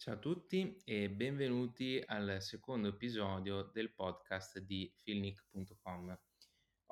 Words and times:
Ciao 0.00 0.14
a 0.14 0.18
tutti 0.18 0.80
e 0.84 1.10
benvenuti 1.10 2.00
al 2.06 2.36
secondo 2.40 2.86
episodio 2.86 3.64
del 3.64 3.92
podcast 3.92 4.60
di 4.60 4.88
Filnic.com. 4.94 6.16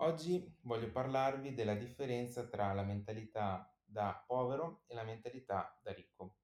Oggi 0.00 0.56
voglio 0.62 0.90
parlarvi 0.90 1.54
della 1.54 1.76
differenza 1.76 2.48
tra 2.48 2.72
la 2.72 2.82
mentalità 2.82 3.72
da 3.84 4.24
povero 4.26 4.82
e 4.88 4.96
la 4.96 5.04
mentalità 5.04 5.78
da 5.84 5.92
ricco. 5.92 6.38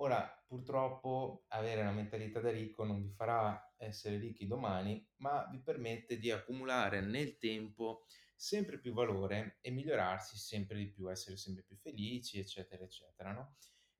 Ora, 0.00 0.28
purtroppo, 0.44 1.44
avere 1.50 1.82
una 1.82 1.92
mentalità 1.92 2.40
da 2.40 2.50
ricco 2.50 2.82
non 2.82 3.00
vi 3.00 3.12
farà 3.12 3.72
essere 3.76 4.18
ricchi 4.18 4.48
domani, 4.48 5.08
ma 5.18 5.48
vi 5.52 5.62
permette 5.62 6.18
di 6.18 6.32
accumulare 6.32 7.00
nel 7.00 7.38
tempo 7.38 8.06
sempre 8.34 8.80
più 8.80 8.92
valore 8.92 9.58
e 9.60 9.70
migliorarsi 9.70 10.36
sempre 10.36 10.78
di 10.78 10.90
più, 10.90 11.08
essere 11.08 11.36
sempre 11.36 11.62
più 11.62 11.76
felici, 11.76 12.40
eccetera, 12.40 12.82
eccetera, 12.82 13.30
no? 13.30 13.54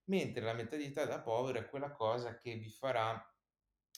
Mentre 0.04 0.44
la 0.44 0.52
mentalità 0.52 1.04
da 1.04 1.20
povero 1.20 1.58
è 1.58 1.68
quella 1.68 1.92
cosa 1.92 2.36
che 2.36 2.56
vi 2.56 2.68
farà 2.68 3.24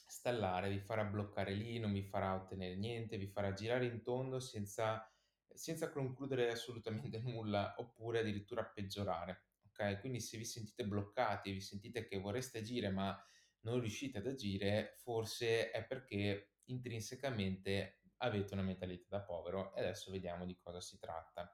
stallare, 0.06 0.68
vi 0.68 0.80
farà 0.80 1.04
bloccare 1.04 1.54
lì, 1.54 1.78
non 1.78 1.92
vi 1.92 2.02
farà 2.02 2.34
ottenere 2.34 2.76
niente, 2.76 3.16
vi 3.16 3.26
farà 3.26 3.52
girare 3.52 3.86
in 3.86 4.02
tondo 4.02 4.38
senza, 4.38 5.10
senza 5.48 5.90
concludere 5.90 6.50
assolutamente 6.50 7.18
nulla, 7.24 7.74
oppure 7.78 8.20
addirittura 8.20 8.64
peggiorare. 8.64 9.46
Ok? 9.66 10.00
Quindi 10.00 10.20
se 10.20 10.36
vi 10.36 10.44
sentite 10.44 10.86
bloccati, 10.86 11.50
vi 11.50 11.60
sentite 11.60 12.06
che 12.06 12.20
vorreste 12.20 12.58
agire 12.58 12.90
ma 12.90 13.18
non 13.60 13.80
riuscite 13.80 14.18
ad 14.18 14.26
agire, 14.26 14.94
forse 14.98 15.70
è 15.70 15.84
perché 15.84 16.56
intrinsecamente 16.64 18.00
avete 18.18 18.54
una 18.54 18.62
mentalità 18.62 19.06
da 19.08 19.22
povero 19.22 19.74
e 19.74 19.80
adesso 19.80 20.10
vediamo 20.10 20.44
di 20.44 20.56
cosa 20.56 20.80
si 20.80 20.98
tratta 20.98 21.50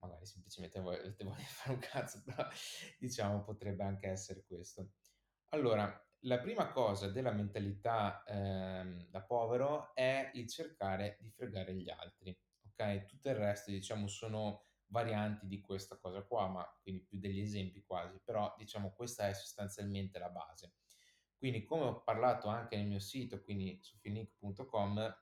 magari 0.00 0.26
semplicemente 0.26 0.80
volete 0.80 1.24
voglia 1.24 1.36
di 1.36 1.44
fare 1.44 1.74
un 1.74 1.80
cazzo, 1.80 2.22
però 2.26 2.46
diciamo 2.98 3.42
potrebbe 3.42 3.84
anche 3.84 4.08
essere 4.08 4.44
questo. 4.44 4.92
Allora, 5.50 5.92
la 6.24 6.38
prima 6.38 6.70
cosa 6.70 7.08
della 7.08 7.32
mentalità, 7.32 8.22
ehm, 8.24 9.08
da 9.08 9.22
povero 9.22 9.94
è 9.94 10.30
il 10.34 10.48
cercare 10.48 11.16
di 11.20 11.30
fregare 11.30 11.74
gli 11.74 11.88
altri, 11.88 12.38
okay, 12.70 13.06
tutto 13.06 13.28
il 13.28 13.36
resto 13.36 13.70
diciamo 13.70 14.06
sono 14.06 14.66
varianti 14.90 15.46
di 15.46 15.60
questa 15.60 15.96
cosa 15.96 16.22
qua, 16.22 16.48
ma 16.48 16.78
quindi 16.82 17.02
più 17.02 17.18
degli 17.18 17.40
esempi 17.40 17.82
quasi, 17.84 18.20
però 18.24 18.54
diciamo 18.58 18.92
questa 18.92 19.28
è 19.28 19.32
sostanzialmente 19.32 20.18
la 20.18 20.30
base. 20.30 20.74
Quindi 21.36 21.64
come 21.64 21.84
ho 21.84 22.02
parlato 22.02 22.48
anche 22.48 22.76
nel 22.76 22.86
mio 22.86 22.98
sito, 22.98 23.40
quindi 23.42 23.78
su 23.82 23.96
finnic.com, 23.96 25.16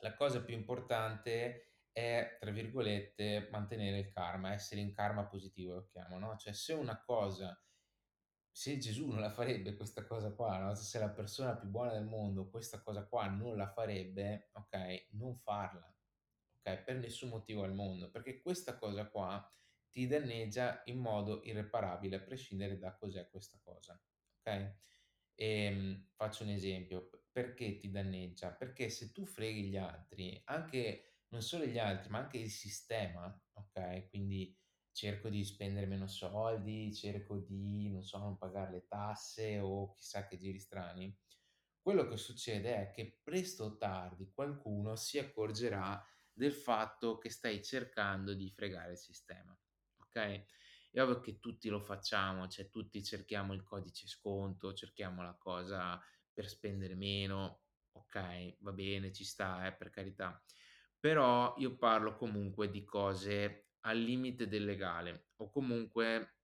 la 0.00 0.14
cosa 0.14 0.42
più 0.42 0.54
importante 0.54 1.75
è, 1.96 2.36
tra 2.38 2.50
virgolette, 2.50 3.48
mantenere 3.50 3.98
il 4.00 4.10
karma, 4.10 4.52
essere 4.52 4.82
in 4.82 4.92
karma 4.92 5.24
positivo 5.24 5.72
lo 5.72 5.86
chiamo, 5.86 6.18
no, 6.18 6.36
cioè 6.36 6.52
se 6.52 6.74
una 6.74 7.00
cosa 7.02 7.58
se 8.50 8.76
Gesù 8.76 9.06
non 9.06 9.20
la 9.20 9.30
farebbe 9.30 9.74
questa 9.76 10.04
cosa 10.04 10.30
qua, 10.30 10.58
no, 10.58 10.74
se 10.74 10.98
la 10.98 11.08
persona 11.08 11.56
più 11.56 11.68
buona 11.68 11.92
del 11.92 12.04
mondo 12.04 12.50
questa 12.50 12.82
cosa 12.82 13.06
qua 13.06 13.26
non 13.28 13.56
la 13.56 13.66
farebbe, 13.70 14.50
okay, 14.52 15.06
non 15.12 15.38
farla, 15.38 15.90
okay, 16.58 16.82
per 16.84 16.96
nessun 16.96 17.30
motivo 17.30 17.62
al 17.62 17.72
mondo, 17.72 18.10
perché 18.10 18.42
questa 18.42 18.76
cosa 18.76 19.08
qua 19.08 19.50
ti 19.88 20.06
danneggia 20.06 20.82
in 20.86 20.98
modo 20.98 21.42
irreparabile 21.44 22.16
a 22.16 22.20
prescindere 22.20 22.76
da 22.76 22.94
cos'è 22.94 23.30
questa 23.30 23.58
cosa, 23.62 23.98
okay? 24.40 24.70
Ehm, 25.34 26.08
faccio 26.14 26.42
un 26.42 26.50
esempio, 26.50 27.08
perché 27.32 27.78
ti 27.78 27.90
danneggia? 27.90 28.50
Perché 28.52 28.90
se 28.90 29.12
tu 29.12 29.24
freghi 29.24 29.68
gli 29.68 29.76
altri, 29.78 30.38
anche 30.44 31.15
non 31.28 31.42
solo 31.42 31.64
gli 31.64 31.78
altri, 31.78 32.10
ma 32.10 32.18
anche 32.18 32.38
il 32.38 32.50
sistema, 32.50 33.32
okay, 33.54 34.08
quindi 34.08 34.56
cerco 34.92 35.28
di 35.28 35.44
spendere 35.44 35.86
meno 35.86 36.06
soldi, 36.06 36.94
cerco 36.94 37.38
di, 37.38 37.90
non 37.90 38.02
so, 38.02 38.18
non 38.18 38.38
pagare 38.38 38.72
le 38.72 38.86
tasse 38.86 39.58
o 39.58 39.92
chissà 39.92 40.26
che 40.26 40.38
giri 40.38 40.58
strani, 40.58 41.14
quello 41.80 42.08
che 42.08 42.16
succede 42.16 42.74
è 42.74 42.90
che 42.90 43.20
presto 43.22 43.64
o 43.64 43.76
tardi 43.76 44.30
qualcuno 44.32 44.96
si 44.96 45.18
accorgerà 45.18 46.04
del 46.32 46.52
fatto 46.52 47.18
che 47.18 47.30
stai 47.30 47.62
cercando 47.62 48.34
di 48.34 48.50
fregare 48.50 48.92
il 48.92 48.98
sistema, 48.98 49.56
okay? 49.98 50.44
È 50.90 51.00
ovvio 51.00 51.20
che 51.20 51.38
tutti 51.38 51.68
lo 51.68 51.80
facciamo, 51.80 52.48
cioè 52.48 52.70
tutti 52.70 53.04
cerchiamo 53.04 53.52
il 53.52 53.62
codice 53.62 54.08
sconto, 54.08 54.72
cerchiamo 54.72 55.22
la 55.22 55.36
cosa 55.36 56.02
per 56.32 56.48
spendere 56.48 56.94
meno, 56.94 57.64
okay, 57.92 58.56
va 58.60 58.72
bene, 58.72 59.12
ci 59.12 59.24
sta, 59.24 59.66
eh, 59.66 59.74
per 59.74 59.90
carità. 59.90 60.42
Però 61.06 61.54
io 61.58 61.76
parlo 61.76 62.16
comunque 62.16 62.68
di 62.68 62.84
cose 62.84 63.68
al 63.82 63.98
limite 63.98 64.48
del 64.48 64.64
legale 64.64 65.28
o 65.36 65.48
comunque 65.50 66.38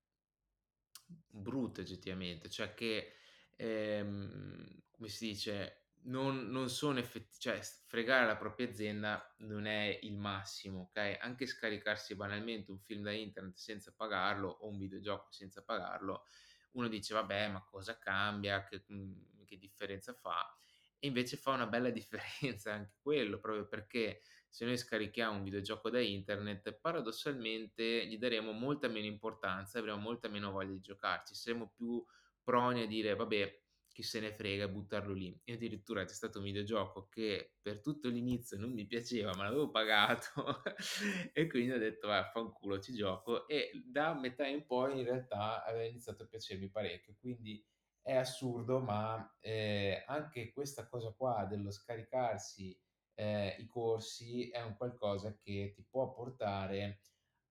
brutte 1.28 1.80
oggettivamente, 1.82 2.48
cioè 2.48 2.74
che, 2.74 3.14
ehm, 3.56 4.82
come 4.90 5.08
si 5.08 5.26
dice, 5.28 5.78
non 6.04 6.48
non 6.50 6.68
sono 6.68 6.98
effetti 6.98 7.38
cioè 7.38 7.60
fregare 7.86 8.26
la 8.26 8.36
propria 8.36 8.66
azienda 8.68 9.32
non 9.38 9.66
è 9.66 10.00
il 10.02 10.16
massimo, 10.18 10.82
okay, 10.82 11.16
anche 11.20 11.46
scaricarsi 11.46 12.16
banalmente 12.16 12.72
un 12.72 12.80
film 12.80 13.02
da 13.04 13.12
internet 13.12 13.54
senza 13.56 13.92
pagarlo 13.96 14.48
o 14.48 14.68
un 14.68 14.78
videogioco 14.78 15.30
senza 15.30 15.62
pagarlo, 15.62 16.24
uno 16.72 16.88
dice: 16.88 17.14
"Vabbè, 17.14 17.48
ma 17.48 17.62
cosa 17.64 17.98
cambia? 17.98 18.64
Che 18.64 18.84
mhmm, 18.86 19.44
che 19.44 19.58
differenza 19.58 20.12
fa?" 20.14 20.52
E 20.98 21.06
invece 21.08 21.36
fa 21.36 21.52
una 21.52 21.66
bella 21.66 21.90
differenza 21.90 22.72
anche 22.72 22.94
quello, 23.00 23.38
proprio 23.40 23.66
perché 23.68 24.22
se 24.52 24.64
noi 24.66 24.76
scarichiamo 24.76 25.36
un 25.38 25.42
videogioco 25.44 25.88
da 25.90 26.00
internet, 26.00 26.78
paradossalmente 26.78 28.06
gli 28.06 28.18
daremo 28.18 28.52
molta 28.52 28.88
meno 28.88 29.06
importanza, 29.06 29.78
avremo 29.78 29.98
molta 29.98 30.28
meno 30.28 30.50
voglia 30.50 30.72
di 30.72 30.80
giocarci, 30.80 31.34
saremo 31.34 31.70
più 31.74 32.04
proni 32.42 32.82
a 32.82 32.86
dire: 32.86 33.14
"Vabbè, 33.14 33.60
chi 33.88 34.02
se 34.02 34.20
ne 34.20 34.32
frega", 34.34 34.68
buttarlo 34.68 35.12
lì. 35.12 35.38
E 35.44 35.54
addirittura 35.54 36.04
c'è 36.04 36.12
stato 36.14 36.38
un 36.38 36.44
videogioco 36.44 37.08
che 37.08 37.54
per 37.60 37.80
tutto 37.80 38.08
l'inizio 38.08 38.58
non 38.58 38.72
mi 38.72 38.86
piaceva, 38.86 39.34
ma 39.34 39.44
l'avevo 39.44 39.70
pagato 39.70 40.62
e 41.32 41.46
quindi 41.48 41.72
ho 41.72 41.78
detto: 41.78 42.08
"Vaffanculo, 42.08 42.78
ci 42.80 42.92
gioco", 42.94 43.46
e 43.48 43.70
da 43.84 44.14
metà 44.18 44.46
in 44.46 44.66
poi 44.66 44.98
in 44.98 45.04
realtà 45.04 45.64
aveva 45.64 45.84
iniziato 45.84 46.24
a 46.24 46.26
piacermi 46.26 46.70
parecchio. 46.70 47.16
Quindi 47.18 47.64
è 48.00 48.14
assurdo, 48.16 48.80
ma, 48.80 49.36
ehm, 49.40 50.02
anche 50.06 50.52
questa 50.52 50.86
cosa 50.88 51.12
qua 51.12 51.44
dello 51.46 51.70
scaricarsi 51.70 52.76
ehm, 53.14 53.54
i 53.60 53.66
corsi 53.66 54.48
è 54.50 54.62
un 54.62 54.76
qualcosa 54.76 55.36
che 55.36 55.72
ti 55.74 55.84
può 55.88 56.12
portare 56.12 57.00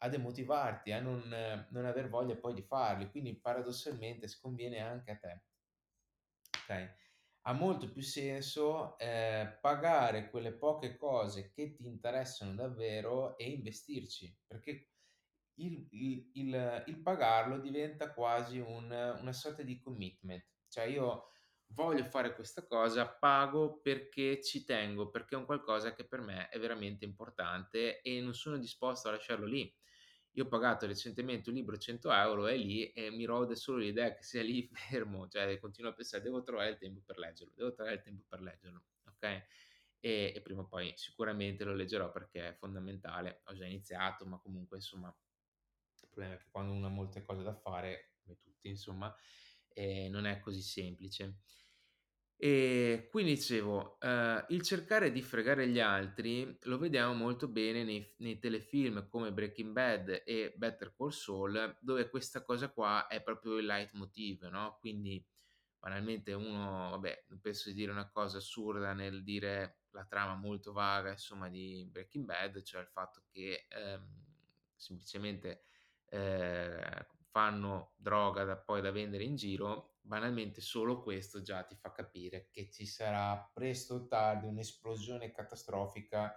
a 0.04 0.10
demotivarti, 0.10 0.92
a 0.92 1.00
non 1.02 1.22
non 1.70 1.86
aver 1.86 2.10
voglia 2.10 2.36
poi 2.38 2.54
di 2.54 2.64
farli, 2.64 3.10
quindi 3.10 3.40
paradossalmente 3.40 4.28
sconviene 4.28 4.80
anche 4.80 5.12
a 5.12 5.18
te, 5.18 5.44
okay? 6.64 6.90
Ha 7.44 7.54
molto 7.54 7.90
più 7.92 8.02
senso, 8.04 8.98
ehm, 9.00 9.58
pagare 9.62 10.30
quelle 10.30 10.54
poche 10.54 10.96
cose 10.96 11.50
che 11.52 11.74
ti 11.74 11.88
interessano 11.88 12.54
davvero 12.54 13.36
e 13.38 13.50
investirci, 13.50 14.38
perché 14.46 14.90
il 15.56 15.88
il 15.92 16.32
il 16.36 16.84
il 16.88 17.02
pagarlo 17.02 17.60
diventa 17.60 18.14
quasi 18.14 18.60
un 18.60 18.92
una 18.92 19.34
sorta 19.34 19.64
di 19.64 19.80
commitment. 19.80 20.46
Cioè 20.68 20.86
io 20.86 21.30
voglio 21.74 22.04
fare 22.06 22.34
questa 22.36 22.66
cosa, 22.66 23.08
pago 23.08 23.80
perché 23.82 24.42
ci 24.42 24.64
tengo, 24.64 25.10
perché 25.10 25.36
è 25.36 25.38
un 25.38 25.46
qualcosa 25.46 25.94
che 25.94 26.06
per 26.08 26.22
me 26.22 26.50
è 26.50 26.60
veramente 26.60 27.06
importante 27.06 28.02
e 28.02 28.22
non 28.22 28.34
sono 28.34 28.58
disposto 28.58 29.08
a 29.08 29.12
lasciarlo 29.12 29.46
lì. 29.46 29.74
Io 30.36 30.46
ho 30.46 30.48
pagato 30.48 30.86
recentemente 30.88 31.50
un 31.50 31.56
libro 31.56 31.78
100 31.78 32.10
€ 32.46 32.48
è 32.48 32.56
lì 32.56 32.90
e 32.92 33.12
mi 33.12 33.26
rode 33.26 33.56
solo 33.56 33.80
l'idea 33.80 34.14
che 34.14 34.24
sia 34.24 34.42
lì 34.44 34.70
fermo, 34.74 35.28
cioè 35.28 35.60
continuo 35.60 35.92
a 35.92 35.94
pensare: 35.94 36.24
"Devo 36.24 36.42
trovare 36.44 36.70
il 36.72 36.78
tempo 36.78 37.02
per 37.06 37.18
leggerlo, 37.18 37.54
devo 37.56 37.72
trovare 37.74 37.96
il 37.98 38.02
tempo 38.02 38.24
per 38.28 38.42
leggerlo", 38.42 38.86
okay? 39.08 39.44
E 40.00 40.34
e 40.36 40.42
prima 40.42 40.62
o 40.62 40.68
poi 40.68 40.94
sicuramente 40.96 41.64
lo 41.66 41.74
leggerò 41.74 42.12
perché 42.12 42.50
è 42.50 42.54
fondamentale. 42.54 43.42
Ho 43.46 43.54
già 43.54 43.66
iniziato, 43.66 44.26
ma 44.26 44.40
comunque 44.40 44.78
insomma 44.78 45.14
il 46.02 46.08
problema 46.10 46.34
è 46.36 46.38
che 46.38 46.48
quando 46.52 46.74
uno 46.74 46.88
ha 46.88 46.90
molte 46.90 47.24
cose 47.24 47.44
da 47.44 47.54
fare, 47.56 48.14
come 48.24 48.38
tutti 48.40 48.68
insomma, 48.70 49.16
ehm, 49.70 50.12
non 50.12 50.26
è 50.26 50.40
così 50.40 50.62
semplice. 50.62 51.40
Ehm, 52.44 53.08
quindi 53.10 53.34
dicevo, 53.36 54.00
ehm, 54.00 54.46
il 54.50 54.64
cercare 54.64 55.12
di 55.12 55.22
fregare 55.22 55.68
gli 55.68 55.80
altri 55.80 56.58
lo 56.64 56.80
vediamo 56.80 57.14
molto 57.14 57.48
bene 57.48 57.84
nei 57.84 58.16
nei 58.18 58.40
telefilm 58.40 59.08
come 59.08 59.32
Breaking 59.32 59.72
Bad 59.72 60.24
e 60.26 60.52
Better 60.58 60.92
Call 60.96 61.10
Saul, 61.10 61.78
dove 61.80 62.10
questa 62.10 62.42
cosa 62.44 62.72
qua 62.72 63.06
è 63.06 63.22
proprio 63.22 63.58
il 63.58 63.66
leitmotiv, 63.68 64.46
no, 64.46 64.78
quindi 64.80 65.24
banalmente 65.78 66.34
uno 66.34 66.90
vabbè, 66.92 67.26
non 67.30 67.40
penso 67.42 67.70
di 67.70 67.76
dire 67.76 67.92
una 67.92 68.10
cosa 68.10 68.38
assurda 68.38 68.94
nel 68.94 69.22
dire 69.24 69.82
la 69.92 70.06
trama 70.06 70.34
molto 70.36 70.72
vaga, 70.72 71.12
insomma, 71.12 71.48
di 71.48 71.88
Breaking 71.92 72.26
Bad, 72.26 72.64
cioè 72.64 72.82
il 72.82 72.88
fatto 72.88 73.22
che, 73.32 73.68
ehm, 73.70 74.26
semplicemente, 74.76 75.66
ehm, 76.06 77.06
fanno 77.30 77.94
droga 77.98 78.44
da 78.46 78.58
poi 78.58 78.82
da 78.82 78.90
vendere 78.92 79.24
in 79.26 79.36
giro, 79.36 79.91
banalmente 80.02 80.62
solo 80.62 81.02
questo 81.02 81.42
già 81.42 81.64
ti 81.64 81.76
fa 81.76 81.92
capire 81.92 82.50
che 82.50 82.70
ci 82.70 82.86
sarà 82.86 83.50
presto 83.54 83.96
o 83.96 84.08
tardi 84.08 84.48
un'esplosione 84.48 85.32
catastrofica, 85.32 86.34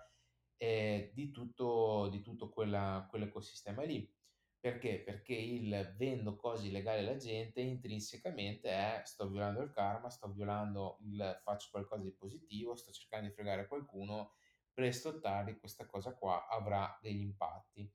ehm, 0.56 1.10
di 1.12 1.30
tutto 1.30 2.08
di 2.10 2.20
tutto 2.22 2.48
quella 2.50 3.06
quell'ecosistema 3.08 3.82
lì. 3.84 4.12
Perché? 4.58 5.02
Perché 5.02 5.34
il 5.34 5.94
vendo 5.96 6.36
cose 6.36 6.68
illegali 6.68 7.00
alla 7.06 7.16
gente 7.16 7.60
intrinsecamente 7.60 8.70
è 8.70 9.02
sto 9.04 9.28
violando 9.28 9.60
il 9.60 9.70
karma, 9.70 10.08
sto 10.08 10.32
violando 10.32 10.98
il 11.02 11.38
faccio 11.42 11.68
qualcosa 11.70 12.02
di 12.02 12.14
positivo, 12.14 12.74
sto 12.74 12.90
cercando 12.90 13.28
di 13.28 13.34
fregare 13.34 13.68
qualcuno, 13.68 14.32
presto 14.72 15.10
o 15.10 15.18
tardi 15.18 15.58
questa 15.58 15.84
cosa 15.86 16.14
qua 16.14 16.46
avrà 16.48 16.98
degli 17.02 17.20
impatti. 17.20 17.92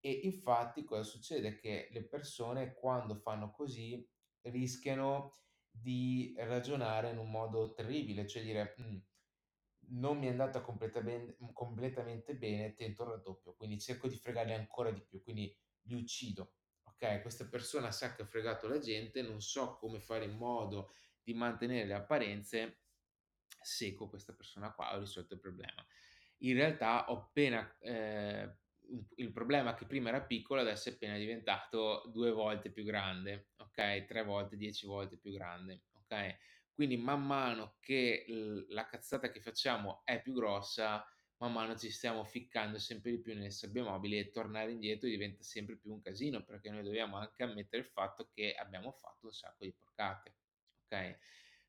E 0.00 0.10
infatti 0.24 0.84
cosa 0.84 1.02
succede? 1.02 1.56
Che 1.56 1.88
le 1.90 2.04
persone 2.06 2.74
quando 2.74 3.14
fanno 3.16 3.50
così 3.50 4.06
rischiano 4.42 5.32
di 5.70 6.34
ragionare 6.38 7.10
in 7.10 7.18
un 7.18 7.30
modo 7.30 7.72
terribile, 7.72 8.26
cioè 8.26 8.42
dire: 8.42 8.74
"Mh, 8.78 8.96
non 9.92 10.18
mi 10.18 10.26
è 10.26 10.30
andata 10.30 10.60
completamen 10.60 11.36
completamente 11.52 12.36
bene, 12.36 12.74
tento 12.74 13.02
il 13.04 13.10
raddoppio, 13.10 13.54
quindi 13.54 13.78
cerco 13.80 14.08
di 14.08 14.16
fregarli 14.16 14.52
ancora 14.54 14.90
di 14.90 15.02
più, 15.02 15.22
quindi 15.22 15.54
li 15.82 15.94
uccido." 15.94 16.54
Okay, 16.82 17.22
questa 17.22 17.48
persona 17.48 17.90
sa 17.92 18.14
che 18.14 18.22
ha 18.22 18.26
fregato 18.26 18.68
la 18.68 18.78
gente, 18.78 19.22
non 19.22 19.40
so 19.40 19.76
come 19.76 20.00
fare 20.00 20.24
in 20.26 20.36
modo 20.36 20.90
di 21.22 21.32
mantenere 21.34 21.86
le 21.86 21.94
apparenze, 21.94 22.82
secco 23.62 24.08
questa 24.08 24.34
persona 24.34 24.72
qua, 24.74 24.94
ho 24.94 24.98
risolto 25.00 25.34
il 25.34 25.40
problema. 25.40 25.84
In 26.38 26.54
realtà 26.54 27.10
ho 27.10 27.16
appena 27.18 27.76
ehm, 27.80 28.59
il 29.16 29.32
problema 29.32 29.74
che 29.74 29.86
prima 29.86 30.08
era 30.08 30.22
piccolo 30.22 30.60
adesso 30.60 30.88
è 30.88 30.92
appena 30.92 31.16
diventato 31.16 32.02
2 32.12 32.30
volte 32.32 32.70
più 32.70 32.82
grande, 32.84 33.50
okay, 33.56 34.04
3 34.04 34.24
volte, 34.24 34.56
10 34.56 34.86
volte 34.86 35.16
più 35.16 35.32
grande, 35.32 35.84
okay? 35.92 36.36
Quindi 36.72 36.96
man 36.96 37.24
mano 37.24 37.76
che 37.78 38.24
la 38.68 38.86
cazzata 38.86 39.30
che 39.30 39.40
facciamo 39.40 40.02
è 40.04 40.20
più 40.20 40.32
grossa, 40.32 41.04
man 41.36 41.52
mano 41.52 41.76
ci 41.76 41.90
stiamo 41.90 42.24
ficcando 42.24 42.78
sempre 42.78 43.12
di 43.12 43.20
più 43.20 43.34
nelle 43.34 43.50
sabbie 43.50 43.82
mobili 43.82 44.18
e 44.18 44.30
tornare 44.30 44.72
indietro 44.72 45.08
diventa 45.08 45.42
sempre 45.42 45.76
più 45.76 45.92
un 45.92 46.00
casino, 46.00 46.42
perché 46.42 46.70
noi 46.70 46.82
dobbiamo 46.82 47.16
anche 47.16 47.42
ammettere 47.42 47.82
il 47.82 47.88
fatto 47.88 48.30
che 48.32 48.54
abbiamo 48.54 48.92
fatto 48.92 49.26
un 49.26 49.32
sacco 49.32 49.64
di 49.64 49.72
porcate, 49.72 50.34
okay? 50.84 51.16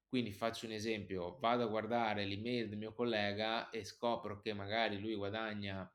Quindi 0.07 0.33
faccio 0.33 0.65
un 0.65 0.73
esempio, 0.73 1.37
vado 1.39 1.63
a 1.63 1.67
guardare 1.67 2.25
l'email 2.25 2.67
del 2.67 2.77
mio 2.77 2.93
collega 2.93 3.69
e 3.69 3.85
scopro 3.85 4.39
che 4.39 4.53
magari 4.53 4.99
lui 4.99 5.15
guadagna, 5.15 5.89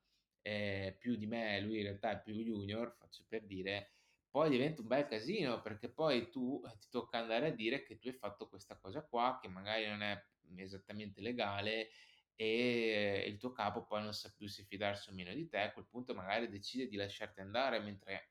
ehm, 0.47 0.97
più 0.99 1.17
di 1.17 1.27
me, 1.27 1.61
lui 1.61 1.79
in 1.79 1.83
realtà 1.85 2.13
è 2.13 2.23
più 2.23 2.35
junior, 2.35 2.95
faccio 2.97 3.25
per 3.29 3.45
dire, 3.47 3.93
poi 4.31 4.51
diventa 4.51 4.83
un 4.83 4.89
bel 4.89 5.07
casino, 5.07 5.61
perché 5.61 5.93
poi 5.93 6.31
tu, 6.31 6.63
eh, 6.65 6.79
ti 6.79 6.89
tocca 6.91 7.19
andare 7.19 7.49
a 7.49 7.51
dire 7.51 7.83
che 7.83 7.99
tu 7.99 8.09
hai 8.09 8.15
fatto 8.15 8.49
questa 8.49 8.79
cosa 8.79 9.05
qua, 9.07 9.39
che 9.41 9.49
magari 9.49 9.87
non 9.87 10.03
è, 10.03 10.21
esattamente 10.57 11.21
legale 11.21 11.89
e 12.37 13.25
il 13.27 13.37
tuo 13.39 13.51
capo 13.51 13.85
poi 13.87 14.03
non 14.03 14.13
sa 14.13 14.33
più 14.37 14.47
se 14.47 14.63
fidarsi 14.65 15.11
o 15.11 15.13
meno 15.15 15.33
di 15.35 15.49
te, 15.49 15.59
a 15.59 15.73
quel 15.73 15.89
punto 15.89 16.15
magari 16.15 16.49
decide 16.49 16.87
di 16.87 16.97
lasciarti 16.97 17.41
andare, 17.41 17.81
mentre 17.81 18.31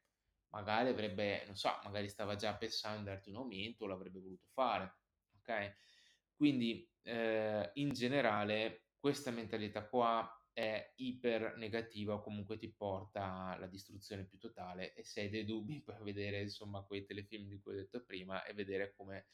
magari 0.50 0.89
avrebbe 0.89 1.44
non 1.45 1.56
so, 1.56 1.69
magari 1.83 2.07
stava 2.07 2.35
già 2.35 2.56
pensando 2.56 3.00
di 3.00 3.06
darti 3.06 3.29
un 3.29 3.35
aumento 3.38 3.83
o 3.83 3.88
l'avrebbe 3.88 4.19
voluto 4.19 4.47
fare, 4.53 5.00
okay? 5.39 5.73
Quindi, 6.33 6.89
ehm, 7.03 7.71
in 7.75 7.89
generale 7.94 8.88
questa 8.97 9.31
mentalità 9.31 9.88
qua 9.88 10.29
è 10.56 10.94
iper 10.96 11.57
negativa 11.57 12.13
o 12.13 12.22
comunque 12.22 12.56
ti 12.56 12.72
porta 12.72 13.48
alla 13.48 13.68
distruzione 13.68 14.24
più 14.24 14.38
totale 14.38 14.94
e 14.94 15.04
se 15.04 15.19
hai 15.19 15.30
dei 15.30 15.44
dubbi 15.44 15.81
puoi 15.84 16.02
vedere 16.02 16.44
insomma 16.44 16.81
quei 16.81 17.04
telefilm 17.04 17.50
di 17.50 17.60
cui 17.60 17.74
ho 17.74 17.75
detto 17.75 18.02
prima 18.06 18.42
e 18.46 18.54
vedere 18.54 18.94
come 18.96 19.28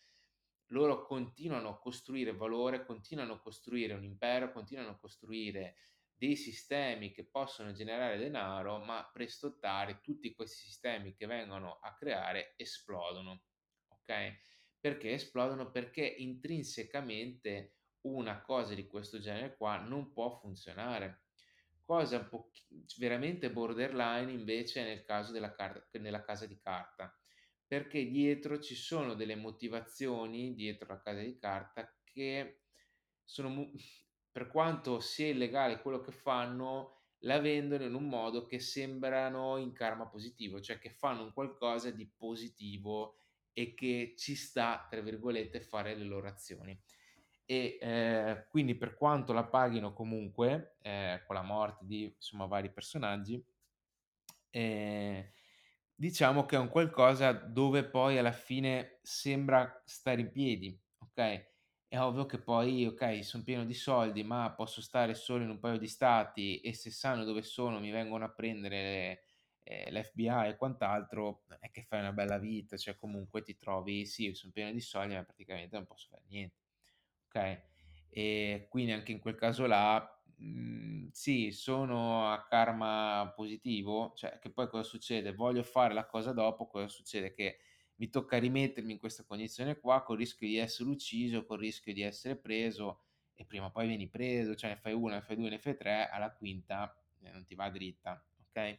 loro 0.72 1.06
continuano 1.06 1.70
a 1.70 1.78
costruire 1.78 2.34
valore, 2.34 2.86
continuano 2.86 3.34
a 3.34 3.40
costruire 3.40 3.94
un 3.94 4.04
impero, 4.04 4.52
continuano 4.52 4.90
a 4.90 4.98
costruire 4.98 5.76
dei 6.16 6.36
sistemi 6.36 7.12
che 7.12 7.26
possono 7.26 7.72
generare 7.72 8.18
denaro, 8.18 8.80
ma 8.80 9.08
presto 9.14 9.48
o 9.48 9.58
tardi 9.60 10.00
tutti 10.02 10.34
questi 10.34 10.66
sistemi 10.66 11.14
che 11.14 11.28
vengono 11.28 11.78
a 11.82 11.94
creare 11.94 12.54
esplodono, 12.58 13.44
okay? 13.90 14.36
Perché 14.80 15.14
esplodono? 15.14 15.70
Perché 15.70 16.04
intrinsecamente 16.04 17.81
una 18.02 18.42
cosa 18.42 18.74
di 18.74 18.88
questo 18.88 19.20
genere 19.20 19.56
qua 19.56 19.78
non 19.78 20.12
può 20.12 20.30
funzionare. 20.40 21.24
Cosa 21.84 22.18
un 22.18 22.30
pochi 22.30 22.64
veramente 22.98 23.52
borderline 23.52 24.32
invece 24.32 24.84
nel 24.84 25.04
caso 25.04 25.32
della 25.32 25.54
car 25.54 25.88
casa 26.24 26.46
di 26.46 26.58
carta, 26.58 27.14
perché 27.68 28.10
dietro 28.10 28.60
ci 28.60 28.76
sono 28.76 29.14
delle 29.14 29.36
motivazioni, 29.36 30.54
dietro 30.54 30.88
la 30.94 31.02
casa 31.02 31.22
di 31.22 31.38
carta, 31.38 31.94
che 32.04 32.62
sono 33.24 33.72
per 34.32 34.48
quanto 34.48 35.00
sia 35.00 35.28
illegale 35.28 35.82
quello 35.82 36.00
che 36.00 36.12
fanno, 36.12 37.00
la 37.24 37.40
vendono 37.40 37.84
in 37.84 37.94
un 37.94 38.08
modo 38.08 38.46
che 38.46 38.60
sembrano 38.60 39.58
in 39.58 39.74
karma 39.74 40.08
positivo, 40.08 40.62
cioè 40.62 40.80
che 40.80 40.90
fanno 40.90 41.24
un 41.24 41.34
qualcosa 41.34 41.92
di 41.92 42.06
positivo 42.08 43.18
e 43.54 43.74
che 43.74 44.16
ci 44.18 44.36
sta, 44.36 44.88
tra 44.90 45.02
virgolette, 45.02 45.60
fare 45.60 45.96
le 45.96 46.06
loro 46.06 46.28
azioni. 46.28 46.80
E, 47.52 47.78
ehm, 47.82 48.46
quindi 48.50 48.76
per 48.78 48.96
quanto 48.96 49.34
la 49.34 49.44
paghino 49.46 49.94
comunque, 49.94 50.78
ehm, 50.82 51.24
con 51.26 51.36
la 51.36 51.42
morte 51.42 51.86
di, 51.86 52.04
insomma, 52.06 52.46
vari 52.46 52.72
personaggi, 52.72 53.44
ehm, 54.50 55.32
diciamo 55.96 56.46
che 56.46 56.56
è 56.56 56.60
un 56.60 56.70
qualcosa 56.70 57.32
dove 57.32 57.86
poi 57.86 58.18
alla 58.18 58.32
fine 58.32 59.00
sembra 59.04 59.82
stare 59.86 60.22
in 60.22 60.32
piedi, 60.32 60.80
okay? 61.00 61.50
È 61.88 62.00
ovvio 62.00 62.26
che 62.26 62.40
poi, 62.42 62.86
okay, 62.86 63.22
son 63.24 63.44
pieno 63.44 63.66
di 63.66 63.74
soldi, 63.74 64.24
ma 64.24 64.54
posso 64.56 64.82
stare 64.82 65.14
solo 65.14 65.44
in 65.44 65.50
un 65.50 65.60
paio 65.60 65.78
di 65.78 65.88
stati 65.88 66.62
e 66.62 66.74
se 66.74 66.90
sanno 66.90 67.26
dove 67.26 67.42
sono 67.44 67.80
mi 67.80 67.92
vengono 67.92 68.24
a 68.26 68.30
prendere, 68.32 69.24
ehm, 69.64 69.92
l'FBI 69.94 70.48
e 70.50 70.56
quant'altro, 70.58 71.44
è 71.60 71.70
che 71.72 71.84
fai 71.84 72.00
una 72.00 72.14
bella 72.14 72.38
vita, 72.40 72.78
cioè 72.78 72.96
comunque 72.98 73.42
ti 73.44 73.58
trovi 73.58 74.06
sì, 74.06 74.34
son 74.34 74.52
pieno 74.52 74.72
di 74.72 74.80
soldi, 74.82 75.16
ma 75.16 75.24
praticamente 75.24 75.76
non 75.76 75.86
posso 75.86 76.08
fare 76.10 76.24
niente, 76.30 76.61
okay? 77.32 77.62
E 78.10 78.68
quindi 78.70 78.92
anche 78.92 79.12
in 79.12 79.20
quel 79.20 79.36
caso 79.36 79.66
là, 79.66 80.22
mhmm, 80.38 81.10
sì, 81.12 81.52
sono 81.52 82.30
a 82.32 82.44
karma 82.46 83.32
positivo, 83.36 84.14
cioè 84.16 84.38
che 84.40 84.52
poi 84.52 84.68
cosa 84.68 84.84
succede? 84.84 85.34
Voglio 85.34 85.64
fare 85.64 85.94
la 85.94 86.06
cosa 86.06 86.34
dopo, 86.34 86.68
cosa 86.68 86.88
succede? 86.88 87.34
Che 87.34 87.58
mi 87.96 88.10
tocca 88.10 88.38
rimettermi 88.38 88.94
in 88.94 89.00
questa 89.00 89.24
condizione 89.26 89.80
qua, 89.80 90.04
col 90.04 90.18
rischio 90.18 90.48
di 90.48 90.58
essere 90.58 90.90
ucciso, 90.90 91.46
col 91.46 91.60
rischio 91.60 91.94
di 91.94 92.02
essere 92.02 92.36
preso 92.36 93.02
e 93.34 93.46
prima 93.46 93.68
o 93.68 93.72
poi 93.72 93.88
vieni 93.88 94.10
preso, 94.10 94.56
cioè 94.56 94.72
ne 94.72 94.78
fai 94.78 94.94
1, 94.94 95.16
ne 95.16 95.22
fai 95.22 95.36
2, 95.36 95.50
ne 95.50 95.60
fai 95.60 95.76
3, 95.78 96.10
alla 96.10 96.32
quinta, 96.34 96.96
ehm, 97.22 97.32
non 97.34 97.46
ti 97.46 97.56
va 97.56 97.70
dritta, 97.70 98.24
okay? 98.50 98.78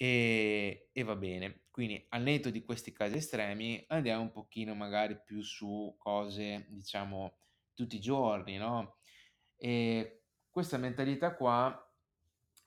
Ehm, 0.00 0.88
e 0.92 1.02
va 1.02 1.16
bene. 1.16 1.64
Quindi 1.70 2.06
al 2.10 2.22
netto 2.22 2.50
di 2.50 2.64
questi 2.64 2.92
casi 2.92 3.16
estremi, 3.16 3.84
andiamo 3.88 4.22
un 4.22 4.30
pochino 4.30 4.74
magari 4.74 5.20
più 5.24 5.42
su 5.42 5.94
cose, 5.98 6.66
diciamo, 6.70 7.38
tutti 7.74 7.96
i 7.96 8.00
giorni, 8.00 8.56
no, 8.56 8.98
ehm, 9.56 10.06
questa 10.50 10.76
mentalità 10.78 11.34
qua 11.36 11.82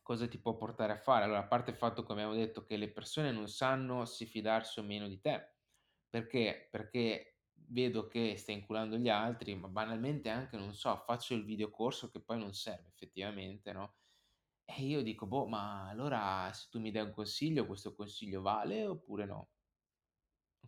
cosa 0.01 0.27
ti 0.27 0.39
può 0.39 0.55
portare 0.57 0.93
a 0.93 0.97
fare? 0.97 1.23
Allora, 1.25 1.39
a 1.39 1.47
parte 1.47 1.71
il 1.71 1.77
fatto, 1.77 2.03
come 2.03 2.21
abbiamo 2.23 2.37
detto, 2.39 2.63
che 2.65 2.77
le 2.77 2.91
persone 2.91 3.31
non 3.31 3.47
sanno 3.47 4.05
se 4.05 4.25
fidarsi 4.25 4.79
o 4.79 4.83
meno 4.83 5.07
di 5.07 5.19
te. 5.19 5.55
Perché? 6.09 6.67
Perché 6.71 7.41
vedo 7.53 8.07
che 8.07 8.35
stai 8.37 8.55
inculando 8.55 8.97
gli 8.97 9.09
altri, 9.09 9.55
ma 9.55 9.67
banalmente 9.69 10.29
anche, 10.29 10.57
non 10.57 10.73
so, 10.73 10.97
faccio 11.05 11.33
il 11.35 11.45
videocorso 11.45 12.09
che 12.09 12.21
poi 12.21 12.37
non 12.39 12.53
serve 12.53 12.89
effettivamente, 12.89 13.71
no, 13.73 13.95
e 14.75 14.83
io 14.83 15.01
dico: 15.03 15.25
"Boh, 15.27 15.47
ma 15.47 15.87
allora 15.89 16.51
se 16.53 16.67
tu 16.69 16.79
mi 16.79 16.91
dai 16.91 17.03
un 17.05 17.11
consiglio, 17.11 17.65
questo 17.67 17.93
consiglio 17.95 18.41
vale 18.41 18.85
oppure 18.85 19.25
no?" 19.25 19.49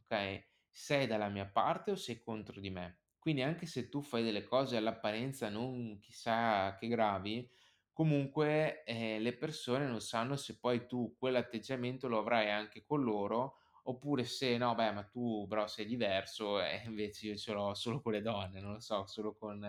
Okay? 0.06 0.44
Sei 0.70 1.08
dalla 1.08 1.30
mia 1.30 1.48
parte 1.48 1.92
o 1.92 1.96
sei 1.96 2.20
contro 2.20 2.60
di 2.60 2.70
me? 2.70 3.02
Quindi 3.20 3.42
anche 3.42 3.66
se 3.66 3.90
tu 3.90 4.02
fai 4.02 4.24
delle 4.24 4.44
cose 4.44 4.76
all'apparenza 4.78 5.50
non 5.50 5.98
chissà 6.00 6.76
che 6.78 6.88
gravi, 6.88 7.50
comunque, 7.94 8.84
ehm, 8.84 9.22
le 9.22 9.38
persone 9.38 9.88
non 9.88 10.02
sanno 10.02 10.36
se 10.36 10.60
poi 10.60 10.88
tu 10.88 11.16
quell'atteggiamento 11.18 12.08
lo 12.10 12.20
avrai 12.20 12.50
anche 12.52 12.84
con 12.84 13.02
loro, 13.04 13.58
oppure 13.84 14.26
se: 14.26 14.58
"No, 14.58 14.76
beh, 14.76 14.92
ma 14.92 15.04
tu 15.06 15.46
però 15.48 15.68
sei 15.68 15.86
diverso 15.86 16.60
e 16.62 16.82
invece 16.86 17.28
io 17.28 17.36
ce 17.38 17.54
l'ho 17.54 17.74
solo 17.76 18.02
con 18.02 18.12
le 18.14 18.22
donne", 18.22 18.60
non 18.60 18.74
lo 18.74 18.80
so, 18.80 19.06
solo 19.08 19.36
con 19.36 19.66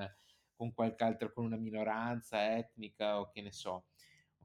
con 0.57 0.73
qualche 0.73 1.03
altro 1.05 1.33
con 1.33 1.45
una 1.45 1.57
minoranza 1.57 2.57
etnica 2.57 3.19
o 3.19 3.29
che 3.29 3.43
ne 3.43 3.51
so, 3.53 3.87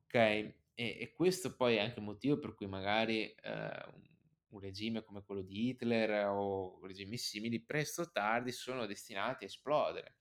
okay? 0.09 0.55
E 0.73 0.97
e 1.01 1.11
questo 1.13 1.55
poi 1.55 1.75
è 1.75 1.79
anche 1.79 1.99
il 1.99 2.05
motivo 2.05 2.39
per 2.39 2.55
cui 2.55 2.67
magari, 2.67 3.33
un 3.45 4.07
un 4.51 4.59
regime 4.59 5.03
come 5.03 5.23
quello 5.23 5.43
di 5.43 5.69
Hitler 5.69 6.25
o 6.27 6.79
regimi 6.87 7.17
simili, 7.17 7.61
presto 7.63 8.01
o 8.01 8.09
tardi 8.11 8.51
sono 8.51 8.87
destinati 8.87 9.43
a 9.43 9.47
esplodere, 9.47 10.15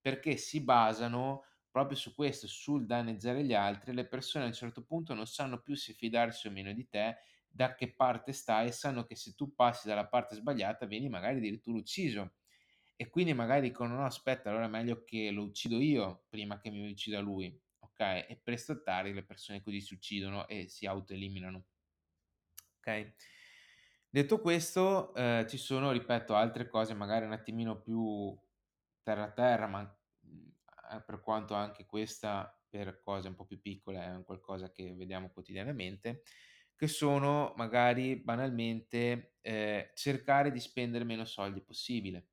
perché 0.00 0.36
si 0.36 0.62
basano 0.64 1.44
proprio 1.70 1.96
su 1.96 2.12
questo, 2.12 2.48
sul 2.48 2.86
danneggiare 2.86 3.44
gli 3.44 3.54
altri. 3.54 3.92
Le 3.94 4.08
persone 4.08 4.44
a 4.44 4.48
un 4.48 4.52
certo 4.54 4.82
punto 4.82 5.14
non 5.14 5.26
sanno 5.26 5.60
più 5.60 5.76
se 5.76 5.92
fidarsi 5.92 6.48
o 6.48 6.50
meno 6.50 6.72
di 6.72 6.88
te, 6.88 7.18
da 7.48 7.74
che 7.76 7.94
parte 7.94 8.32
stai 8.32 8.68
e 8.68 8.72
sanno 8.72 9.04
che 9.04 9.14
se 9.14 9.34
tu 9.34 9.54
passi 9.54 9.86
dalla 9.86 10.08
parte 10.08 10.34
sbagliata 10.34 10.86
vieni 10.86 11.08
magari 11.08 11.36
addirittura 11.38 11.78
ucciso. 11.78 12.32
E 12.96 13.08
quindi 13.10 13.32
magari 13.34 13.68
dicono: 13.68 13.94
"No, 13.94 14.04
aspetta, 14.04 14.50
allora 14.50 14.64
è 14.64 14.68
meglio 14.68 15.04
che 15.04 15.30
lo 15.30 15.44
uccido 15.44 15.78
io 15.78 16.24
prima 16.28 16.58
che 16.58 16.70
mi 16.70 16.90
uccida 16.90 17.20
lui", 17.20 17.56
okay, 17.98 18.26
e 18.28 18.36
presto 18.42 18.72
o 18.72 19.02
le 19.02 19.24
persone 19.24 19.62
così 19.62 19.80
si 19.80 19.94
uccidono 19.94 20.46
e 20.48 20.68
si 20.68 20.86
autoeliminano. 20.86 21.64
Okay. 22.80 23.14
Detto 24.10 24.40
questo, 24.40 25.14
ehm, 25.14 25.46
ci 25.48 25.58
sono, 25.58 25.92
ripeto, 25.92 26.34
altre 26.34 26.68
cose 26.68 26.94
magari 26.94 27.26
un 27.26 27.32
attimino 27.32 27.80
più 27.80 28.36
terra 29.02 29.30
terra, 29.32 29.66
ma, 29.66 29.82
mhmm, 30.20 30.52
a 30.90 31.00
per 31.02 31.20
quanto 31.20 31.54
anche 31.54 31.84
questa 31.86 32.52
per 32.70 33.00
cose 33.00 33.28
un 33.28 33.34
po' 33.34 33.46
più 33.46 33.60
piccole 33.60 33.98
è 34.20 34.24
qualcosa 34.24 34.70
che 34.72 34.94
vediamo 34.94 35.30
quotidianamente, 35.30 36.22
che 36.74 36.86
sono 36.88 37.52
magari 37.56 38.16
banalmente, 38.16 39.36
ehm, 39.42 39.90
cercare 39.94 40.50
di 40.52 40.60
spendere 40.60 41.04
meno 41.04 41.24
soldi 41.24 41.60
possibile. 41.62 42.28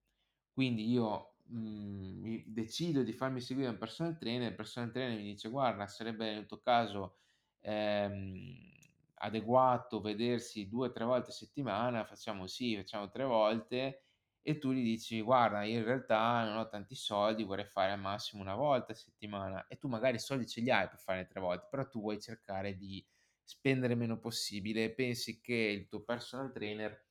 Quindi 0.54 0.90
io, 0.90 1.35
mhmm, 1.48 2.20
mi 2.22 2.44
decido 2.48 3.04
di 3.04 3.14
farmi 3.14 3.42
seguire 3.42 3.70
un 3.70 3.78
personal 3.78 4.18
trainer, 4.18 4.50
il 4.50 4.56
personal 4.56 4.92
trainer 4.92 5.18
mi 5.18 5.24
dice: 5.24 5.50
"Guarda, 5.50 5.88
sarebbe 5.88 6.34
nel 6.34 6.46
tuo 6.46 6.60
caso, 6.60 7.18
ehm, 7.62 8.74
adeguato 9.16 10.02
vedersi 10.02 10.68
2, 10.68 10.92
3 10.92 11.06
volte 11.06 11.30
a 11.30 11.34
settimana, 11.34 12.04
facciamo 12.06 12.48
sì, 12.48 12.76
facciamo 12.76 13.10
3 13.10 13.24
volte", 13.24 14.04
e 14.42 14.58
tu 14.60 14.72
gli 14.72 14.84
dici: 14.84 15.22
"Guarda, 15.22 15.64
io 15.64 15.80
in 15.80 15.86
realtà 15.86 16.44
non 16.46 16.58
ho 16.58 16.68
tanti 16.68 16.96
soldi, 16.96 17.44
vorrei 17.44 17.66
fare 17.66 17.92
al 17.94 18.00
massimo 18.00 18.42
1 18.42 18.56
volta 18.56 18.92
a 18.94 18.96
settimana", 18.96 19.68
e 19.68 19.78
tu 19.78 19.88
magari 19.88 20.16
i 20.18 20.20
soldi 20.20 20.48
ce 20.48 20.62
li 20.62 20.72
hai 20.72 20.88
per 20.90 21.00
fare 21.00 21.26
3 21.28 21.40
volte, 21.40 21.68
però 21.70 21.88
tu 21.88 22.00
vuoi 22.02 22.20
cercare 22.22 22.76
di 22.76 23.06
spendere 23.44 23.96
meno 23.96 24.20
possibile 24.20 24.94
pensi 24.94 25.40
che 25.40 25.54
il 25.54 25.88
tuo 25.88 26.04
personal 26.04 26.52
trainer 26.52 27.05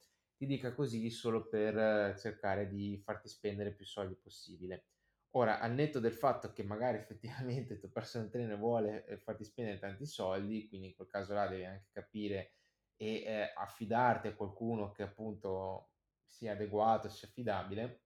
ti 0.46 0.54
dica 0.54 0.72
così 0.74 1.10
solo 1.10 1.48
per 1.48 1.76
eh, 1.78 2.16
cercare 2.18 2.68
di 2.68 2.98
farti 2.98 3.28
spendere 3.28 3.74
più 3.74 3.84
soldi 3.84 4.16
possibile. 4.16 4.86
Ora, 5.36 5.58
al 5.60 5.72
netto 5.74 5.98
del 6.00 6.12
fatto 6.12 6.52
che 6.52 6.62
magari 6.62 6.98
effettivamente 6.98 7.74
il 7.74 7.78
tuo 7.80 7.90
personal 7.90 8.28
trainer 8.30 8.56
vuole, 8.58 9.04
ehm, 9.06 9.18
farti 9.18 9.44
spendere 9.44 9.78
tanti 9.78 10.06
soldi, 10.06 10.68
quindi 10.68 10.88
in 10.88 10.94
quel 10.94 11.08
caso 11.08 11.34
là 11.34 11.46
devi 11.48 11.64
anche 11.64 11.88
capire 11.92 12.54
e, 12.96 13.22
ehm, 13.24 13.46
affidarti 13.56 14.28
a 14.28 14.34
qualcuno 14.36 14.92
che 14.92 15.02
appunto 15.02 15.90
sia 16.24 16.52
adeguato, 16.52 17.08
sia 17.08 17.28
affidabile. 17.28 18.02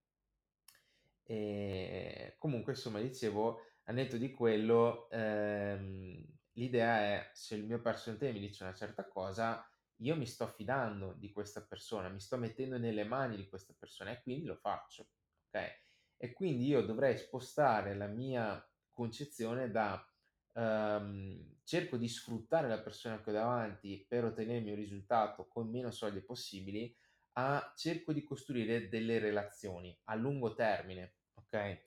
Ehm, 1.23 2.33
comunque 2.37 2.73
insomma 2.73 2.99
dicevo, 2.99 3.59
al 3.83 3.95
netto 3.95 4.17
di 4.17 4.31
quello, 4.31 5.09
ehm, 5.09 6.25
l'idea 6.53 6.97
è: 7.01 7.29
se 7.33 7.55
il 7.55 7.65
mio 7.65 7.81
personal 7.81 8.17
trainer 8.19 8.39
mi 8.41 8.47
dice 8.47 8.63
una 8.63 8.73
certa 8.73 9.07
cosa, 9.07 9.68
io 10.01 10.15
mi 10.15 10.25
sto 10.25 10.47
fidando 10.47 11.13
di 11.13 11.31
questa 11.31 11.65
persona, 11.65 12.09
mi 12.09 12.19
sto 12.19 12.37
mettendo 12.37 12.77
nelle 12.77 13.03
mani 13.03 13.35
di 13.35 13.47
questa 13.47 13.73
persona 13.77 14.11
e 14.11 14.21
quindi 14.21 14.45
lo 14.45 14.55
faccio, 14.55 15.09
okay? 15.47 15.69
E 16.17 16.33
quindi 16.33 16.65
io 16.67 16.81
dovrei 16.81 17.17
spostare 17.17 17.95
la 17.95 18.07
mia 18.07 18.65
concezione 18.91 19.71
da, 19.71 20.05
ehm, 20.53 21.57
cerco 21.63 21.97
di 21.97 22.07
sfruttare 22.07 22.67
la 22.67 22.81
persona 22.81 23.21
che 23.21 23.29
ho 23.29 23.33
davanti 23.33 24.05
per 24.07 24.25
ottenermi 24.25 24.71
un 24.71 24.75
risultato 24.75 25.47
con 25.47 25.69
meno 25.69 25.91
soldi 25.91 26.21
possibili, 26.21 26.95
a 27.33 27.73
cerco 27.75 28.11
di 28.11 28.23
costruire 28.23 28.89
delle 28.89 29.19
relazioni 29.19 29.97
a 30.05 30.15
lungo 30.15 30.53
termine, 30.53 31.17
okay? 31.35 31.79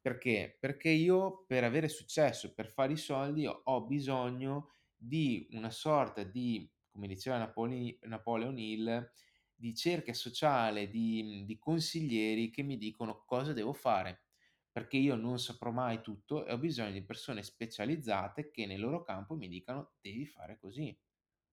Perché? 0.00 0.56
Perché 0.58 0.88
io 0.88 1.44
per 1.46 1.64
avere 1.64 1.88
successo, 1.88 2.54
per 2.54 2.68
fare 2.68 2.92
i 2.92 2.96
soldi 2.96 3.46
ho 3.46 3.86
bisogno 3.86 4.70
di 4.96 5.48
una 5.52 5.70
sorta 5.70 6.22
di, 6.22 6.70
come 6.98 7.06
diceva 7.06 7.38
Napoleon 7.38 8.58
Hill, 8.58 9.12
di 9.54 9.74
cerchia 9.74 10.14
sociale, 10.14 10.88
di 10.88 11.44
di 11.46 11.56
consiglieri 11.58 12.50
che 12.50 12.62
mi 12.62 12.76
dicono 12.76 13.22
cosa 13.24 13.52
devo 13.52 13.72
fare, 13.72 14.24
perché 14.72 14.96
io 14.96 15.14
non 15.14 15.38
saprò 15.38 15.70
mai 15.70 16.00
tutto 16.02 16.44
e 16.44 16.52
ho 16.52 16.58
bisogno 16.58 16.90
di 16.92 17.04
persone 17.04 17.42
specializzate 17.44 18.50
che 18.50 18.66
nel 18.66 18.80
loro 18.80 19.02
campo 19.02 19.34
mi 19.36 19.48
dicano: 19.48 19.92
"Devi 20.00 20.26
fare 20.26 20.58
così". 20.58 20.96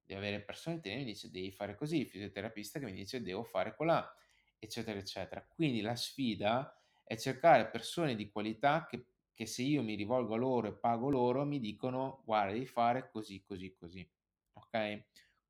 Devi 0.03 0.19
avere 0.19 0.43
trainer 0.45 0.81
che 0.81 0.95
mi 0.95 1.03
dice: 1.05 1.29
"Devi 1.31 1.51
fare 1.51 1.75
così", 1.75 1.99
il 1.99 2.07
fisioterapista 2.07 2.79
che 2.79 2.85
mi 2.85 2.93
dice: 2.93 3.21
"Devo 3.21 3.43
fare 3.43 3.75
colà", 3.75 4.11
eccetera, 4.59 4.97
eccetera. 4.99 5.45
Quindi 5.47 5.81
la 5.81 5.95
sfida 5.95 6.75
è 7.03 7.15
cercare 7.17 7.69
persone 7.69 8.15
di 8.15 8.29
qualità 8.29 8.85
che 8.89 9.07
che 9.35 9.45
se 9.45 9.63
io 9.63 9.83
mi 9.83 9.95
rivolgo 9.95 10.33
a 10.35 10.37
loro 10.37 10.67
e 10.69 10.73
pago 10.77 11.09
loro, 11.09 11.43
mi 11.45 11.59
dicono: 11.59 12.21
"Guarda, 12.25 12.53
devi 12.53 12.65
fare 12.65 13.09
così, 13.11 13.43
così, 13.43 13.73
così". 13.75 14.09
Okay? 14.53 15.05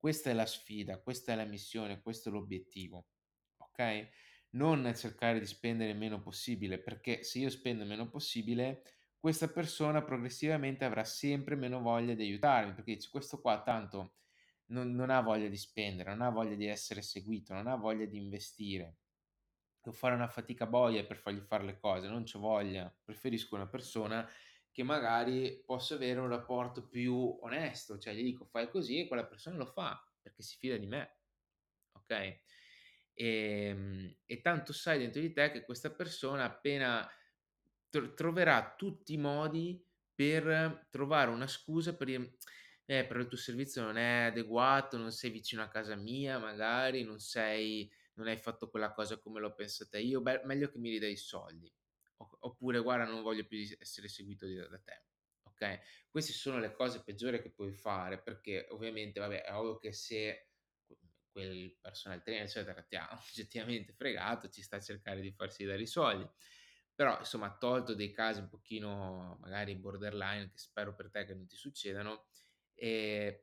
Questa 0.06 0.30
è 0.30 0.34
la 0.34 0.46
sfida, 0.46 1.02
questa 1.02 1.32
è 1.32 1.36
la 1.36 1.46
missione, 1.46 2.00
questo 2.00 2.30
è 2.30 2.32
l'obiettivo, 2.32 3.08
okay? 3.58 4.08
Non 4.52 4.94
cercare 4.96 5.40
di 5.40 5.48
spendere 5.48 5.96
meno 5.96 6.22
possibile, 6.22 6.80
perché 6.80 7.24
se 7.24 7.40
io 7.40 7.50
spendo 7.50 7.86
meno 7.86 8.08
possibile, 8.08 8.84
questa 9.18 9.48
persona 9.48 10.04
progressivamente 10.04 10.86
avrà 10.86 11.04
sempre 11.04 11.56
meno 11.56 11.82
voglia 11.82 12.14
di 12.14 12.22
aiutarmi, 12.22 12.76
perché 12.76 12.94
dice: 12.94 13.10
"Questo 13.10 13.42
qua 13.42 13.64
tanto 13.64 14.18
non 14.68 14.92
non 14.92 15.10
ha 15.10 15.22
voglia 15.22 15.48
di 15.48 15.58
spendere, 15.58 16.12
non 16.12 16.22
ha 16.22 16.30
voglia 16.30 16.54
di 16.54 16.68
essere 16.68 17.02
seguito, 17.02 17.56
non 17.56 17.66
ha 17.66 17.76
voglia 17.76 18.06
di 18.06 18.18
investire. 18.18 19.00
Devo 19.82 19.96
fare 19.96 20.14
una 20.14 20.28
fatica 20.28 20.68
boia 20.68 21.04
per 21.04 21.18
fargli 21.18 21.40
fare 21.40 21.64
le 21.64 21.80
cose, 21.80 22.08
non 22.08 22.26
c'ho 22.26 22.38
voglia. 22.40 22.96
Preferisco 23.04 23.56
una 23.56 23.68
persona 23.68 24.28
che 24.76 24.84
magari 24.84 25.64
posso 25.66 25.94
avere 25.96 26.20
un 26.20 26.28
rapporto 26.28 26.86
più 26.90 27.16
onesto, 27.42 27.98
cioè 27.98 28.14
gli 28.14 28.24
dico: 28.24 28.44
"Fai 28.46 28.70
così" 28.70 29.00
e 29.00 29.08
quella 29.08 29.26
persona 29.26 29.56
lo 29.56 29.66
fa, 29.66 30.06
perché 30.22 30.44
si 30.44 30.58
fida 30.58 30.76
di 30.76 30.86
me, 30.86 31.20
okay? 31.94 32.42
Ehm, 33.14 34.18
e 34.26 34.42
tanto 34.42 34.74
sai 34.74 35.00
dentro 35.00 35.22
di 35.22 35.32
te 35.32 35.52
che 35.52 35.64
questa 35.64 35.92
persona 35.94 36.44
appena 36.46 37.10
tr 37.90 38.14
troverà 38.14 38.76
tutti 38.78 39.14
i 39.14 39.18
modi 39.18 39.82
per 40.14 40.88
trovare 40.92 41.32
una 41.32 41.48
scusa 41.48 41.96
per 41.96 42.08
dire: 42.08 42.36
"Eh, 42.86 43.06
però 43.06 43.20
il 43.22 43.28
tuo 43.28 43.38
servizio 43.38 43.82
non 43.84 43.98
è 43.98 44.26
adeguato, 44.26 44.98
non 44.98 45.12
sei 45.14 45.32
vicino 45.32 45.64
a 45.64 45.70
casa 45.70 45.96
mia 45.96 46.38
magari, 46.40 47.04
non 47.04 47.20
sei 47.20 47.90
non 48.16 48.28
hai 48.28 48.38
fatto 48.38 48.70
quella 48.70 48.94
cosa 48.94 49.20
come 49.20 49.40
l'ho 49.42 49.54
pensata 49.56 49.98
io, 50.00 50.22
beh, 50.22 50.42
meglio 50.46 50.70
che 50.70 50.80
mi 50.80 50.90
ridai 50.90 51.14
i 51.14 51.18
soldi." 51.18 51.72
Oppure: 52.18 52.80
"Guarda, 52.80 53.06
non 53.06 53.22
voglio 53.22 53.46
più 53.46 53.58
essere 53.80 54.08
seguito 54.08 54.48
da 54.48 54.80
te." 54.80 55.04
Okay? 55.44 55.80
Queste 56.10 56.32
sono 56.34 56.60
le 56.60 56.74
cose 56.74 57.04
peggiori 57.04 57.42
che 57.42 57.52
puoi 57.52 57.72
fare, 57.74 58.22
perché 58.22 58.68
ovviamente, 58.70 59.20
vabbè, 59.20 59.44
è 59.44 59.54
ovvio 59.54 59.78
che 59.78 59.92
se 59.94 60.52
que 60.86 60.98
quel 61.32 61.78
personal 61.82 62.24
trainer, 62.24 62.44
eccetera, 62.46 62.82
ti 62.84 62.96
ha 62.96 63.10
oggettivamente 63.30 63.94
fregato, 63.94 64.50
ci 64.50 64.62
sta 64.62 64.78
a 64.78 64.82
cercare 64.82 65.22
di 65.22 65.32
farsi 65.32 65.66
dare 65.66 65.82
i 65.82 65.88
soldi. 65.88 66.28
Però, 66.94 67.20
insomma, 67.20 67.58
tolto 67.58 67.94
dei 67.94 68.12
casi 68.12 68.40
un 68.40 68.48
pochino 68.50 69.38
magari 69.42 69.76
borderline, 69.76 70.50
che 70.50 70.58
spero 70.58 70.96
per 70.96 71.10
te 71.12 71.26
che 71.26 71.34
non 71.34 71.46
ti 71.48 71.58
succedano, 71.58 72.28
ehm, 72.74 73.38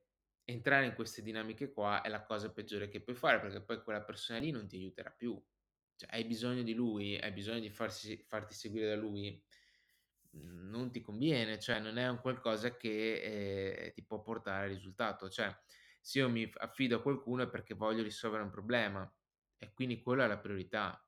entrare 0.45 0.87
in 0.87 0.95
queste 0.95 1.23
dinamiche 1.23 1.71
qua 1.73 2.01
è 2.03 2.09
la 2.09 2.25
cosa 2.25 2.51
peggiore 2.53 2.89
che 2.89 3.03
puoi 3.03 3.15
fare, 3.17 3.41
perché 3.41 3.63
poi 3.63 3.83
quella 3.83 4.03
persona 4.05 4.39
lì 4.39 4.51
non 4.51 4.67
ti 4.67 4.77
aiuterà 4.77 5.11
più. 5.11 5.43
Cioè, 5.97 6.09
hai 6.13 6.25
bisogno 6.25 6.63
di 6.63 6.75
lui, 6.75 7.17
hai 7.19 7.33
bisogno 7.33 7.61
di 7.61 7.71
farsi 7.71 8.23
farti 8.27 8.55
seguire 8.55 8.89
da 8.89 8.97
lui, 8.97 9.43
non 10.35 10.91
ti 10.91 11.01
conviene, 11.03 11.59
cioè 11.59 11.79
non 11.81 11.99
è 11.99 12.09
un 12.09 12.21
qualcosa 12.21 12.77
che, 12.77 13.85
ehm, 13.87 13.93
ti 13.93 14.05
può 14.05 14.23
portare 14.23 14.65
al 14.67 14.71
risultato. 14.75 15.29
Cioè, 15.29 15.55
se 16.01 16.19
io 16.21 16.29
mi 16.31 16.51
affido 16.57 16.97
a 16.97 17.03
qualcuno 17.03 17.43
è 17.45 17.49
perché 17.51 17.75
voglio 17.75 18.03
risolvere 18.03 18.43
un 18.43 18.51
problema 18.51 19.11
e 19.59 19.73
quindi 19.73 20.01
quella 20.03 20.25
è 20.25 20.29
la 20.29 20.39
priorità. 20.39 21.05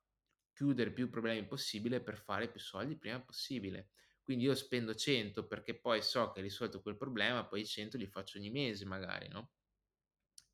Chiudere 0.52 0.92
più 0.92 1.08
problemi 1.10 1.46
possibile 1.46 2.00
per 2.02 2.18
fare 2.18 2.48
più 2.50 2.60
soldi 2.60 2.96
prima 2.98 3.20
possibile. 3.20 3.90
Quindi 4.22 4.44
io 4.44 4.54
spendo 4.54 4.94
100 4.94 5.46
perché 5.46 5.78
poi 5.78 6.00
so 6.02 6.30
che 6.30 6.38
hai 6.40 6.44
risolto 6.46 6.80
quel 6.80 6.96
problema, 6.96 7.46
poi 7.46 7.62
i 7.62 7.66
100 7.66 7.96
li 7.96 8.06
faccio 8.06 8.38
ogni 8.38 8.50
mese 8.50 8.84
magari, 8.84 9.28
no? 9.28 9.52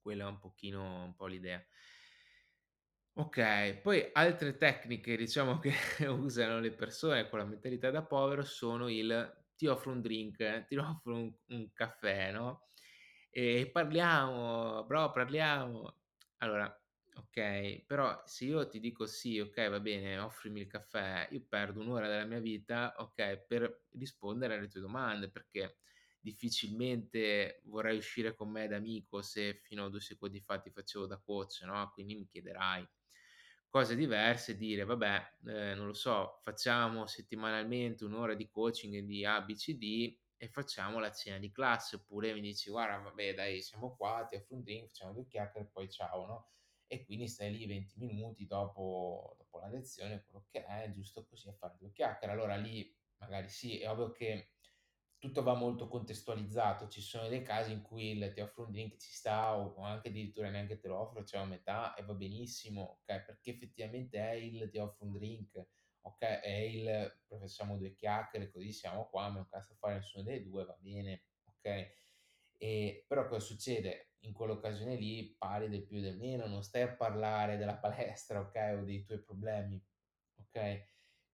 Quella 0.00 0.24
è 0.24 0.28
un 0.28 0.38
pochino 0.38 1.04
un 1.04 1.14
po' 1.14 1.26
l'idea. 1.26 1.64
Okay, 3.12 3.80
poi 3.80 4.08
altre 4.12 4.56
tecniche 4.56 5.16
diciamo 5.16 5.58
che 5.58 5.72
usano 6.08 6.58
le 6.60 6.72
persone 6.72 7.28
con 7.28 7.38
la 7.40 7.44
mentalità 7.44 7.90
da 7.90 8.04
povero 8.06 8.42
sono 8.44 8.88
il: 8.88 9.44
ti 9.56 9.66
offro 9.66 9.90
un 9.92 10.00
drink, 10.00 10.64
ti 10.64 10.76
offro 10.78 11.16
un 11.16 11.34
un 11.48 11.72
caffè, 11.72 12.30
no, 12.32 12.66
e 13.30 13.68
parliamo, 13.70 14.84
bro 14.86 15.10
parliamo. 15.10 15.98
Allora, 16.38 16.72
okay, 17.14 17.84
però 17.84 18.22
se 18.26 18.44
io 18.46 18.66
ti 18.68 18.78
dico: 18.80 19.06
"Sì, 19.06 19.38
okay, 19.40 19.68
va 19.68 19.80
bene, 19.80 20.18
offrimi 20.18 20.60
il 20.60 20.66
caffè", 20.68 21.28
io 21.32 21.44
perdo 21.46 21.80
1 21.80 21.88
ora 21.88 22.08
della 22.08 22.24
mia 22.24 22.40
vita, 22.40 22.94
okay, 22.98 23.44
per 23.46 23.86
rispondere 23.90 24.54
alle 24.56 24.68
tue 24.68 24.80
domande, 24.80 25.30
perché 25.30 25.78
difficilmente 26.20 27.60
vorrai 27.64 27.96
uscire 27.98 28.34
con 28.34 28.50
me 28.50 28.66
da 28.68 28.76
amico 28.76 29.20
se 29.22 29.54
fino 29.62 29.84
a 29.86 29.88
2 29.90 30.00
secondi 30.00 30.40
fa 30.40 30.58
ti 30.60 30.70
facevo 30.70 31.06
da 31.06 31.18
coach, 31.18 31.62
no, 31.64 31.90
quindi 31.92 32.14
mi 32.14 32.26
chiederai 32.26 32.86
cose 33.70 33.96
diverse 33.96 34.56
dire: 34.56 34.84
"Vabbè, 34.84 35.36
ehm, 35.46 35.76
non 35.78 35.86
lo 35.86 35.94
so, 35.94 36.40
facciamo 36.42 37.06
settimanalmente 37.06 38.04
1 38.04 38.14
ora 38.14 38.34
di 38.34 38.48
coaching 38.48 38.98
di 39.04 39.24
A, 39.24 39.40
B, 39.42 39.54
C, 39.54 39.74
D 39.78 40.18
e 40.36 40.48
facciamo 40.48 40.98
la 40.98 41.12
cena 41.12 41.38
di 41.38 41.50
classe." 41.52 41.96
Oppure 41.96 42.34
mi 42.34 42.40
dici: 42.42 42.70
"Guarda, 42.70 42.98
vabbè 42.98 43.34
dai, 43.34 43.62
siamo 43.62 43.96
qua, 43.96 44.24
ti 44.28 44.36
offro 44.36 44.56
un 44.56 44.62
drink, 44.62 44.88
facciamo 44.88 45.12
2 45.14 45.26
chiacchiere 45.26 45.66
e 45.68 45.70
poi 45.70 45.90
ciao." 45.90 46.26
No, 46.26 46.48
e 46.86 47.04
quindi 47.04 47.28
stai 47.28 47.52
lì 47.56 47.66
20 47.66 47.98
minuti 48.00 48.46
dopo 48.46 49.34
dopo 49.38 49.58
la 49.60 49.68
lezione, 49.68 50.24
quello 50.24 50.44
che 50.50 50.64
è, 50.64 50.90
giusto 50.90 51.24
così 51.26 51.48
a 51.48 51.52
fare 51.54 51.76
2 51.78 51.92
chiacchiere. 51.92 52.32
Allora 52.34 52.56
lì 52.56 52.92
magari 53.18 53.48
sì, 53.48 53.78
è 53.78 53.88
ovvio 53.90 54.10
che 54.12 54.50
tutto 55.20 55.42
va 55.42 55.54
molto 55.54 55.86
contestualizzato. 55.86 56.88
Ci 56.88 57.02
sono 57.02 57.28
dei 57.28 57.42
casi 57.42 57.72
in 57.72 57.82
cui 57.82 58.12
il 58.12 58.32
ti 58.32 58.40
offro 58.40 58.64
un 58.64 58.70
drink 58.72 58.96
ci 58.96 59.12
sta 59.12 59.56
o 59.56 59.80
anche 59.82 60.08
addirittura 60.08 60.48
neanche 60.48 60.78
te 60.80 60.88
lo 60.88 60.98
offro, 60.98 61.22
l'ho 61.30 61.38
a 61.40 61.44
metà 61.44 61.94
e 61.94 62.02
va 62.02 62.14
benissimo, 62.14 63.00
okay, 63.02 63.22
perché 63.24 63.50
effettivamente 63.50 64.18
è 64.18 64.32
il 64.32 64.68
ti 64.70 64.78
offro 64.78 65.04
un 65.04 65.12
drink, 65.12 65.68
okay, 66.00 66.40
è 66.40 66.56
il 66.60 67.20
facciamo 67.26 67.76
2 67.76 67.92
chiacchiere 67.94 68.50
così 68.50 68.72
siamo 68.72 69.08
qua, 69.10 69.28
non 69.28 69.46
cazzo 69.46 69.74
fare 69.74 69.96
nessuno 69.96 70.24
dei 70.24 70.42
2, 70.42 70.64
va 70.64 70.76
bene, 70.80 71.26
okay. 71.44 71.86
Ehm, 72.56 73.04
però 73.06 73.26
cosa 73.26 73.40
succede? 73.44 74.14
In 74.20 74.32
quell'occasione 74.32 74.96
lì 74.96 75.34
parli 75.36 75.68
del 75.68 75.84
più 75.84 75.98
e 75.98 76.00
del 76.00 76.16
meno, 76.16 76.46
non 76.46 76.62
stai 76.62 76.82
a 76.82 76.94
parlare 76.96 77.58
della 77.58 77.76
palestra, 77.76 78.40
okay, 78.40 78.74
o 78.74 78.84
dei 78.84 79.04
tuoi 79.04 79.22
problemi, 79.22 79.82
okay. 80.36 80.82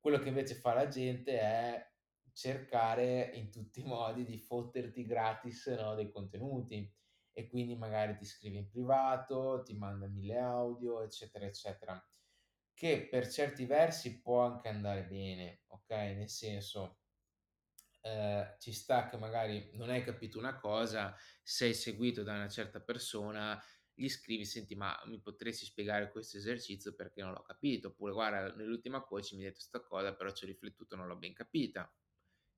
Quello 0.00 0.18
che 0.18 0.28
invece 0.28 0.54
fa 0.56 0.74
la 0.74 0.88
gente 0.88 1.38
è 1.38 1.94
cercare 2.36 3.30
in 3.34 3.50
tutti 3.50 3.80
i 3.80 3.84
modi 3.84 4.24
di 4.24 4.38
fotterti 4.38 5.06
gratis, 5.06 5.66
no, 5.68 5.94
dei 5.94 6.10
contenuti 6.10 6.92
e 7.32 7.48
quindi 7.48 7.76
magari 7.76 8.16
ti 8.16 8.24
scrive 8.26 8.58
in 8.58 8.68
privato, 8.68 9.62
ti 9.64 9.74
manda 9.76 10.06
1000 10.06 10.38
audio, 10.38 11.02
eccetera, 11.02 11.46
eccetera. 11.46 11.98
Che 12.74 13.08
per 13.10 13.28
certi 13.28 13.66
versi 13.66 14.20
può 14.20 14.42
anche 14.42 14.68
andare 14.68 15.06
bene, 15.06 15.62
okay, 15.68 16.14
nel 16.16 16.28
senso, 16.30 17.00
ehm, 18.02 18.56
ci 18.58 18.72
sta 18.72 19.08
che 19.08 19.16
magari 19.16 19.70
non 19.74 19.90
hai 19.90 20.02
capito 20.04 20.38
una 20.38 20.56
cosa, 20.56 21.14
sei 21.42 21.74
seguito 21.74 22.22
da 22.22 22.34
una 22.34 22.48
certa 22.48 22.80
persona, 22.80 23.60
gli 23.94 24.08
scrivi: 24.08 24.44
"Senti, 24.44 24.74
ma 24.74 24.98
mi 25.06 25.20
potresti 25.20 25.64
spiegare 25.64 26.10
questo 26.10 26.36
esercizio 26.36 26.94
perché 26.94 27.22
non 27.22 27.32
l'ho 27.32 27.42
capito?" 27.42 27.88
Oppure: 27.88 28.12
"Guarda, 28.12 28.54
nell'ultima 28.54 29.02
coach 29.02 29.32
mi 29.32 29.38
hai 29.40 29.46
detto 29.50 29.60
'sta 29.60 29.80
cosa, 29.82 30.14
però 30.14 30.30
ci 30.32 30.44
ho 30.44 30.46
riflettuto, 30.48 30.96
non 30.96 31.06
l'ho 31.06 31.16
ben 31.16 31.32
capita." 31.34 31.90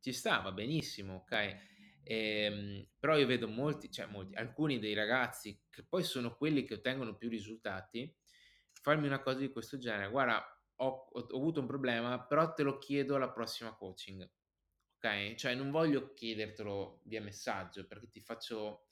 Ci 0.00 0.12
sta, 0.12 0.38
va 0.40 0.52
benissimo, 0.52 1.16
okay. 1.16 1.56
Ehm, 2.04 2.88
però 2.98 3.16
io 3.18 3.26
vedo 3.26 3.48
molti 3.48 3.90
cioè 3.90 4.06
molti, 4.06 4.34
alcuni 4.36 4.78
dei 4.78 4.94
ragazzi 4.94 5.60
che 5.68 5.84
poi 5.84 6.02
sono 6.04 6.36
quelli 6.36 6.64
che 6.64 6.74
ottengono 6.74 7.16
più 7.16 7.28
risultati, 7.28 8.14
farmi 8.80 9.06
una 9.06 9.20
cosa 9.20 9.38
di 9.38 9.50
questo 9.50 9.76
genere: 9.78 10.10
"Guarda, 10.10 10.44
ho 10.76 10.86
ho 11.10 11.36
avuto 11.36 11.60
un 11.60 11.66
problema, 11.66 12.24
però 12.24 12.52
te 12.54 12.62
lo 12.62 12.78
chiedo 12.78 13.16
alla 13.16 13.30
prossima 13.32 13.74
coaching." 13.74 14.28
Okay? 14.96 15.36
Cioè 15.36 15.54
non 15.54 15.70
voglio 15.70 16.12
chiedertelo 16.12 17.02
via 17.04 17.20
messaggio 17.22 17.86
perché 17.86 18.08
ti 18.10 18.20
faccio, 18.20 18.86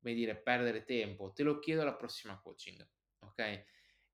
come 0.00 0.14
dire, 0.14 0.36
perdere 0.40 0.84
tempo, 0.84 1.32
te 1.32 1.42
lo 1.44 1.58
chiedo 1.58 1.82
alla 1.82 1.96
prossima 1.96 2.40
coaching, 2.40 2.86
okay? 3.20 3.64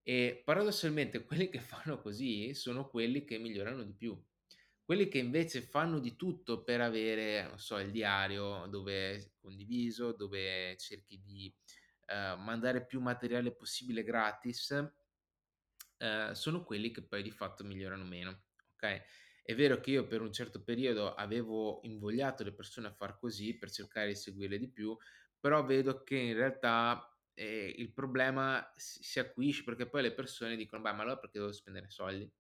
E 0.02 0.42
paradossalmente 0.44 1.24
quelli 1.26 1.48
che 1.48 1.60
fanno 1.60 2.00
così 2.00 2.54
sono 2.54 2.88
quelli 2.88 3.24
che 3.24 3.38
migliorano 3.38 3.82
di 3.84 3.94
più. 3.94 4.22
Quelli 4.86 5.08
che 5.08 5.18
invece 5.18 5.62
fanno 5.62 5.98
di 5.98 6.14
tutto 6.14 6.62
per 6.62 6.80
avere, 6.80 7.42
non 7.42 7.58
so, 7.58 7.76
il 7.78 7.90
diario 7.90 8.66
dove 8.68 9.34
condiviso, 9.36 10.12
dove 10.12 10.76
cerchi 10.76 11.20
di, 11.20 11.52
ehm, 12.06 12.40
mandare 12.44 12.86
più 12.86 13.00
materiale 13.00 13.52
possibile 13.52 14.04
gratis, 14.04 14.70
ehm, 15.98 16.32
sono 16.32 16.64
quelli 16.64 16.90
che 16.90 17.06
poi 17.06 17.22
di 17.22 17.30
fatto 17.30 17.64
migliorano 17.64 18.04
meno, 18.04 18.44
okay? 18.74 19.02
È 19.42 19.54
vero 19.54 19.80
che 19.80 19.90
io 19.92 20.06
per 20.06 20.20
un 20.22 20.32
certo 20.32 20.62
periodo 20.62 21.14
avevo 21.14 21.80
invogliato 21.84 22.44
le 22.44 22.54
persone 22.54 22.88
a 22.88 22.92
far 22.92 23.18
così, 23.18 23.56
per 23.58 23.70
cercare 23.70 24.08
di 24.08 24.14
seguirle 24.16 24.58
di 24.58 24.70
più, 24.70 24.96
però 25.38 25.64
vedo 25.64 26.02
che 26.02 26.16
in 26.16 26.34
realtà, 26.34 27.16
ehm, 27.34 27.72
il 27.76 27.92
problema 27.92 28.72
si 28.76 29.02
si 29.02 29.18
acuisce 29.20 29.64
perché 29.64 29.88
poi 29.88 30.02
le 30.02 30.14
persone 30.14 30.56
dicono: 30.56 30.82
"Beh, 30.82 30.92
ma 30.92 31.02
allora 31.02 31.18
perché 31.18 31.38
devo 31.38 31.52
spendere 31.52 31.90
soldi?" 31.90 32.30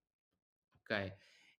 Okay? 0.80 1.12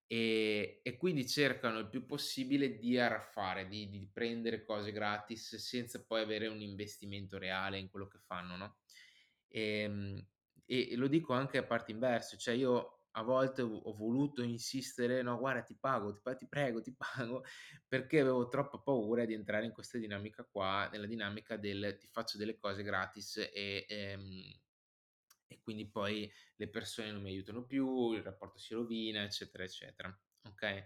Ehm, 0.09 0.79
e 0.83 0.97
quindi 0.97 1.27
cercano 1.27 1.79
il 1.79 1.89
più 1.89 2.05
possibile 2.05 2.77
di 2.77 2.97
arraffare, 2.97 3.67
di 3.67 3.89
di 3.89 4.09
prendere 4.11 4.63
cose 4.63 4.91
gratis 4.91 5.55
senza 5.57 6.03
poi 6.05 6.21
avere 6.21 6.47
un 6.47 6.61
investimento 6.61 7.37
reale 7.37 7.77
in 7.79 7.89
quello 7.89 8.07
che 8.07 8.19
fanno, 8.19 8.55
no, 8.55 8.77
ehm, 9.49 10.25
e 10.65 10.91
e 10.91 10.95
lo 10.95 11.07
dico 11.07 11.33
anche 11.33 11.57
a 11.57 11.63
parti 11.65 11.91
inverse, 11.91 12.37
cioè 12.37 12.55
io 12.55 12.93
a 13.11 13.23
volte 13.23 13.61
ho 13.63 13.93
voluto 13.95 14.43
insistere: 14.43 15.21
"No 15.23 15.37
guarda 15.39 15.63
ti 15.63 15.75
pago, 15.79 16.13
ti 16.13 16.21
ti 16.37 16.47
prego, 16.47 16.81
ti 16.81 16.95
pago", 17.31 17.43
perché 17.87 18.19
avevo 18.19 18.47
troppa 18.47 18.79
paura 18.79 19.25
di 19.25 19.33
entrare 19.33 19.65
in 19.65 19.71
questa 19.71 19.97
dinamica 19.97 20.43
qua, 20.45 20.87
nella 20.91 21.07
dinamica 21.07 21.57
del: 21.57 21.97
ti 21.99 22.07
faccio 22.07 22.37
delle 22.37 22.55
cose 22.57 22.83
gratis 22.83 23.37
e, 23.53 23.85
ehm 23.87 24.59
e 25.47 25.59
quindi 25.61 25.89
poi 25.89 26.31
le 26.55 26.69
persone 26.69 27.11
non 27.11 27.21
mi 27.21 27.29
aiutano 27.31 27.65
più, 27.65 28.13
il 28.13 28.23
rapporto 28.23 28.57
si 28.59 28.73
rovina, 28.73 29.23
eccetera, 29.23 29.63
eccetera, 29.63 30.17
okay? 30.43 30.83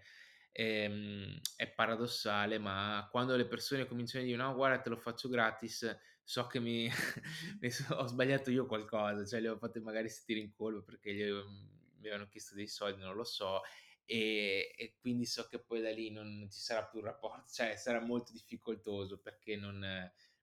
Ehm, 0.54 1.40
è 1.56 1.72
paradossale, 1.72 2.58
ma 2.60 3.08
quando 3.10 3.36
le 3.38 3.48
persone 3.48 3.86
cominciano 3.88 4.24
a 4.24 4.28
dire: 4.28 4.38
"No, 4.38 4.54
guarda 4.54 4.82
te 4.82 4.90
lo 4.90 4.98
faccio 4.98 5.30
gratis", 5.30 5.98
so 6.24 6.48
che 6.48 6.60
mi 6.60 6.90
ho 7.98 8.06
sbagliato 8.08 8.52
io 8.52 8.66
qualcosa, 8.66 9.26
cioè 9.26 9.40
le 9.40 9.50
ho 9.50 9.58
fatte 9.58 9.80
magari 9.80 10.10
sentire 10.10 10.40
in 10.42 10.52
colpa 10.52 10.82
perché 10.84 11.14
gli 11.14 11.24
mi 11.24 12.08
avevano 12.08 12.28
chiesto 12.28 12.56
dei 12.56 12.68
soldi, 12.68 13.02
non 13.02 13.16
lo 13.16 13.24
so, 13.24 13.62
e 14.06 14.74
e 14.78 14.96
quindi 15.00 15.26
so 15.26 15.48
che 15.48 15.60
poi 15.64 15.82
da 15.82 15.92
lì 15.92 16.12
non 16.12 16.48
ci 16.52 16.60
sarà 16.60 16.86
più 16.86 17.00
rapport 17.02 17.50
cioè 17.52 17.76
sarà 17.78 18.02
molto 18.02 18.32
difficoltoso 18.34 19.20
perché 19.20 19.56
non 19.56 19.80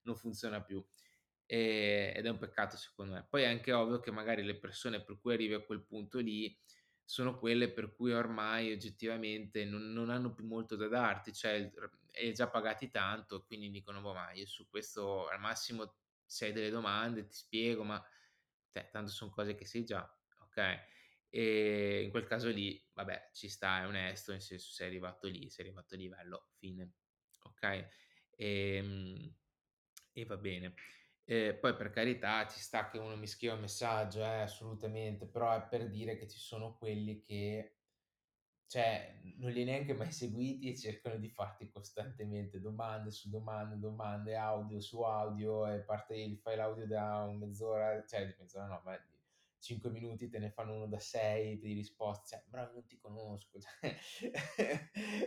non 0.03 0.15
funziona 0.15 0.61
più. 0.63 0.83
Ehm, 1.51 2.15
ed 2.15 2.25
è 2.25 2.29
un 2.29 2.37
peccato 2.37 2.77
secondo 2.77 3.13
me. 3.13 3.25
Poi 3.27 3.41
è 3.43 3.47
anche 3.47 3.73
ovvio 3.73 3.99
che 3.99 4.11
magari 4.11 4.43
le 4.43 4.57
persone 4.59 5.03
per 5.03 5.19
cui 5.19 5.33
arrivi 5.33 5.53
a 5.55 5.61
quel 5.63 5.83
punto 5.83 6.19
lì, 6.19 6.55
sono 7.03 7.39
quelle 7.39 7.71
per 7.71 7.91
cui 7.95 8.11
ormai 8.13 8.71
oggettivamente 8.71 9.65
non 9.65 9.91
non 9.91 10.09
hanno 10.11 10.31
più 10.33 10.45
molto 10.45 10.75
da 10.75 10.87
darti, 10.87 11.33
cioè 11.33 11.71
e 12.11 12.31
già 12.33 12.49
pagati 12.49 12.89
tanto, 12.91 13.43
quindi 13.45 13.69
dicono: 13.71 13.99
"Boh, 14.01 14.13
ma 14.13 14.31
io 14.33 14.45
su 14.45 14.67
questo 14.69 15.27
al 15.27 15.39
massimo 15.39 15.95
se 16.25 16.45
hai 16.47 16.51
delle 16.53 16.69
domande 16.69 17.25
ti 17.25 17.33
spiego, 17.35 17.83
ma 17.83 18.03
cioè 18.69 18.89
tanto 18.91 19.09
son 19.11 19.29
cose 19.31 19.55
che 19.55 19.65
sai 19.65 19.83
già", 19.85 20.07
okay? 20.41 20.77
E 21.29 22.01
in 22.03 22.09
quel 22.11 22.25
caso 22.25 22.49
lì, 22.49 22.83
vabbè, 22.93 23.31
ci 23.33 23.49
sta, 23.49 23.81
è 23.81 23.87
onesto, 23.87 24.31
nel 24.31 24.41
senso 24.41 24.71
sei 24.71 24.87
arrivato 24.87 25.27
lì, 25.27 25.49
sei 25.49 25.65
arrivato 25.65 25.95
a 25.95 25.97
livello, 25.97 26.49
fine, 26.57 26.91
okay? 27.43 27.87
Ehm, 28.31 29.35
e 30.13 30.25
va 30.25 30.37
bene. 30.37 30.73
Ehm, 31.31 31.59
poi 31.59 31.75
per 31.75 31.91
carità 31.91 32.47
ci 32.47 32.59
sta 32.59 32.89
che 32.89 32.97
uno 32.97 33.15
mi 33.15 33.27
scriva 33.27 33.53
un 33.53 33.59
messaggio, 33.61 34.21
eh, 34.23 34.41
assolutamente, 34.41 35.27
però 35.27 35.55
è 35.55 35.61
per 35.67 35.87
dire 35.87 36.17
che 36.17 36.27
ci 36.27 36.39
sono 36.39 36.75
quelli 36.75 37.21
che 37.21 37.75
cioè, 38.67 39.19
non 39.37 39.51
li 39.51 39.59
hai 39.59 39.65
neanche 39.65 39.93
mai 39.93 40.11
seguiti 40.11 40.69
e 40.71 40.77
cercano 40.77 41.17
di 41.17 41.29
farti 41.29 41.69
costantemente 41.69 42.59
domande 42.59 43.11
su 43.11 43.29
domande, 43.29 43.77
domande, 43.77 44.35
audio 44.35 44.79
su 44.79 45.01
audio 45.01 45.67
e 45.67 45.81
parte 45.81 46.17
gli 46.27 46.35
fai 46.37 46.55
l'audio 46.55 46.87
da 46.87 47.23
un 47.23 47.37
mezz'ora 47.37 48.03
cioè 48.05 48.25
di 48.25 48.35
mezz'ora 48.39 48.65
no, 48.67 48.81
ma 48.83 48.97
di 48.97 49.17
5 49.59 49.89
minuti 49.91 50.29
te 50.29 50.39
ne 50.39 50.49
fanno 50.51 50.73
uno 50.75 50.87
da 50.87 50.99
6 50.99 51.59
di 51.59 51.73
risposte, 51.73 52.27
cioè: 52.37 52.43
"Bro, 52.47 52.71
non 52.73 52.85
ti 52.87 52.97
conosco, 52.97 53.59
cioè 53.61 53.95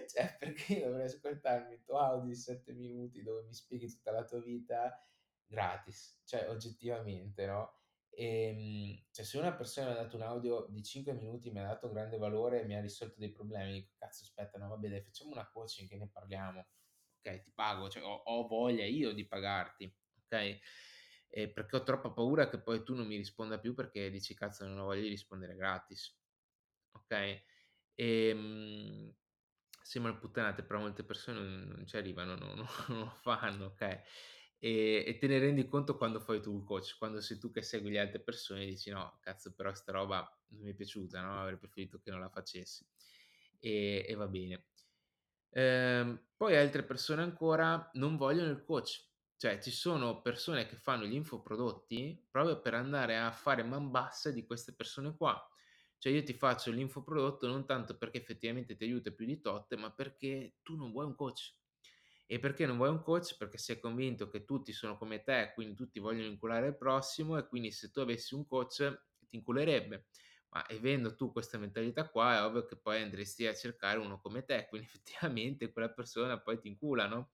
cioè 0.08 0.36
perché 0.38 0.80
dovrei 0.82 1.04
ascoltarmi 1.06 1.74
il 1.74 1.82
tuo 1.84 1.98
audio 1.98 2.28
di 2.28 2.34
7 2.34 2.72
minuti 2.72 3.22
dove 3.22 3.42
mi 3.44 3.54
spieghi 3.54 3.88
tutta 3.88 4.10
la 4.12 4.24
tua 4.24 4.40
vita 4.40 4.98
gratis?" 5.52 6.20
Cioè 6.24 6.48
oggettivamente, 6.48 7.46
no? 7.46 7.76
Ehm, 8.14 9.04
cioè 9.10 9.24
se 9.24 9.38
una 9.38 9.54
persona 9.54 9.88
mi 9.88 9.92
ha 9.94 10.02
dato 10.02 10.16
un 10.16 10.22
audio 10.22 10.66
di 10.68 10.82
5 10.82 11.12
minuti, 11.14 11.50
mi 11.50 11.60
ha 11.60 11.66
dato 11.66 11.86
un 11.86 11.94
grande 11.94 12.18
valore 12.18 12.60
e 12.62 12.64
mi 12.66 12.74
ha 12.76 12.80
risolto 12.80 13.18
dei 13.18 13.30
problemi, 13.32 13.72
dico: 13.74 13.92
"Cazzo 13.98 14.24
aspetta, 14.24 14.58
no 14.58 14.68
vabbè 14.68 14.88
dai 14.88 15.02
facciamo 15.02 15.30
una 15.32 15.48
coaching 15.50 15.88
che 15.88 15.96
ne 15.96 16.08
parliamo." 16.10 16.66
Okay, 17.20 17.40
ti 17.42 17.52
pago, 17.54 17.88
cioè 17.88 18.02
ho 18.02 18.14
ho 18.24 18.46
voglia 18.48 18.84
io 18.84 19.12
di 19.12 19.26
pagarti, 19.28 19.94
okay, 20.24 20.58
ehm, 21.28 21.52
perché 21.52 21.76
ho 21.76 21.82
troppa 21.84 22.10
paura 22.12 22.48
che 22.48 22.60
poi 22.60 22.82
tu 22.84 22.94
non 22.94 23.06
mi 23.06 23.16
risponda 23.16 23.58
più 23.60 23.74
perché 23.74 24.10
dici: 24.10 24.34
"Cazzo 24.34 24.66
non 24.66 24.78
ho 24.78 24.84
voglia 24.86 25.02
di 25.02 25.08
rispondere 25.08 25.54
gratis." 25.56 26.18
Okay? 26.92 27.42
Ehm, 27.94 29.14
sembrano 29.82 30.18
puttanate, 30.18 30.64
però 30.64 30.80
molte 30.80 31.04
persone 31.04 31.40
non 31.40 31.68
non 31.76 31.86
ci 31.86 31.96
arrivano, 31.96 32.34
no 32.36 32.54
no 32.54 32.66
non 32.88 32.98
lo 33.00 33.10
fanno, 33.22 33.66
okay? 33.66 34.02
E 34.64 35.02
e 35.06 35.16
te 35.18 35.26
ne 35.26 35.38
rendi 35.40 35.66
conto 35.66 35.96
quando 35.96 36.20
fai 36.20 36.40
tu 36.40 36.56
il 36.56 36.62
coach, 36.64 36.96
quando 36.96 37.20
sei 37.20 37.38
tu 37.38 37.50
che 37.50 37.62
segui 37.62 37.90
le 37.90 37.98
altre 37.98 38.20
persone 38.22 38.62
e 38.62 38.66
dici: 38.66 38.90
"No, 38.90 39.18
cazzo 39.20 39.52
però 39.54 39.74
sta 39.74 39.90
roba 39.92 40.40
non 40.50 40.62
mi 40.62 40.70
è 40.70 40.74
piaciuta, 40.74 41.20
no, 41.20 41.40
avrei 41.40 41.58
preferito 41.58 41.98
che 42.00 42.10
non 42.10 42.20
la 42.20 42.28
facessi." 42.30 42.86
E 43.58 44.04
e 44.08 44.14
va 44.14 44.28
bene. 44.28 44.66
Ehm, 45.50 46.28
poi 46.36 46.56
altre 46.56 46.84
persone 46.84 47.22
ancora 47.22 47.90
non 47.94 48.16
vogliono 48.16 48.50
il 48.50 48.62
coach, 48.64 49.10
cioè 49.36 49.60
ci 49.60 49.70
sono 49.70 50.20
persone 50.22 50.66
che 50.66 50.76
fanno 50.76 51.04
gli 51.06 51.14
infoprodotti 51.14 52.26
proprio 52.30 52.60
per 52.60 52.74
andare 52.74 53.18
a 53.18 53.30
fare 53.32 53.62
man 53.64 53.90
bassa 53.90 54.30
di 54.30 54.46
queste 54.46 54.74
persone 54.74 55.16
qua. 55.16 55.46
Cioè 55.98 56.12
io 56.12 56.22
ti 56.24 56.34
faccio 56.34 56.70
l'infoprodotto 56.72 57.46
non 57.46 57.64
tanto 57.66 57.96
perché 57.98 58.18
effettivamente 58.18 58.74
ti 58.76 58.84
aiuta 58.84 59.12
più 59.12 59.26
di 59.26 59.40
tot, 59.40 59.74
ma 59.76 59.92
perché 59.92 60.56
tu 60.62 60.76
non 60.76 60.90
vuoi 60.92 61.06
un 61.06 61.14
coach. 61.14 61.54
E 62.32 62.38
perché 62.38 62.64
non 62.64 62.78
vuoi 62.78 62.88
un 62.88 63.02
coach? 63.02 63.36
Perché 63.36 63.58
sei 63.58 63.78
convinto 63.78 64.26
che 64.30 64.44
tutti 64.46 64.72
sono 64.72 64.96
come 64.96 65.22
te, 65.22 65.52
quindi 65.54 65.74
tutti 65.74 65.98
vogliono 66.00 66.28
inculare 66.28 66.68
il 66.68 66.76
prossimo 66.78 67.36
e 67.36 67.46
quindi 67.46 67.70
se 67.70 67.90
tu 67.90 68.00
avessi 68.00 68.34
un 68.34 68.46
coach 68.46 69.02
ti 69.28 69.36
inculerebbe. 69.36 70.06
Ma 70.48 70.62
avendo 70.66 71.14
tu 71.14 71.30
questa 71.30 71.58
mentalità 71.58 72.08
qua, 72.08 72.36
è 72.38 72.42
ovvio 72.42 72.64
che 72.64 72.78
poi 72.78 73.02
andresti 73.02 73.46
a 73.46 73.54
cercare 73.54 73.98
uno 73.98 74.18
come 74.18 74.44
te, 74.44 74.64
quindi 74.70 74.86
effettivamente 74.86 75.70
quella 75.72 75.92
persona 75.92 76.40
poi 76.40 76.58
ti 76.58 76.68
incula, 76.68 77.06
no, 77.06 77.32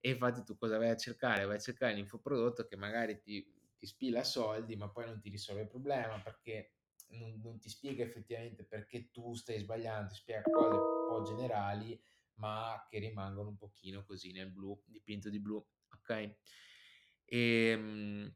e 0.00 0.10
infatti 0.10 0.42
tu 0.44 0.56
cosa 0.56 0.78
vai 0.78 0.88
a 0.90 0.96
cercare? 0.96 1.44
Vai 1.44 1.56
a 1.56 1.60
cercare 1.60 1.92
l'infoprodotto 1.94 2.64
che 2.66 2.76
magari 2.76 3.20
ti 3.20 3.54
ti 3.78 3.86
spila 3.86 4.24
soldi, 4.24 4.74
ma 4.76 4.90
poi 4.90 5.04
non 5.06 5.20
ti 5.20 5.28
risolve 5.28 5.60
il 5.62 5.68
problema 5.68 6.20
perché 6.22 6.72
non 7.10 7.38
non 7.42 7.58
ti 7.60 7.68
spiega 7.68 8.02
effettivamente 8.02 8.64
perché 8.64 9.10
tu 9.10 9.34
stai 9.34 9.58
sbagliando, 9.58 10.08
ti 10.08 10.14
spiega 10.16 10.48
cose 10.48 10.78
un 10.78 10.88
po' 11.04 11.22
generali, 11.22 12.00
ma 12.38 12.84
che 12.88 12.98
rimangono 12.98 13.50
un 13.50 13.56
pochino 13.56 14.04
così 14.04 14.32
nel 14.32 14.50
blu, 14.50 14.80
dipinto 14.86 15.30
di 15.30 15.40
blu, 15.40 15.64
okay? 15.94 16.36
Ehm, 17.24 18.34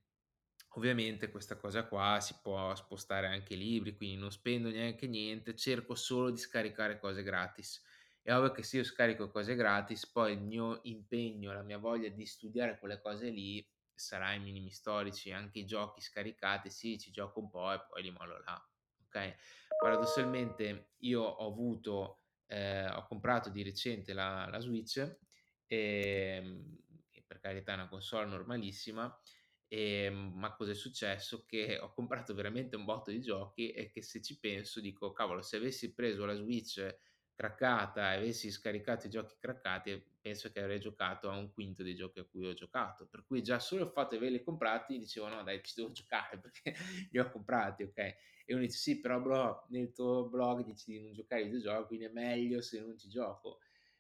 ovviamente 0.75 1.31
questa 1.31 1.57
cosa 1.57 1.87
qua 1.87 2.19
si 2.21 2.39
può 2.43 2.75
spostare 2.75 3.27
anche 3.27 3.55
ai 3.55 3.61
libri, 3.61 3.97
quindi 3.97 4.17
non 4.17 4.31
spendo 4.31 4.71
neanche 4.71 5.07
niente, 5.07 5.55
cerco 5.57 5.95
solo 5.95 6.31
di 6.31 6.39
scaricare 6.39 6.99
cose 6.99 7.23
gratis. 7.23 7.83
È 8.23 8.33
ovvio 8.35 8.53
che 8.53 8.63
se 8.63 8.79
io 8.79 8.85
scarico 8.85 9.31
cose 9.31 9.55
gratis, 9.55 10.11
poi 10.11 10.33
il 10.35 10.43
mio 10.43 10.81
impegno, 10.85 11.53
la 11.53 11.63
mia 11.63 11.79
voglia 11.79 12.09
di 12.09 12.25
studiare 12.27 12.79
quelle 12.79 13.01
cose 13.01 13.31
lì 13.31 13.67
sarà 13.95 14.29
ai 14.29 14.41
minimi 14.41 14.71
storici. 14.71 15.33
Anche 15.33 15.61
i 15.61 15.65
giochi 15.67 16.01
scaricati, 16.01 16.71
sì, 16.71 16.99
ci 16.99 17.11
gioco 17.11 17.41
un 17.41 17.51
po' 17.51 17.73
e 17.73 17.85
poi 17.89 18.03
li 18.03 18.11
mollo 18.11 18.39
là, 18.39 18.71
okay? 19.07 19.35
Paradossalmente 19.77 20.93
io 20.99 21.23
ho 21.23 21.47
avuto 21.51 22.22
ehm, 22.53 22.97
ho 22.97 23.07
comprato 23.07 23.51
di 23.51 23.63
recente 23.63 24.13
la 24.13 24.47
la 24.51 24.61
Switch, 24.61 24.99
ehm, 25.67 26.77
che 27.11 27.25
per 27.27 27.39
carità 27.41 27.73
è 27.73 27.75
una 27.77 27.89
console 27.89 28.27
normalissima, 28.27 29.19
ehm, 29.69 30.33
ma 30.35 30.55
cosa 30.55 30.73
è 30.73 30.75
successo? 30.75 31.45
Che 31.47 31.79
ho 31.79 31.93
comprato 31.93 32.35
veramente 32.35 32.77
un 32.77 32.85
botto 32.85 33.11
di 33.11 33.21
giochi 33.21 33.71
e 33.73 33.91
che 33.91 34.03
se 34.03 34.21
ci 34.23 34.39
penso 34.39 34.81
dico: 34.81 35.13
"Cavolo, 35.13 35.43
se 35.43 35.57
avessi 35.57 35.95
preso 35.95 36.25
la 36.25 36.35
Switch 36.35 36.79
craccata 37.43 38.13
e 38.15 38.17
avessi 38.19 38.51
scaricato 38.51 39.07
i 39.07 39.11
giochi 39.11 39.35
craccati, 39.39 40.03
penso 40.21 40.51
che 40.51 40.61
avrei 40.61 40.79
giocato 40.81 41.29
a 41.31 41.37
un 41.37 41.53
quinto 41.53 41.83
dei 41.83 41.95
giochi 41.95 42.21
a 42.21 42.25
cui 42.25 42.47
ho 42.47 42.53
giocato." 42.55 43.07
Per 43.09 43.25
cui 43.25 43.43
già 43.43 43.59
solo 43.59 43.85
il 43.85 43.91
fatto 43.91 44.11
di 44.11 44.17
averli 44.17 44.43
comprati 44.43 44.99
dicevo: 44.99 45.29
"No 45.29 45.43
dai, 45.43 45.63
ci 45.63 45.75
devo 45.77 45.91
giocare 45.93 46.39
perché 46.41 46.75
li 47.11 47.19
ho 47.19 47.31
comprati", 47.31 47.83
okay? 47.83 48.15
E 48.47 48.55
uno 48.55 48.63
dice: 48.63 48.79
"Sì, 48.79 49.01
però 49.01 49.21
bro, 49.21 49.67
nel 49.71 49.93
tuo 49.93 50.29
blog 50.29 50.63
dici 50.65 50.93
di 50.93 51.01
non 51.03 51.13
giocare 51.13 51.43
ai 51.43 51.49
videogiochi, 51.49 51.87
quindi 51.87 52.05
è 52.07 52.11
meglio 52.13 52.61
se 52.63 52.81
non 52.81 52.97
ci 52.99 53.09
gioco." 53.09 53.59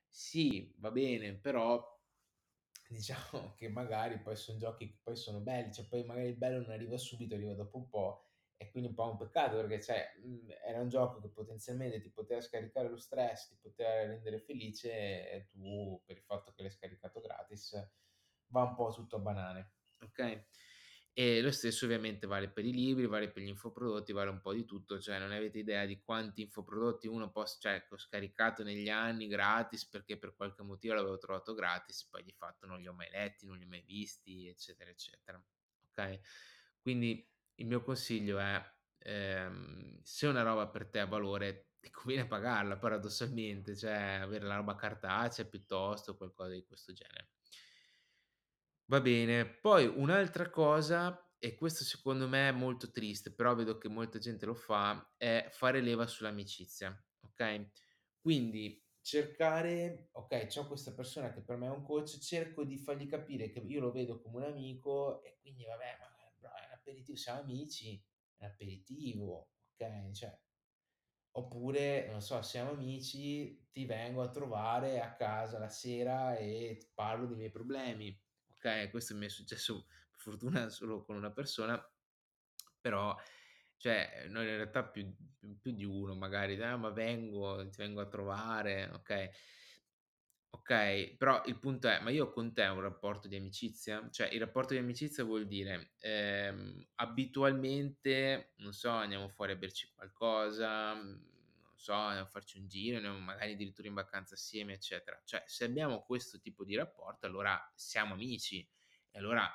Sì, 0.09 0.74
va 0.78 0.90
bene, 0.90 1.35
però 1.38 1.90
diciamo 2.88 3.55
che 3.57 3.68
magari 3.68 4.20
poi 4.20 4.37
son 4.37 4.59
giochi 4.59 4.88
che 4.88 4.98
poi 5.02 5.16
sono 5.16 5.40
belli, 5.40 5.72
cioè 5.72 5.87
poi 5.87 6.05
magari 6.05 6.28
il 6.28 6.37
bello 6.37 6.61
non 6.61 6.70
arriva 6.70 6.96
subito, 6.98 7.35
arriva 7.35 7.55
dopo 7.55 7.76
un 7.78 7.88
po' 7.88 8.32
e 8.62 8.70
quindi 8.70 8.90
un 8.90 8.94
po' 8.94 9.11
un 9.11 9.16
peccato 9.16 9.57
perché 9.57 9.83
cioè, 9.83 10.14
mhmm, 10.22 10.51
era 10.64 10.81
un 10.81 10.88
gioco 10.88 11.20
che 11.20 11.29
potenzialmente 11.29 12.01
ti 12.01 12.11
poteva 12.11 12.40
scaricare 12.40 12.88
lo 12.88 12.96
stress, 12.96 13.48
ti 13.48 13.57
poteva 13.61 14.07
rendere 14.07 14.38
felice 14.38 14.90
e 15.31 15.48
tu 15.51 16.01
per 16.05 16.16
il 16.16 16.22
fatto 16.22 16.53
che 16.53 16.62
l'hai 16.62 16.70
scaricato 16.70 17.20
gratis 17.20 17.72
va 18.46 18.62
un 18.62 18.75
po' 18.75 18.92
tutto 18.92 19.16
a 19.16 19.18
banane, 19.18 19.72
okay? 20.03 20.46
E 21.14 21.42
lo 21.42 21.51
stesso 21.51 21.85
ovviamente 21.85 22.27
vale 22.27 22.48
per 22.51 22.64
i 22.64 22.72
libri, 22.72 23.07
vale 23.07 23.31
per 23.31 23.42
gli 23.42 23.48
infoprodotti, 23.48 24.12
vale 24.12 24.31
un 24.31 24.40
po' 24.40 24.53
di 24.55 24.64
tutto, 24.64 25.01
cioè 25.01 25.18
non 25.18 25.33
avete 25.33 25.59
idea 25.59 25.85
di 25.85 26.01
quanti 26.01 26.42
infoprodotti 26.42 27.09
uno 27.09 27.31
pos 27.31 27.59
cioè 27.61 27.85
ho 27.90 27.98
scaricato 27.98 28.62
negli 28.62 28.88
anni 28.88 29.27
gratis 29.27 29.87
perché 29.88 30.16
per 30.18 30.37
qualche 30.37 30.62
motivo 30.62 30.94
l'avevo 30.94 31.18
trovato 31.18 31.53
gratis, 31.53 32.07
poi 32.07 32.22
di 32.22 32.33
fatto 32.33 32.66
non 32.66 32.79
li 32.81 32.87
ho 32.87 32.92
mai 32.92 33.11
letti, 33.11 33.44
non 33.44 33.57
li 33.57 33.64
ho 33.64 33.68
mai 33.68 33.83
visti, 33.83 34.46
eccetera, 34.46 34.88
eccetera. 34.88 35.42
Okay? 35.90 36.20
Quindi 36.81 37.32
il 37.57 37.67
mio 37.67 37.83
consiglio 37.83 38.38
è, 38.38 38.62
ehm, 38.99 40.01
se 40.03 40.27
una 40.27 40.43
roba 40.43 40.69
per 40.69 40.88
te 40.88 41.01
ha 41.01 41.07
valore, 41.07 41.73
ti 41.81 41.91
conviene 41.91 42.27
pagarla 42.29 42.79
paradossalmente, 42.79 43.77
cioè 43.77 44.21
avere 44.23 44.45
la 44.47 44.57
roba 44.57 44.75
cartacea 44.77 45.47
piuttosto, 45.47 46.17
qualcosa 46.17 46.51
di 46.53 46.65
questo 46.67 46.93
genere. 46.93 47.31
Va 48.87 49.01
bene. 49.01 49.47
Poi 49.61 49.87
un'altra 49.87 50.51
cosa, 50.51 51.33
e 51.38 51.55
questo 51.55 51.85
secondo 51.85 52.29
me 52.29 52.49
è 52.49 52.53
molto 52.53 52.91
triste, 52.91 53.33
però 53.35 53.55
vedo 53.55 53.79
che 53.79 53.88
molta 53.88 54.19
gente 54.19 54.45
lo 54.47 54.55
fa, 54.55 55.15
è 55.17 55.49
fare 55.51 55.81
leva 55.81 56.07
sull'amicizia, 56.07 57.03
okay, 57.21 57.71
quindi 58.21 58.85
cercare 59.01 60.11
okay, 60.12 60.47
c'ho 60.47 60.67
questa 60.69 60.93
persona 60.95 61.33
che 61.33 61.43
per 61.43 61.57
me 61.57 61.67
è 61.67 61.71
un 61.71 61.83
coach, 61.83 62.19
cerco 62.19 62.65
di 62.65 62.77
fargli 62.79 63.09
capire 63.09 63.49
che 63.51 63.61
io 63.61 63.81
lo 63.81 63.91
vedo 63.93 64.21
come 64.21 64.37
un 64.38 64.53
amico 64.53 65.23
e 65.23 65.38
quindi 65.41 65.65
vabbè, 65.65 65.97
ma 65.99 66.12
aperitivo, 66.83 67.16
siamo 67.16 67.40
amici, 67.40 68.05
è 68.37 68.45
un 68.45 68.51
aperitivo, 68.51 69.53
okay, 69.75 70.12
cioè 70.14 70.38
Oppure, 71.35 72.09
non 72.11 72.21
so, 72.21 72.42
siamo 72.42 72.73
amici, 72.73 73.68
ti 73.73 73.87
vengo 73.87 74.21
a 74.23 74.31
trovare 74.31 75.01
a 75.01 75.14
casa 75.14 75.59
la 75.59 75.68
sera 75.71 76.37
e 76.37 76.90
parlo 76.95 77.27
dei 77.27 77.37
miei 77.37 77.51
problemi, 77.51 78.23
okay, 78.51 78.90
questo 78.90 79.14
mi 79.16 79.25
è 79.27 79.29
successo 79.31 79.87
per 80.11 80.21
fortuna 80.21 80.68
solo 80.68 81.03
con 81.05 81.16
una 81.16 81.33
persona, 81.33 81.83
però 82.81 83.16
cioè 83.77 84.27
noi 84.29 84.49
in 84.49 84.57
realtà 84.57 84.88
più 84.88 85.14
più 85.61 85.73
di 85.73 85.85
uno 85.85 86.14
magari: 86.14 86.61
"Ah, 86.62 86.77
ma 86.77 86.90
vengo, 86.90 87.68
ti 87.68 87.79
vengo 87.79 88.01
a 88.01 88.09
trovare", 88.09 88.90
okay. 88.92 89.31
Okay, 90.55 91.17
però 91.17 91.43
il 91.47 91.59
punto 91.59 91.88
è: 91.88 92.01
ma 92.01 92.11
io 92.11 92.31
con 92.31 92.53
te 92.53 92.67
ho 92.67 92.75
un 92.75 92.83
rapporto 92.83 93.27
di 93.27 93.37
amicizia? 93.37 94.07
Cioè, 94.11 94.29
il 94.29 94.38
rapporto 94.41 94.75
di 94.75 94.81
amicizia 94.81 95.25
vuol 95.25 95.47
dire, 95.47 95.95
ehm, 95.99 96.88
abitualmente, 96.97 98.53
non 98.59 98.73
so, 98.75 98.91
andiamo 98.91 99.29
fuori 99.31 99.53
a 99.53 99.57
berci 99.57 99.91
qualcosa, 99.95 100.93
mhmm, 100.95 101.31
non 101.62 101.73
so, 101.79 101.95
andiamo 101.95 102.27
a 102.27 102.31
farci 102.31 102.59
un 102.59 102.69
giro, 102.69 102.97
andiamo 102.97 103.19
magari 103.19 103.53
addirittura 103.55 103.88
in 103.88 103.95
vacanza 103.95 104.35
assieme, 104.35 104.75
eccetera. 104.75 105.19
Cioè, 105.25 105.43
se 105.47 105.65
abbiamo 105.65 106.03
questo 106.03 106.38
tipo 106.38 106.65
di 106.65 106.77
rapporto, 106.77 107.25
allora 107.27 107.59
siamo 107.75 108.12
amici 108.12 108.69
e 109.11 109.19
allora 109.19 109.51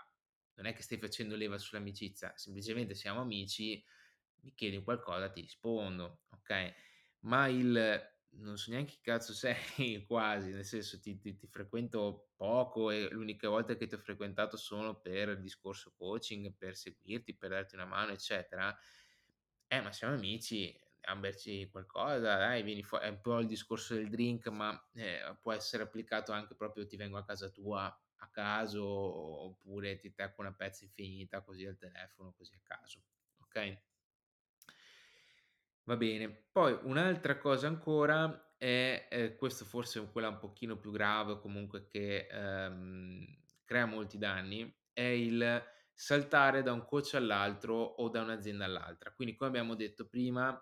non 0.55 0.65
è 0.65 0.73
che 0.73 0.81
stai 0.81 0.97
facendo 0.97 1.35
leva 1.35 1.59
sull'amicizia, 1.59 2.33
semplicemente 2.35 2.95
siamo 2.95 3.21
amici, 3.21 3.83
mi 4.41 4.53
chiedi 4.55 4.81
qualcosa, 4.83 5.29
ti 5.29 5.41
rispondo, 5.41 6.23
okay? 6.29 6.73
Ma 7.21 7.47
il 7.47 8.15
non 8.39 8.57
so 8.57 8.71
neanche 8.71 8.93
chi 8.93 9.01
cazzo 9.01 9.33
sei 9.33 9.55
quasi, 10.05 10.51
nel 10.51 10.65
senso 10.65 10.99
ti 10.99 11.17
ti 11.17 11.35
ti 11.35 11.47
frequento 11.47 12.31
poco 12.35 12.91
e 12.91 13.09
l'unica 13.09 13.49
volta 13.49 13.75
che 13.75 13.87
ti 13.87 13.95
ho 13.95 13.97
frequentato 13.97 14.57
sono 14.57 14.99
per 15.01 15.29
il 15.29 15.39
discorso 15.39 15.93
coaching, 15.95 16.55
per 16.55 16.75
seguirti, 16.75 17.35
per 17.37 17.49
darti 17.51 17.75
una 17.75 17.85
mano, 17.85 18.11
eccetera. 18.11 18.75
Eh, 19.69 19.81
ma 19.81 19.91
siamo 19.91 20.13
amici, 20.15 20.67
andiamo 21.01 21.27
a 21.27 21.29
berci 21.31 21.69
qualcosa, 21.69 22.37
dai, 22.37 22.63
vieni 22.63 22.83
fuo 22.83 22.99
è 22.99 23.09
un 23.09 23.19
po' 23.21 23.39
il 23.39 23.47
discorso 23.47 23.95
del 23.95 24.09
drink, 24.09 24.47
ma, 24.47 24.89
ehm, 24.93 25.39
può 25.41 25.51
essere 25.53 25.83
applicato 25.83 26.31
anche 26.31 26.55
proprio 26.55 26.85
ti 26.85 26.95
vengo 26.95 27.17
a 27.17 27.25
casa 27.25 27.49
tua 27.49 27.85
a 28.19 28.29
caso, 28.29 28.83
oppure 28.85 29.97
ti 29.97 30.13
tacco 30.13 30.41
una 30.41 30.53
pezza 30.55 30.85
infinita 30.85 31.43
così 31.43 31.65
al 31.65 31.77
telefono, 31.77 32.33
così 32.33 32.53
a 32.55 32.61
caso, 32.63 33.03
okay? 33.39 33.77
Va 35.87 35.95
bene. 35.95 36.47
Poi 36.51 36.77
un'altra 36.83 37.37
cosa 37.37 37.67
ancora 37.67 38.55
è, 38.57 39.07
ehm, 39.09 39.35
questo 39.37 39.63
forse 39.63 40.01
è 40.01 40.11
quella 40.11 40.27
un 40.27 40.37
pochino 40.37 40.77
più 40.77 40.91
grave 40.91 41.39
comunque 41.39 41.87
che, 41.87 42.27
ehm, 42.29 43.25
crea 43.63 43.85
molti 43.85 44.17
danni, 44.17 44.69
è 44.91 45.01
il 45.01 45.63
saltare 45.93 46.61
da 46.61 46.73
un 46.73 46.83
coach 46.85 47.13
all'altro 47.15 47.75
o 47.81 48.09
da 48.09 48.21
un'azienda 48.21 48.65
all'altra. 48.65 49.13
Quindi 49.13 49.35
come 49.35 49.49
abbiamo 49.49 49.75
detto 49.75 50.09
prima, 50.09 50.61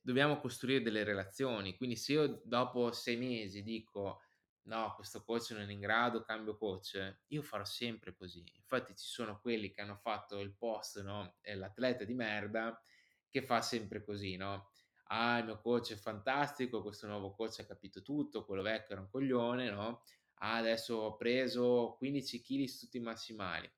dobbiamo 0.00 0.38
costruire 0.38 0.82
delle 0.82 1.04
relazioni, 1.04 1.76
quindi 1.76 1.96
se 1.96 2.12
io 2.12 2.40
dopo 2.44 2.92
6 2.92 3.16
mesi 3.18 3.62
dico: 3.62 4.20
"No, 4.62 4.94
questo 4.94 5.22
coach 5.22 5.50
non 5.50 5.68
è 5.68 5.72
in 5.72 5.80
grado, 5.80 6.22
cambio 6.22 6.56
coach", 6.56 7.20
io 7.28 7.42
farò 7.42 7.64
sempre 7.64 8.14
così. 8.16 8.42
Infatti 8.56 8.94
ci 8.96 9.06
sono 9.06 9.38
quelli 9.40 9.70
che 9.70 9.82
hanno 9.82 9.96
fatto 9.96 10.40
il 10.40 10.54
post, 10.56 11.02
no, 11.02 11.36
l'atleta 11.42 12.04
di 12.04 12.14
merda 12.14 12.80
che 13.28 13.42
fa 13.42 13.60
sempre 13.62 14.02
così, 14.04 14.36
no: 14.36 14.68
"Ah, 15.08 15.38
il 15.38 15.44
mio 15.46 15.58
coach 15.60 15.92
è 15.92 15.96
fantastico, 15.96 16.82
questo 16.82 17.06
nuovo 17.06 17.32
coach 17.32 17.60
ha 17.60 17.66
capito 17.66 18.02
tutto, 18.02 18.44
quello 18.44 18.62
vecchio 18.62 18.92
era 18.94 19.00
un 19.02 19.08
coglione", 19.10 19.70
no: 19.70 20.02
"Ah, 20.36 20.56
adesso 20.56 20.96
ho 20.96 21.16
preso 21.16 21.94
15 21.98 22.40
chili 22.40 22.68
su 22.68 22.84
tutti 22.84 22.96
i 22.98 23.00
massimali". 23.00 23.70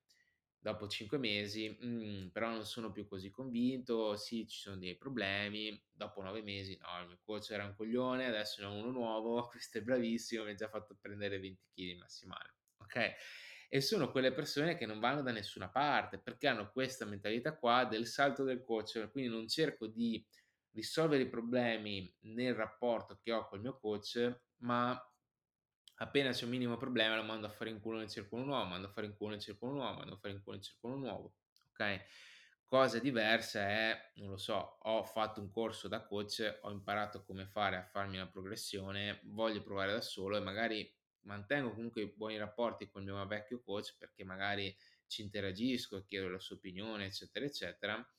Dopo 0.60 0.88
5 0.88 1.18
mesi: 1.18 1.76
"Mhmm, 1.80 2.30
però 2.30 2.50
non 2.50 2.64
sono 2.64 2.90
più 2.90 3.06
così 3.06 3.30
convinto, 3.30 4.16
sì, 4.16 4.46
ci 4.48 4.58
sono 4.58 4.76
dei 4.76 4.96
problemi". 4.96 5.80
Dopo 5.90 6.20
9 6.22 6.42
mesi: 6.42 6.76
"No, 6.78 7.00
il 7.00 7.06
mio 7.08 7.20
coach 7.24 7.50
era 7.50 7.64
un 7.64 7.74
coglione, 7.74 8.26
adesso 8.26 8.60
ne 8.60 8.66
ho 8.68 8.72
uno 8.74 8.90
nuovo, 8.90 9.46
questo 9.48 9.78
è 9.78 9.82
bravissimo, 9.82 10.44
mi 10.44 10.50
ha 10.52 10.54
già 10.54 10.68
fatto 10.68 10.96
prendere 11.00 11.38
20 11.38 11.64
chili 11.72 11.94
massimali". 11.96 12.50
Okay? 12.78 13.14
E 13.70 13.80
sono 13.82 14.10
quelle 14.10 14.32
persone 14.32 14.76
che 14.76 14.86
non 14.86 14.98
vanno 14.98 15.22
da 15.22 15.30
nessuna 15.30 15.68
parte, 15.68 16.18
perché 16.18 16.48
hanno 16.48 16.70
questa 16.72 17.04
mentalità 17.04 17.54
qua 17.56 17.84
del 17.84 18.06
salto 18.06 18.42
del 18.42 18.62
coach, 18.62 19.10
quindi 19.10 19.30
non 19.30 19.46
cerco 19.46 19.86
di 19.86 20.24
risolvere 20.72 21.24
i 21.24 21.28
problemi 21.28 22.14
nel 22.20 22.54
rapporto 22.54 23.18
che 23.22 23.32
ho 23.32 23.46
col 23.46 23.60
mio 23.60 23.78
coach, 23.78 24.40
ma 24.60 24.98
appena 25.96 26.30
c'è 26.30 26.44
un 26.44 26.50
minimo 26.50 26.76
problema 26.76 27.16
lo 27.16 27.24
mando 27.24 27.46
a 27.46 27.50
fare 27.50 27.70
in 27.70 27.80
culo, 27.80 27.98
ne 27.98 28.08
cerco 28.08 28.36
uno 28.36 28.44
nuovo, 28.44 28.64
mando 28.64 28.86
a 28.86 28.90
fare 28.90 29.06
in 29.06 29.16
culo, 29.16 29.34
ne 29.34 29.40
cerco 29.40 29.66
uno 29.66 29.74
nuovo, 29.74 29.98
mando 29.98 30.14
a 30.14 30.18
fare 30.18 30.34
in 30.34 30.42
culo, 30.42 30.56
ne 30.56 30.62
cerco 30.62 30.86
uno 30.86 30.96
nuovo, 30.96 31.34
okay? 31.70 32.00
Cosa 32.64 32.98
diversa 32.98 33.60
è, 33.60 34.12
non 34.16 34.30
lo 34.30 34.36
so, 34.36 34.78
ho 34.82 35.02
fatto 35.02 35.40
un 35.40 35.50
corso 35.50 35.88
da 35.88 36.04
coach, 36.04 36.58
ho 36.62 36.70
imparato 36.70 37.24
come 37.24 37.46
fare 37.46 37.76
a 37.76 37.84
farmi 37.84 38.16
una 38.16 38.28
progressione, 38.28 39.20
voglio 39.24 39.62
provare 39.62 39.92
da 39.92 40.00
solo 40.00 40.36
e 40.36 40.40
magari 40.40 40.97
mantengo 41.28 41.72
comunque 41.74 42.08
buoni 42.16 42.36
rapporti 42.38 42.88
col 42.88 43.04
mio 43.04 43.24
vecchio 43.26 43.60
coach 43.62 43.96
perché 43.98 44.24
magari 44.24 44.74
ci 45.06 45.22
interagisco, 45.22 46.04
chiedo 46.04 46.28
la 46.28 46.38
sua 46.40 46.56
opinione, 46.56 47.06
eccetera, 47.06 47.44
eccetera, 47.46 48.12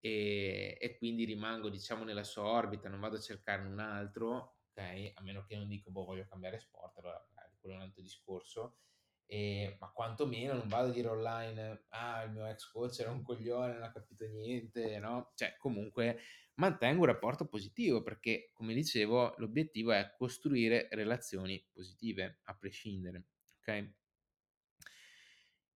e 0.00 0.76
e 0.80 0.96
quindi 0.98 1.24
rimango 1.24 1.68
diciamo 1.70 2.04
nella 2.04 2.24
sua 2.24 2.44
orbita, 2.44 2.88
non 2.88 3.00
vado 3.00 3.16
a 3.16 3.20
cercarne 3.20 3.68
un 3.68 3.78
altro, 3.80 4.58
okay, 4.70 5.12
a 5.14 5.22
meno 5.22 5.44
che 5.44 5.56
non 5.56 5.68
dico: 5.68 5.90
"Boh, 5.90 6.04
voglio 6.04 6.26
cambiare 6.28 6.58
sport", 6.60 6.98
allora 6.98 7.24
magari 7.34 7.56
quello 7.60 7.74
è 7.76 7.78
un 7.78 7.84
altro 7.84 8.02
discorso. 8.02 8.78
Ehm, 9.28 9.76
ma 9.80 9.90
quantomeno 9.90 10.54
non 10.54 10.68
vado 10.68 10.88
a 10.90 10.92
dire 10.92 11.08
online: 11.08 11.84
"Ah, 11.88 12.22
il 12.22 12.30
mio 12.32 12.46
ex 12.46 12.70
coach 12.70 13.00
era 13.00 13.10
un 13.10 13.22
coglione, 13.22 13.72
non 13.74 13.82
ha 13.82 13.92
capito 13.92 14.26
niente", 14.26 14.98
no, 15.00 15.32
cioè 15.34 15.56
comunque 15.58 16.18
mantengo 16.54 17.00
un 17.00 17.06
rapporto 17.06 17.46
positivo 17.48 18.02
perché, 18.02 18.50
come 18.52 18.72
dicevo, 18.74 19.34
l'obiettivo 19.38 19.92
è 19.92 20.12
costruire 20.16 20.88
relazioni 20.92 21.66
positive 21.72 22.40
a 22.44 22.56
prescindere, 22.56 23.26
okay? 23.58 23.94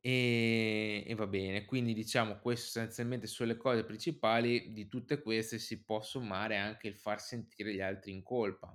Ehm, 0.02 1.02
e 1.06 1.14
va 1.14 1.26
bene, 1.26 1.66
quindi 1.66 1.92
diciamo 1.92 2.38
queste 2.38 2.64
sostanzialmente 2.64 3.26
sono 3.26 3.50
le 3.50 3.58
cose 3.58 3.84
principali, 3.84 4.72
di 4.72 4.88
tutte 4.88 5.20
queste 5.20 5.58
si 5.58 5.84
può 5.84 6.00
sommare 6.00 6.56
anche 6.56 6.88
il 6.88 6.96
far 6.96 7.20
sentire 7.20 7.74
gli 7.74 7.80
altri 7.82 8.12
in 8.12 8.22
colpa. 8.22 8.74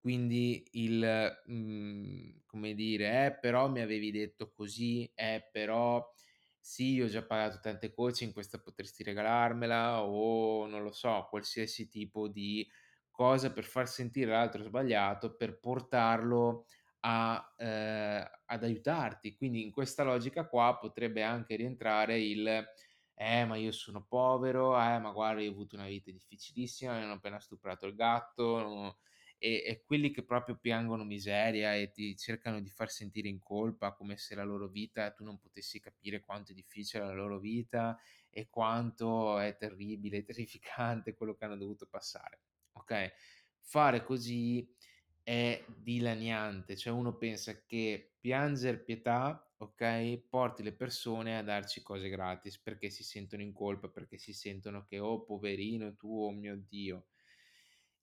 Quindi 0.00 0.66
il, 0.72 1.42
mhmm, 1.46 2.40
come 2.46 2.74
dire: 2.74 3.26
"Eh, 3.26 3.38
però 3.38 3.68
mi 3.68 3.80
avevi 3.80 4.10
detto 4.10 4.50
così, 4.50 5.10
eh, 5.14 5.48
però 5.52 6.10
sì, 6.58 7.00
ho 7.00 7.06
già 7.06 7.24
pagato 7.24 7.58
tante 7.60 7.90
coaching, 7.92 8.32
questa 8.32 8.58
potresti 8.60 9.02
regalarmela", 9.02 10.02
o 10.04 10.66
non 10.66 10.82
lo 10.82 10.92
so, 10.92 11.26
qualsiasi 11.28 11.88
tipo 11.88 12.28
di 12.28 12.66
cosa 13.10 13.52
per 13.52 13.64
far 13.64 13.88
sentire 13.88 14.30
l'altro 14.30 14.62
sbagliato, 14.62 15.36
per 15.36 15.58
portarlo 15.58 16.66
a 17.00 17.54
ehm, 17.58 18.24
ad 18.46 18.64
aiutarti. 18.64 19.36
Quindi 19.36 19.62
in 19.62 19.70
questa 19.70 20.02
logica 20.02 20.46
qua 20.48 20.76
potrebbe 20.78 21.22
anche 21.22 21.56
rientrare 21.56 22.18
il: 22.20 22.46
"Eh, 23.14 23.44
ma 23.44 23.56
io 23.56 23.72
sono 23.72 24.04
povero, 24.06 24.74
eh, 24.80 24.98
ma 24.98 25.10
guarda 25.12 25.42
io 25.42 25.50
ho 25.50 25.52
avuto 25.52 25.76
una 25.76 25.86
vita 25.86 26.10
difficilissima, 26.10 26.96
mi 26.96 27.02
hanno 27.04 27.14
appena 27.14 27.38
stuprato 27.40 27.86
il 27.86 27.94
gatto", 27.94 28.58
no 28.60 28.98
e 29.40 29.62
e 29.66 29.82
quelli 29.84 30.10
che 30.12 30.22
proprio 30.24 30.56
piangono 30.58 31.04
miseria 31.04 31.74
e 31.74 31.90
ti 31.90 32.16
cercano 32.16 32.60
di 32.60 32.68
far 32.70 32.90
sentire 32.90 33.28
in 33.28 33.38
colpa, 33.40 33.92
come 33.94 34.16
se 34.16 34.34
la 34.34 34.44
loro 34.44 34.68
vita 34.68 35.10
tu 35.12 35.24
non 35.24 35.38
potessi 35.38 35.80
capire 35.80 36.20
quanto 36.20 36.52
è 36.52 36.54
difficile 36.54 37.04
la 37.04 37.14
loro 37.14 37.38
vita 37.40 37.98
e 38.30 38.48
quanto 38.48 39.38
è 39.38 39.56
terribile, 39.56 40.22
terrificante 40.24 41.14
quello 41.14 41.34
che 41.34 41.44
hanno 41.46 41.56
dovuto 41.56 41.86
passare, 41.86 42.42
okay? 42.72 43.10
Fare 43.62 44.02
così 44.04 44.68
è 45.22 45.64
dilaniante, 45.68 46.76
cioè 46.76 46.92
uno 46.92 47.16
pensa 47.16 47.64
che 47.64 48.14
pianger 48.20 48.82
pietà, 48.82 49.52
okay, 49.58 50.18
porti 50.28 50.62
le 50.62 50.72
persone 50.74 51.38
a 51.38 51.42
darci 51.42 51.82
cose 51.82 52.08
gratis, 52.08 52.58
perché 52.60 52.90
si 52.90 53.04
sentono 53.04 53.42
in 53.42 53.52
colpa, 53.52 53.88
perché 53.88 54.18
si 54.18 54.32
sentono 54.32 54.84
che: 54.86 54.98
"Oh 54.98 55.22
poverino 55.24 55.94
tu, 55.96 56.08
oh 56.24 56.32
mio 56.32 56.56
Dio". 56.56 57.06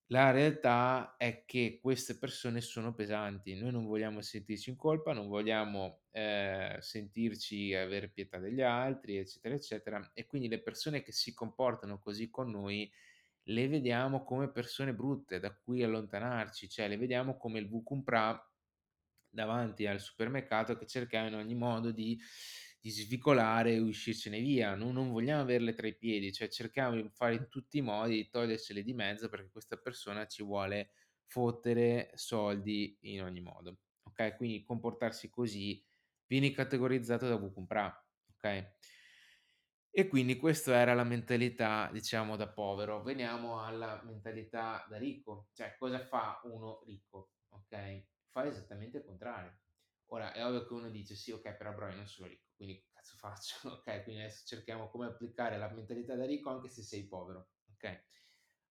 La 0.09 0.31
realtà 0.31 1.15
è 1.17 1.43
che 1.45 1.79
queste 1.81 2.17
persone 2.17 2.61
sono 2.61 2.93
pesanti, 2.93 3.55
noi 3.55 3.71
non 3.73 3.85
vogliamo 3.85 4.21
sentirci 4.21 4.69
in 4.69 4.77
colpa, 4.77 5.11
non 5.11 5.27
vogliamo, 5.27 6.03
ehm, 6.11 6.79
sentirci 6.79 7.73
avere 7.73 8.07
pietà 8.09 8.37
degli 8.39 8.61
altri, 8.61 9.17
eccetera, 9.17 9.55
eccetera, 9.55 10.11
e 10.13 10.25
quindi 10.25 10.47
le 10.47 10.61
persone 10.61 11.01
che 11.01 11.11
si 11.11 11.33
comportano 11.33 11.99
così 11.99 12.29
con 12.29 12.49
noi 12.51 12.89
le 13.49 13.67
vediamo 13.67 14.23
come 14.23 14.49
persone 14.51 14.93
brutte 14.93 15.39
da 15.39 15.53
cui 15.57 15.83
allontanarci, 15.83 16.69
cioè 16.69 16.87
le 16.87 16.97
vediamo 16.97 17.37
come 17.37 17.59
il 17.59 17.67
Vucumprà 17.67 18.41
davanti 19.29 19.85
al 19.85 19.99
supermercato 19.99 20.77
che 20.77 20.85
cercava 20.87 21.27
in 21.27 21.35
ogni 21.35 21.55
modo 21.55 21.91
di 21.91 22.19
di 22.79 22.89
svicolare 22.89 23.73
e 23.73 23.79
uscircene 23.79 24.39
via. 24.39 24.75
No 24.75 24.91
non 24.91 25.11
vogliamo 25.11 25.41
averle 25.41 25.73
tra 25.73 25.87
i 25.87 25.95
piedi, 25.97 26.31
cioè 26.33 26.47
cerchiamo 26.49 26.95
di 27.01 27.09
fare 27.13 27.35
in 27.35 27.47
tutti 27.49 27.77
i 27.77 27.81
modi 27.81 28.15
di 28.15 28.29
togliercele 28.29 28.83
di 28.83 28.93
mezzo 28.93 29.29
perché 29.29 29.49
questa 29.51 29.77
persona 29.77 30.25
ci 30.27 30.43
vuole 30.43 30.91
fottere 31.25 32.11
soldi 32.15 32.97
in 33.01 33.21
ogni 33.23 33.41
modo, 33.41 33.79
okay, 34.03 34.35
quindi 34.37 34.63
comportarsi 34.63 35.29
così 35.29 35.83
vieni 36.25 36.51
categorizzato 36.51 37.27
da 37.27 37.35
Vucumprà, 37.35 37.93
okay? 38.31 38.65
E 39.89 40.07
quindi 40.07 40.37
questa 40.37 40.75
era 40.75 40.93
la 40.93 41.03
mentalità, 41.03 41.89
diciamo, 41.91 42.35
da 42.35 42.51
povero. 42.51 43.01
Veniamo 43.01 43.63
alla 43.63 44.01
mentalità 44.03 44.85
da 44.87 44.97
ricco, 44.97 45.49
cioè 45.53 45.75
cosa 45.77 45.99
fa 46.05 46.39
uno 46.43 46.81
ricco, 46.85 47.31
okay, 47.49 48.07
fa 48.29 48.45
esattamente 48.45 48.97
il 48.97 49.05
contrario. 49.05 49.57
Ora 50.11 50.33
è 50.33 50.45
ovvio 50.45 50.65
che 50.67 50.73
uno 50.73 50.89
dice: 50.89 51.15
"Sì, 51.15 51.31
okay, 51.31 51.57
però 51.57 51.73
bro 51.73 51.89
io 51.89 51.95
non 51.95 52.05
sono 52.07 52.27
ricco, 52.27 52.46
quindi 52.57 52.85
cazzo 52.91 53.15
faccio?" 53.17 53.55
Okay, 53.79 54.03
quindi 54.03 54.21
adesso 54.23 54.45
cerchiamo 54.45 54.89
come 54.89 55.07
applicare 55.07 55.57
la 55.57 55.69
mentalità 55.71 56.15
da 56.15 56.25
ricco 56.25 56.49
anche 56.49 56.67
se 56.69 56.83
sei 56.83 57.07
povero, 57.07 57.51
okay. 57.73 58.03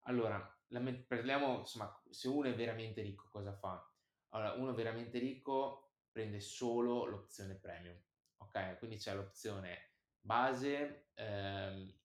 Allora, 0.03 0.39
men 0.69 1.07
parliamo 1.07 1.61
insomma, 1.61 2.03
se 2.11 2.29
uno 2.29 2.49
è 2.49 2.55
veramente 2.55 3.03
ricco 3.03 3.29
cosa 3.31 3.55
fa? 3.57 3.83
Allora, 4.31 4.53
uno 4.55 4.75
veramente 4.75 5.19
ricco 5.19 5.95
prende 6.11 6.41
solo 6.41 7.05
l'opzione 7.07 7.59
premium, 7.59 8.01
okay, 8.39 8.79
quindi 8.79 8.99
c'è 8.99 9.15
l'opzione 9.15 9.95
base, 10.21 11.11
ehm, 11.15 11.99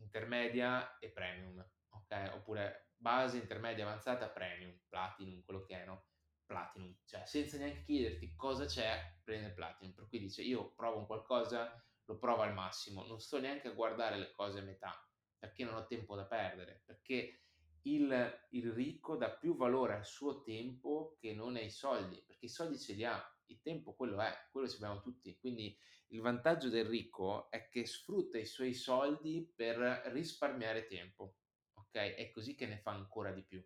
intermedia 0.00 0.98
e 0.98 1.10
premium, 1.10 1.64
okay, 1.90 2.28
oppure 2.30 2.90
base, 2.96 3.38
intermedia, 3.38 3.84
avanzata, 3.84 4.28
premium, 4.30 4.78
platinum, 4.88 5.42
quello 5.44 5.62
che 5.62 5.82
è, 5.82 5.84
no, 5.86 6.06
platinum, 6.48 6.98
cioè 7.04 7.26
senza 7.26 7.58
neanche 7.58 7.84
chiederti 7.84 8.34
cosa 8.34 8.66
c'è, 8.66 9.20
prende 9.22 9.48
il 9.48 9.54
platinum, 9.54 9.94
per 9.94 10.08
cui 10.08 10.18
dice: 10.20 10.42
"Io 10.42 10.74
provo 10.74 10.98
un 10.98 11.06
qualcosa, 11.06 11.80
lo 12.06 12.18
provo 12.18 12.42
al 12.42 12.54
massimo, 12.54 13.04
non 13.06 13.20
sto 13.20 13.38
neanche 13.40 13.68
a 13.68 13.72
guardare 13.74 14.18
le 14.18 14.32
cose 14.32 14.60
a 14.60 14.62
metà, 14.64 15.08
perché 15.38 15.64
non 15.64 15.76
ho 15.76 15.86
tempo 15.86 16.16
da 16.16 16.26
perdere", 16.26 16.82
perché 16.84 17.42
il 17.82 18.46
il 18.50 18.72
ricco 18.72 19.16
dà 19.16 19.36
più 19.36 19.54
valore 19.56 19.94
al 19.94 20.04
suo 20.04 20.42
tempo 20.42 21.16
che 21.20 21.34
non 21.34 21.56
ai 21.56 21.70
soldi, 21.70 22.22
perché 22.26 22.46
i 22.46 22.48
soldi 22.50 22.78
ce 22.78 22.94
li 22.94 23.04
ha, 23.04 23.22
il 23.46 23.60
tempo 23.60 23.94
quello 23.94 24.20
è, 24.20 24.32
quello 24.50 24.68
ce 24.68 24.78
l'abbiamo 24.80 25.00
tutti. 25.00 25.38
Quindi 25.38 25.78
il 26.08 26.20
vantaggio 26.20 26.68
del 26.68 26.86
ricco 26.86 27.50
è 27.50 27.68
che 27.68 27.86
sfrutta 27.86 28.38
i 28.38 28.46
suoi 28.46 28.74
soldi 28.74 29.52
per 29.54 29.76
risparmiare 30.12 30.86
tempo, 30.86 31.38
okay, 31.74 32.12
è 32.14 32.30
così 32.30 32.54
che 32.54 32.66
ne 32.66 32.78
fa 32.78 32.92
ancora 32.92 33.32
di 33.32 33.44
più, 33.44 33.64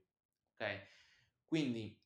okay. 0.55 0.81
Quindi 1.45 2.01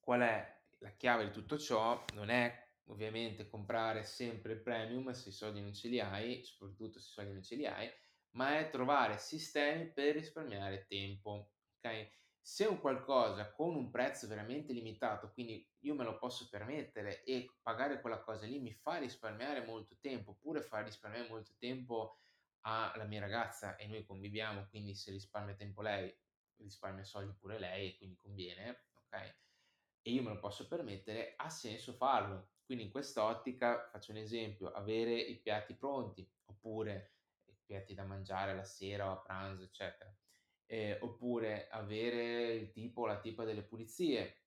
qual 0.00 0.20
è 0.22 0.58
la 0.78 0.90
chiave 0.90 1.24
di 1.24 1.30
tutto 1.30 1.58
ciò? 1.58 2.02
Non 2.14 2.30
è 2.30 2.68
ovviamente 2.86 3.48
comprare 3.48 4.02
sempre 4.02 4.52
il 4.52 4.60
premium 4.60 5.10
se 5.12 5.28
i 5.28 5.32
soldi 5.32 5.60
non 5.60 5.72
ce 5.72 5.88
li 5.88 6.00
hai, 6.00 6.42
soprattutto 6.44 6.98
se 6.98 7.08
i 7.08 7.12
soldi 7.12 7.32
non 7.32 7.42
ce 7.42 7.54
li 7.54 7.66
hai, 7.66 7.90
ma 8.32 8.58
è 8.58 8.70
trovare 8.70 9.18
sistemi 9.18 9.86
per 9.90 10.14
risparmiare 10.14 10.86
tempo, 10.86 11.52
okay. 11.78 12.10
Se 12.42 12.64
un 12.64 12.80
qualcosa 12.80 13.52
con 13.52 13.76
un 13.76 13.90
prezzo 13.90 14.26
veramente 14.26 14.72
limitato, 14.72 15.30
quindi 15.32 15.68
io 15.80 15.94
me 15.94 16.04
lo 16.04 16.16
posso 16.18 16.48
permettere 16.48 17.22
e 17.22 17.58
pagare 17.62 18.00
quella 18.00 18.20
cosa 18.20 18.46
lì 18.46 18.58
mi 18.58 18.72
fa 18.72 18.96
risparmiare 18.96 19.64
molto 19.64 19.96
tempo, 20.00 20.30
oppure 20.30 20.62
fa 20.62 20.80
risparmiare 20.80 21.28
molto 21.28 21.52
tempo 21.58 22.16
alla 22.62 23.04
mia 23.04 23.20
ragazza 23.20 23.76
e 23.76 23.86
noi 23.86 24.04
conviviamo, 24.04 24.66
quindi 24.68 24.94
se 24.94 25.10
risparmia 25.10 25.54
tempo 25.54 25.82
lei, 25.82 26.14
risparmia 26.56 27.04
soldi 27.04 27.34
pure 27.38 27.58
lei 27.58 27.88
e 27.88 27.96
quindi 27.96 28.16
conviene, 28.16 28.84
okay, 29.04 29.32
e 30.02 30.10
io 30.12 30.22
me 30.22 30.30
lo 30.30 30.38
posso 30.38 30.66
permettere, 30.68 31.34
ha 31.36 31.48
senso 31.50 31.92
farlo. 31.92 32.52
Quindi 32.64 32.84
in 32.84 32.90
quest'ottica, 32.90 33.88
faccio 33.90 34.12
un 34.12 34.18
esempio, 34.18 34.70
avere 34.70 35.18
i 35.20 35.40
piatti 35.40 35.76
pronti, 35.76 36.28
oppure 36.46 37.14
i 37.46 37.56
piatti 37.64 37.94
da 37.94 38.04
mangiare 38.04 38.54
la 38.54 38.64
sera 38.64 39.08
o 39.10 39.12
a 39.12 39.20
pranzo, 39.20 39.64
eccetera, 39.64 40.14
ehm, 40.66 40.98
oppure 41.02 41.68
avere 41.68 42.52
il 42.54 42.70
tipo 42.70 43.06
la 43.06 43.18
tipa 43.20 43.44
delle 43.44 43.64
pulizie, 43.64 44.42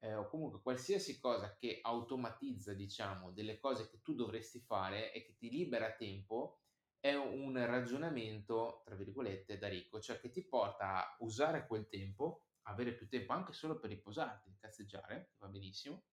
ehm, 0.00 0.18
o 0.18 0.28
comunque 0.28 0.60
qualsiasi 0.62 1.18
cosa 1.18 1.56
che 1.56 1.78
automatizza, 1.82 2.74
diciamo, 2.74 3.32
delle 3.32 3.58
cose 3.58 3.88
che 3.88 4.00
tu 4.02 4.14
dovresti 4.14 4.60
fare 4.60 5.12
e 5.12 5.22
che 5.24 5.36
ti 5.36 5.50
libera 5.50 5.94
tempo, 5.94 6.60
è 7.00 7.14
un 7.14 7.54
ragionamento, 7.66 8.80
tra 8.84 8.94
virgolette, 8.94 9.58
"da 9.58 9.68
ricco", 9.68 10.00
cioè 10.00 10.18
che 10.20 10.30
ti 10.30 10.46
porta 10.46 10.96
a 10.96 11.16
usare 11.20 11.66
quel 11.66 11.86
tempo, 11.88 12.44
avere 12.64 12.94
più 12.94 13.08
tempo 13.08 13.32
anche 13.32 13.52
solo 13.52 13.78
per 13.78 13.90
riposarti, 13.90 14.56
cazzeggiare, 14.58 15.32
va 15.38 15.48
benissimo 15.48 16.04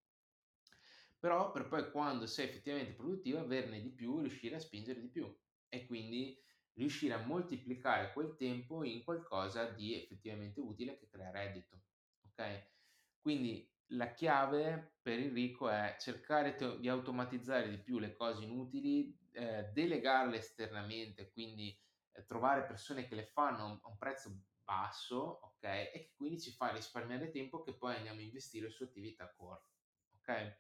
però 1.22 1.52
per 1.52 1.68
poi 1.68 1.92
quando 1.92 2.26
sei 2.26 2.48
effettivamente 2.48 2.94
produttivo 2.94 3.38
averne 3.38 3.80
di 3.80 3.92
più, 3.92 4.18
riuscire 4.18 4.56
a 4.56 4.60
spingere 4.60 5.00
di 5.00 5.08
più 5.08 5.32
e 5.70 5.86
quindi 5.86 6.36
riuscire 6.74 7.14
a 7.14 7.24
moltiplicare 7.24 8.12
quel 8.12 8.36
tempo 8.36 8.84
in 8.84 9.04
qualcosa 9.04 9.66
di 9.66 9.94
effettivamente 9.94 10.60
utile 10.60 10.98
che 10.98 11.08
crea 11.08 11.30
reddito, 11.30 11.80
okay? 12.26 12.60
Quindi 13.20 13.72
la 13.90 14.12
chiave 14.14 14.96
per 15.00 15.20
il 15.20 15.32
ricco 15.32 15.70
è 15.70 15.96
cercare 16.00 16.56
di 16.80 16.90
automatizzare 16.90 17.70
di 17.70 17.78
più 17.78 18.00
le 18.00 18.16
cose 18.16 18.44
inutili, 18.44 19.16
eh, 19.34 19.70
delegarle 19.74 20.38
esternamente, 20.38 21.32
quindi 21.32 21.80
eh, 22.14 22.26
trovare 22.26 22.66
persone 22.66 23.08
che 23.08 23.14
le 23.14 23.28
fanno 23.28 23.80
a 23.84 23.88
un 23.88 23.98
prezzo 24.00 24.30
basso, 24.64 25.18
ok? 25.18 25.64
E 25.64 25.92
che 25.94 26.14
quindi 26.16 26.40
ci 26.40 26.52
fa 26.52 26.72
risparmiare 26.72 27.30
tempo 27.30 27.62
che 27.62 27.76
poi 27.78 27.96
andiamo 27.96 28.20
a 28.20 28.24
investire 28.24 28.70
su 28.70 28.84
attività 28.84 29.32
core, 29.34 29.66
ok? 30.16 30.60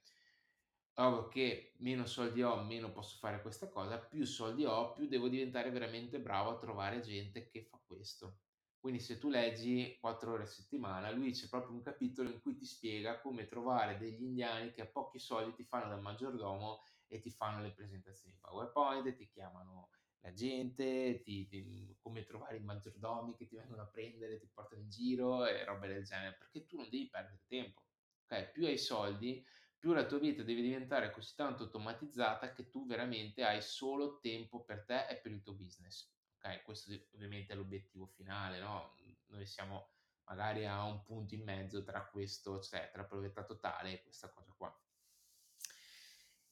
Ovvio 0.96 1.28
che 1.30 1.74
meno 1.80 2.06
soldi 2.06 2.42
ho, 2.44 2.62
meno 2.64 2.92
posso 2.92 3.18
fare 3.18 3.42
questa 3.42 3.70
cosa, 3.70 4.00
più 4.06 4.26
soldi 4.26 4.66
ho, 4.66 4.92
più 4.94 5.08
devo 5.08 5.30
diventare 5.30 5.70
veramente 5.72 6.20
bravo 6.22 6.50
a 6.52 6.58
trovare 6.58 7.00
gente 7.02 7.48
che 7.50 7.64
fa 7.64 7.82
questo. 7.86 8.42
Quindi 8.80 9.00
se 9.00 9.18
tu 9.18 9.30
leggi 9.30 9.98
4 10.00 10.34
ore 10.34 10.44
a 10.44 10.46
settimana, 10.46 11.12
lui 11.12 11.32
c'è 11.32 11.48
proprio 11.48 11.76
un 11.76 11.82
capitolo 11.82 12.30
in 12.30 12.42
cui 12.42 12.56
ti 12.56 12.66
spiega 12.66 13.20
come 13.22 13.46
trovare 13.46 13.98
degli 13.98 14.24
indiani 14.24 14.72
che 14.72 14.82
a 14.82 14.88
pochi 14.88 15.20
soldi 15.20 15.54
ti 15.54 15.64
fanno 15.64 15.88
da 15.90 15.98
maggiordomo 16.02 16.82
e 17.08 17.20
ti 17.20 17.30
fanno 17.32 17.62
le 17.62 17.74
presentazioni 17.74 18.38
PowerPoint, 18.40 19.14
ti 19.16 19.28
chiamano 19.30 19.90
la 20.22 20.34
gente, 20.34 21.22
ti, 21.22 21.48
ti, 21.48 21.96
come 22.00 22.24
trovare 22.24 22.58
i 22.58 22.62
maggiordomi 22.62 23.36
che 23.36 23.48
ti 23.48 23.56
vengono 23.56 23.82
a 23.82 23.88
prendere, 23.88 24.40
ti 24.40 24.48
portano 24.48 24.82
in 24.82 24.90
giro 24.90 25.46
e 25.46 25.64
robe 25.66 25.88
del 25.88 26.04
genere, 26.04 26.36
perché 26.38 26.66
tu 26.66 26.78
non 26.78 26.90
devi 26.90 27.10
perdere 27.10 27.42
tempo. 27.48 27.82
Okay? 28.26 28.52
Più 28.52 28.66
hai 28.66 28.78
soldi, 28.78 29.44
più 29.78 29.94
la 29.94 30.06
tua 30.06 30.20
vita 30.20 30.44
deve 30.44 30.62
diventare 30.62 31.12
così 31.12 31.34
tanto 31.36 31.64
automatizzata 31.64 32.54
che 32.54 32.70
tu 32.70 32.86
veramente 32.86 33.44
hai 33.44 33.62
solo 33.62 34.20
tempo 34.20 34.64
per 34.64 34.86
te 34.86 35.08
e 35.08 35.18
per 35.18 35.32
il 35.32 35.42
tuo 35.42 35.54
business. 35.54 36.08
Okay? 36.38 36.62
Questo 36.62 36.94
ovviamente 37.14 37.54
è 37.54 37.56
l'obiettivo 37.56 38.06
finale, 38.06 38.60
no? 38.60 38.96
Noi 39.28 39.46
siamo 39.48 39.90
magari 40.26 40.66
a 40.66 40.84
un 40.84 41.02
punto 41.02 41.34
in 41.34 41.44
mezzo 41.44 41.84
tra 41.84 42.06
questo, 42.06 42.60
cioè 42.62 42.92
tra 42.94 43.06
proprietà 43.06 43.44
totale 43.44 43.94
e 43.94 44.04
questa 44.04 44.30
cosa 44.30 44.54
qua. 44.56 44.80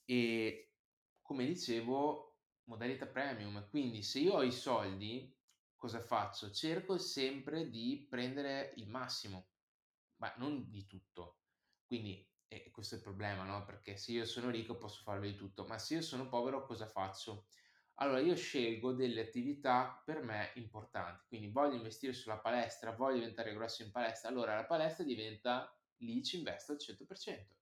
E 0.05 0.73
come 1.21 1.45
dicevo, 1.45 2.28
modalità 2.69 3.07
premium, 3.07 3.67
quindi 3.67 4.03
se 4.03 4.19
io 4.19 4.35
ho 4.35 4.43
i 4.43 4.51
soldi, 4.51 5.35
cosa 5.75 5.99
faccio? 5.99 6.51
Cerco 6.51 6.97
sempre 6.97 7.69
di 7.69 8.05
prendere 8.07 8.73
il 8.77 8.87
massimo, 8.87 9.49
ma 10.17 10.33
non 10.37 10.69
di 10.69 10.85
tutto. 10.85 11.39
Quindi 11.85 12.25
e 12.51 12.71
questo 12.71 12.95
è 12.95 12.97
il 12.97 13.03
problema, 13.03 13.43
no? 13.43 13.63
Perché 13.63 13.95
se 13.95 14.11
io 14.11 14.25
sono 14.25 14.49
ricco 14.49 14.75
posso 14.75 15.03
farlo 15.03 15.25
di 15.25 15.35
tutto, 15.35 15.65
ma 15.65 15.77
se 15.77 15.95
io 15.95 16.01
sono 16.01 16.27
povero 16.27 16.65
cosa 16.65 16.87
faccio? 16.87 17.45
Allora 17.95 18.19
io 18.21 18.35
scelgo 18.35 18.93
delle 18.93 19.21
attività 19.21 20.01
per 20.03 20.23
me 20.23 20.51
importanti, 20.55 21.25
quindi 21.27 21.51
voglio 21.51 21.75
investire 21.75 22.13
sulla 22.13 22.39
palestra, 22.39 22.95
voglio 22.95 23.19
diventare 23.19 23.53
grosso 23.53 23.83
in 23.83 23.91
palestra, 23.91 24.29
allora 24.29 24.55
la 24.55 24.65
palestra 24.65 25.03
diventa 25.03 25.71
lì 25.97 26.23
ci 26.23 26.37
investo 26.37 26.71
al 26.71 26.79
100%. 26.79 27.55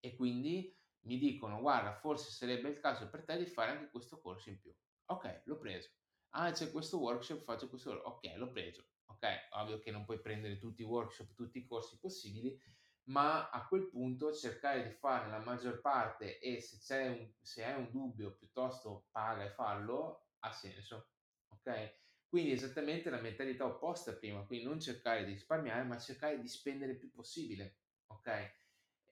E 0.00 0.16
quindi 0.16 0.76
mi 1.02 1.18
dicono 1.18 1.60
guarda 1.60 1.94
forse 1.94 2.30
sarebbe 2.30 2.68
il 2.68 2.80
caso 2.80 3.08
per 3.08 3.24
te 3.24 3.38
di 3.38 3.46
fare 3.46 3.70
anche 3.72 3.90
questo 3.90 4.20
corso 4.20 4.50
in 4.50 4.60
più. 4.60 4.74
Ok, 5.06 5.42
l'ho 5.44 5.58
preso. 5.58 5.90
Ah, 6.30 6.52
c'è 6.52 6.70
questo 6.70 6.98
workshop, 6.98 7.42
faccio 7.42 7.68
questo. 7.68 7.92
Ok, 7.92 8.32
l'ho 8.36 8.50
preso. 8.50 8.84
Ok, 9.06 9.26
ovvio 9.50 9.78
che 9.80 9.90
non 9.90 10.04
puoi 10.04 10.20
prendere 10.20 10.58
tutti 10.58 10.82
i 10.82 10.84
workshop, 10.84 11.34
tutti 11.34 11.58
i 11.58 11.66
corsi 11.66 11.98
possibili, 11.98 12.56
ma 13.04 13.50
a 13.50 13.66
quel 13.66 13.88
punto 13.88 14.32
cercare 14.32 14.84
di 14.86 14.94
farne 14.94 15.32
la 15.32 15.40
maggior 15.40 15.80
parte 15.80 16.38
e 16.38 16.60
se, 16.60 16.78
c'è 16.78 17.08
un, 17.08 17.32
se 17.40 17.64
hai 17.64 17.76
un 17.76 17.90
dubbio 17.90 18.36
piuttosto 18.36 19.08
paga 19.10 19.44
e 19.44 19.50
fallo, 19.50 20.28
ha 20.40 20.52
senso. 20.52 21.08
Ok? 21.48 21.98
Quindi 22.28 22.52
esattamente 22.52 23.10
la 23.10 23.20
mentalità 23.20 23.64
opposta 23.64 24.14
prima, 24.14 24.44
quindi 24.44 24.64
non 24.64 24.78
cercare 24.78 25.24
di 25.24 25.32
risparmiare, 25.32 25.82
ma 25.82 25.98
cercare 25.98 26.40
di 26.40 26.46
spendere 26.46 26.92
il 26.92 26.98
più 26.98 27.10
possibile. 27.10 27.78
Ok? 28.06 28.58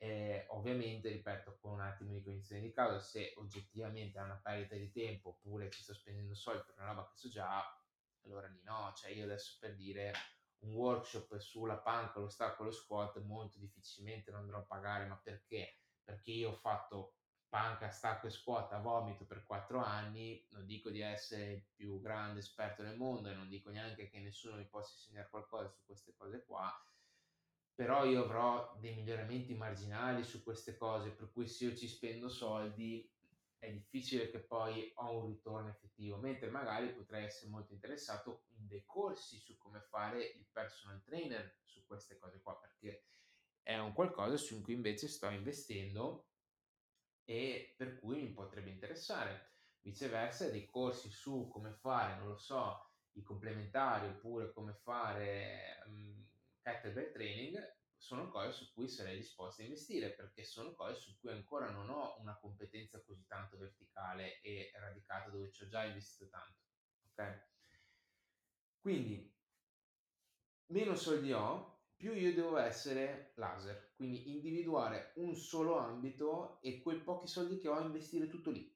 Eh, 0.01 0.47
ovviamente, 0.51 1.11
ripeto, 1.11 1.59
con 1.61 1.73
un 1.73 1.81
attimo 1.81 2.13
di 2.13 2.23
cognizione 2.23 2.61
di 2.63 2.71
causa, 2.71 3.01
se 3.01 3.35
oggettivamente 3.37 4.19
è 4.19 4.23
una 4.23 4.41
perdita 4.41 4.77
di 4.77 4.91
tempo 4.93 5.31
oppure 5.31 5.71
ci 5.71 5.83
sto 5.83 5.93
spendendo 5.93 6.35
soldi 6.35 6.63
per 6.67 6.75
una 6.79 6.87
roba 6.93 7.09
che 7.09 7.17
so 7.17 7.29
già, 7.29 7.65
allora 8.25 8.47
lì 8.47 8.63
no, 8.63 8.93
cioè 8.95 9.11
io 9.11 9.25
adesso 9.25 9.57
per 9.59 9.75
dire 9.75 10.13
un 10.61 10.75
workshop 10.75 11.37
sulla 11.39 11.79
panca, 11.79 12.21
lo 12.21 12.29
stacco, 12.29 12.65
lo 12.65 12.71
squat, 12.71 13.21
molto 13.23 13.59
difficilmente 13.59 14.31
lo 14.31 14.39
andrò 14.39 14.59
a 14.59 14.67
pagare, 14.67 15.07
ma 15.07 15.17
perché? 15.17 15.81
Perché 16.05 16.31
io 16.31 16.51
ho 16.51 16.55
fatto 16.55 17.15
panca, 17.49 17.91
stacco 17.91 18.27
e 18.27 18.31
squat 18.31 18.73
a 18.73 18.79
vomito 18.79 19.25
per 19.25 19.45
quattro 19.45 19.83
anni, 19.83 20.47
non 20.51 20.67
dico 20.67 20.91
di 20.91 21.01
essere 21.01 21.53
il 21.53 21.67
più 21.75 22.01
grande 22.01 22.41
esperto 22.41 22.83
nel 22.83 22.97
mondo 22.97 23.31
e 23.31 23.35
non 23.35 23.49
dico 23.49 23.71
neanche 23.71 24.09
che 24.09 24.21
nessuno 24.21 24.57
mi 24.57 24.69
possa 24.69 24.95
insegnare 24.95 25.29
qualcosa 25.29 25.69
su 25.69 25.83
queste 25.85 26.15
cose 26.15 26.45
qua, 26.45 26.73
però 27.79 28.05
io 28.05 28.25
avrò 28.25 28.77
dei 28.81 28.93
miglioramenti 28.93 29.55
marginali 29.55 30.25
su 30.25 30.43
queste 30.43 30.77
cose, 30.77 31.11
per 31.11 31.31
cui 31.31 31.47
se 31.47 31.67
io 31.67 31.77
ci 31.77 31.87
spendo 31.87 32.29
soldi 32.29 33.09
è 33.57 33.71
difficile 33.71 34.29
che 34.31 34.41
poi 34.41 34.91
ho 34.97 35.21
un 35.21 35.29
ritorno 35.29 35.69
effettivo, 35.69 36.17
mentre 36.17 36.51
magari 36.51 36.93
potrei 36.93 37.27
essere 37.27 37.53
molto 37.53 37.75
interessato 37.75 38.47
in 38.57 38.67
dei 38.67 38.83
corsi 38.85 39.39
su 39.39 39.57
come 39.57 39.81
fare 39.81 40.25
il 40.25 40.49
personal 40.51 41.01
trainer 41.05 41.61
su 41.63 41.87
queste 41.87 42.19
cose 42.19 42.43
qua, 42.43 42.59
perché 42.59 43.05
è 43.63 43.79
un 43.79 43.93
qualcosa 43.93 44.37
su 44.37 44.61
cui 44.61 44.75
invece 44.75 45.07
sto 45.07 45.29
investendo 45.29 46.31
e 47.23 47.75
per 47.77 48.01
cui 48.01 48.23
mi 48.23 48.33
potrebbe 48.33 48.71
interessare. 48.71 49.53
Viceversa, 49.83 50.51
dei 50.51 50.67
corsi 50.67 51.11
su 51.11 51.47
come 51.47 51.71
fare, 51.75 52.17
non 52.17 52.27
lo 52.27 52.39
so, 52.39 52.89
i 53.13 53.23
complementari 53.23 54.09
oppure 54.09 54.53
come 54.53 54.75
fare 54.75 55.85
um, 55.87 56.28
kettlebell 56.73 57.13
training 57.13 57.77
sono 57.97 58.29
cose 58.29 58.53
su 58.53 58.73
cui 58.73 58.89
sarei 58.89 59.17
disposto 59.17 59.61
a 59.61 59.65
investire 59.65 60.15
perché 60.15 60.45
sono 60.45 60.75
cose 60.75 61.01
su 61.01 61.19
cui 61.19 61.31
ancora 61.31 61.71
non 61.71 61.91
ho 61.91 62.17
una 62.21 62.39
competenza 62.39 63.03
così 63.03 63.27
tanto 63.27 63.59
verticale 63.59 64.41
e 64.41 64.71
radicata 64.75 65.31
dove 65.31 65.51
ci 65.51 65.65
ho 65.65 65.69
già 65.69 65.85
investito 65.85 66.29
tanto. 66.29 66.61
Ok? 67.11 67.47
Quindi 68.81 69.37
meno 70.67 70.95
soldi 70.95 71.33
ho, 71.33 71.87
più 71.97 72.15
io 72.15 72.33
devo 72.33 72.57
essere 72.59 73.33
laser, 73.37 73.93
quindi 73.97 74.31
individuare 74.31 75.13
un 75.17 75.35
solo 75.35 75.77
ambito 75.79 76.61
e 76.61 76.81
quei 76.81 77.03
pochi 77.03 77.27
soldi 77.27 77.59
che 77.59 77.69
ho 77.69 77.81
investire 77.81 78.29
tutto 78.29 78.51
lì. 78.51 78.73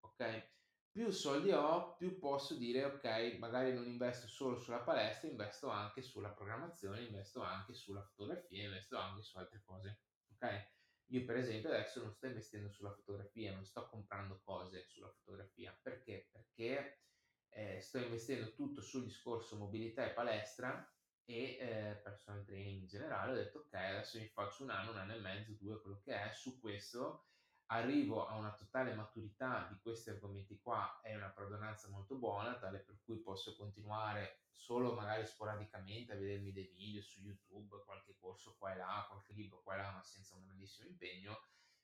Ok? 0.00 0.50
Più 0.92 1.10
soldi 1.10 1.50
ho, 1.52 1.96
più 1.96 2.18
posso 2.18 2.54
dire 2.54 2.84
ok, 2.84 3.38
magari 3.38 3.72
non 3.72 3.86
investo 3.86 4.28
solo 4.28 4.56
sulla 4.56 4.80
palestra, 4.80 5.26
investo 5.26 5.70
anche 5.70 6.02
sulla 6.02 6.28
programmazione, 6.28 7.00
investo 7.00 7.40
anche 7.42 7.72
sulla 7.72 8.02
fotografia, 8.02 8.64
investo 8.64 8.98
anche 8.98 9.22
su 9.22 9.38
altre 9.38 9.62
cose. 9.64 10.02
Ok? 10.34 10.70
Io 11.06 11.24
per 11.24 11.36
esempio 11.36 11.70
adesso 11.70 12.02
non 12.02 12.12
sto 12.12 12.26
investendo 12.26 12.68
sulla 12.68 12.92
fotografia, 12.92 13.54
non 13.54 13.64
sto 13.64 13.88
comprando 13.88 14.40
cose 14.44 14.84
sulla 14.86 15.10
fotografia. 15.10 15.76
Perché? 15.80 16.28
Perché 16.30 17.00
eh, 17.48 17.80
sto 17.80 17.98
investendo 17.98 18.52
tutto 18.52 18.82
sul 18.82 19.04
discorso 19.04 19.56
mobilità 19.56 20.04
e 20.04 20.12
palestra 20.12 20.86
e 21.24 21.56
eh, 21.58 22.00
personal 22.02 22.44
training 22.44 22.82
in 22.82 22.86
generale. 22.86 23.32
Ho 23.32 23.34
detto 23.36 23.58
ok, 23.60 23.74
adesso 23.74 24.18
mi 24.18 24.28
faccio 24.28 24.62
un 24.62 24.70
anno, 24.70 24.90
un 24.90 24.98
anno 24.98 25.14
e 25.14 25.20
mezzo, 25.20 25.52
due, 25.58 25.80
quello 25.80 26.00
che 26.02 26.14
è, 26.14 26.32
su 26.34 26.60
questo 26.60 27.28
arrivo 27.66 28.26
a 28.26 28.36
una 28.36 28.52
totale 28.54 28.94
maturità 28.94 29.66
di 29.70 29.78
questi 29.80 30.10
argomenti 30.10 30.58
qua 30.60 31.00
è 31.02 31.14
una 31.14 31.30
perdonanza 31.30 31.88
molto 31.88 32.16
buona, 32.16 32.58
tale 32.58 32.78
per 32.80 33.00
cui 33.04 33.18
posso 33.18 33.56
continuare 33.56 34.42
solo 34.50 34.94
magari 34.94 35.26
sporadicamente 35.26 36.12
a 36.12 36.16
vedermi 36.16 36.52
dei 36.52 36.68
video 36.68 37.02
su 37.02 37.20
YouTube, 37.20 37.82
qualche 37.84 38.16
corso 38.18 38.56
qua 38.58 38.72
e 38.72 38.76
là, 38.76 39.06
qualche 39.08 39.32
libro 39.32 39.62
qua 39.62 39.74
e 39.74 39.76
là, 39.78 39.90
ma 39.90 40.02
senza 40.02 40.36
un 40.36 40.44
grandissimo 40.44 40.88
impegno, 40.88 41.30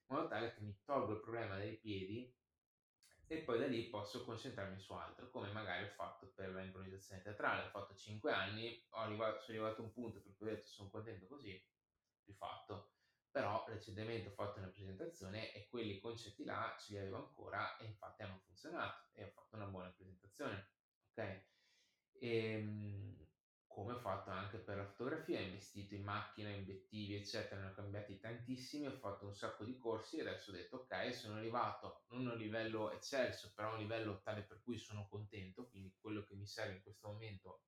in 0.07 0.17
modo 0.17 0.29
tale 0.29 0.55
che 0.55 0.61
mi 0.61 0.79
tolgo 0.85 1.13
il 1.13 1.21
problema 1.21 1.57
dei 1.57 1.77
piedi 1.77 2.33
e 3.27 3.39
poi 3.43 3.59
da 3.59 3.67
lì 3.67 3.89
posso 3.89 4.25
concentrarmi 4.25 4.79
su 4.79 4.93
altro, 4.93 5.29
come 5.31 5.51
magari 5.53 5.85
ho 5.85 5.91
fatto 5.91 6.29
per 6.29 6.55
l'improvvisazione 6.55 7.21
teatrale, 7.21 7.67
ho 7.67 7.71
fatto 7.71 7.95
5 7.95 8.33
anni, 8.33 8.87
arrivato, 8.91 9.41
sono 9.41 9.59
arrivato 9.59 9.83
a 9.83 9.85
un 9.85 9.93
punto 9.93 10.23
per 10.23 10.35
cui 10.35 10.47
ho 10.47 10.51
detto 10.51 10.69
sono 10.69 10.89
contento 10.89 11.27
così, 11.27 11.63
più 12.23 12.33
fatto 12.33 12.93
però 13.31 13.65
recentemente 13.67 14.29
ho 14.29 14.33
fatto 14.33 14.59
una 14.59 14.69
presentazione 14.71 15.53
e 15.53 15.69
quelli 15.69 15.99
concetti 16.01 16.45
là 16.45 16.77
ce 16.79 16.93
li 16.93 16.99
avevo 16.99 17.19
ancora 17.19 17.77
e 17.77 17.87
infatti 17.87 18.23
hanno 18.23 18.39
funzionato 18.45 19.09
e 19.13 19.25
ho 19.25 19.31
fatto 19.31 19.57
una 19.57 19.67
buona 19.67 19.91
presentazione, 19.93 20.71
ok? 21.11 21.47
E, 22.13 22.29
ehm, 22.53 23.27
come 23.67 23.93
ho 23.93 23.99
fatto 23.99 24.31
anche 24.31 24.59
per 24.59 24.77
la 24.77 24.85
fotografia, 24.85 25.39
ho 25.39 25.43
investito 25.43 25.95
in 25.95 26.03
macchina, 26.03 26.49
in 26.49 26.63
obiettivi, 26.63 27.15
eccetera, 27.15 27.61
ne 27.61 27.69
ho 27.69 27.73
cambiati 27.75 28.19
tantissimi, 28.19 28.87
ho 28.87 28.97
fatto 28.97 29.27
un 29.27 29.35
sacco 29.35 29.65
di 29.65 29.77
corsi 29.77 30.17
e 30.17 30.23
adesso 30.23 30.51
ho 30.51 30.55
detto 30.55 30.79
ok, 30.79 31.15
sono 31.15 31.37
arrivato 31.37 32.03
non 32.09 32.27
a 32.27 32.33
un 32.33 32.39
livello 32.39 32.91
eccelso, 32.91 33.53
però 33.55 33.71
a 33.71 33.73
un 33.75 33.79
livello 33.79 34.21
tale 34.21 34.43
per 34.43 34.61
cui 34.63 34.77
sono 34.79 35.07
contento, 35.09 35.69
quindi 35.69 35.95
quello 36.01 36.25
che 36.25 36.35
mi 36.35 36.47
serve 36.47 36.77
in 36.77 36.83
questo 36.83 37.09
momento 37.09 37.63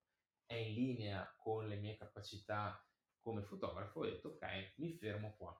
è 0.46 0.54
in 0.54 0.74
linea 0.74 1.32
con 1.36 1.68
le 1.68 1.76
mie 1.76 1.96
capacità 1.96 2.84
come 3.20 3.42
fotografo 3.42 4.00
ho 4.00 4.04
detto 4.04 4.28
ok, 4.30 4.74
mi 4.76 4.92
fermo 4.92 5.34
qua. 5.36 5.50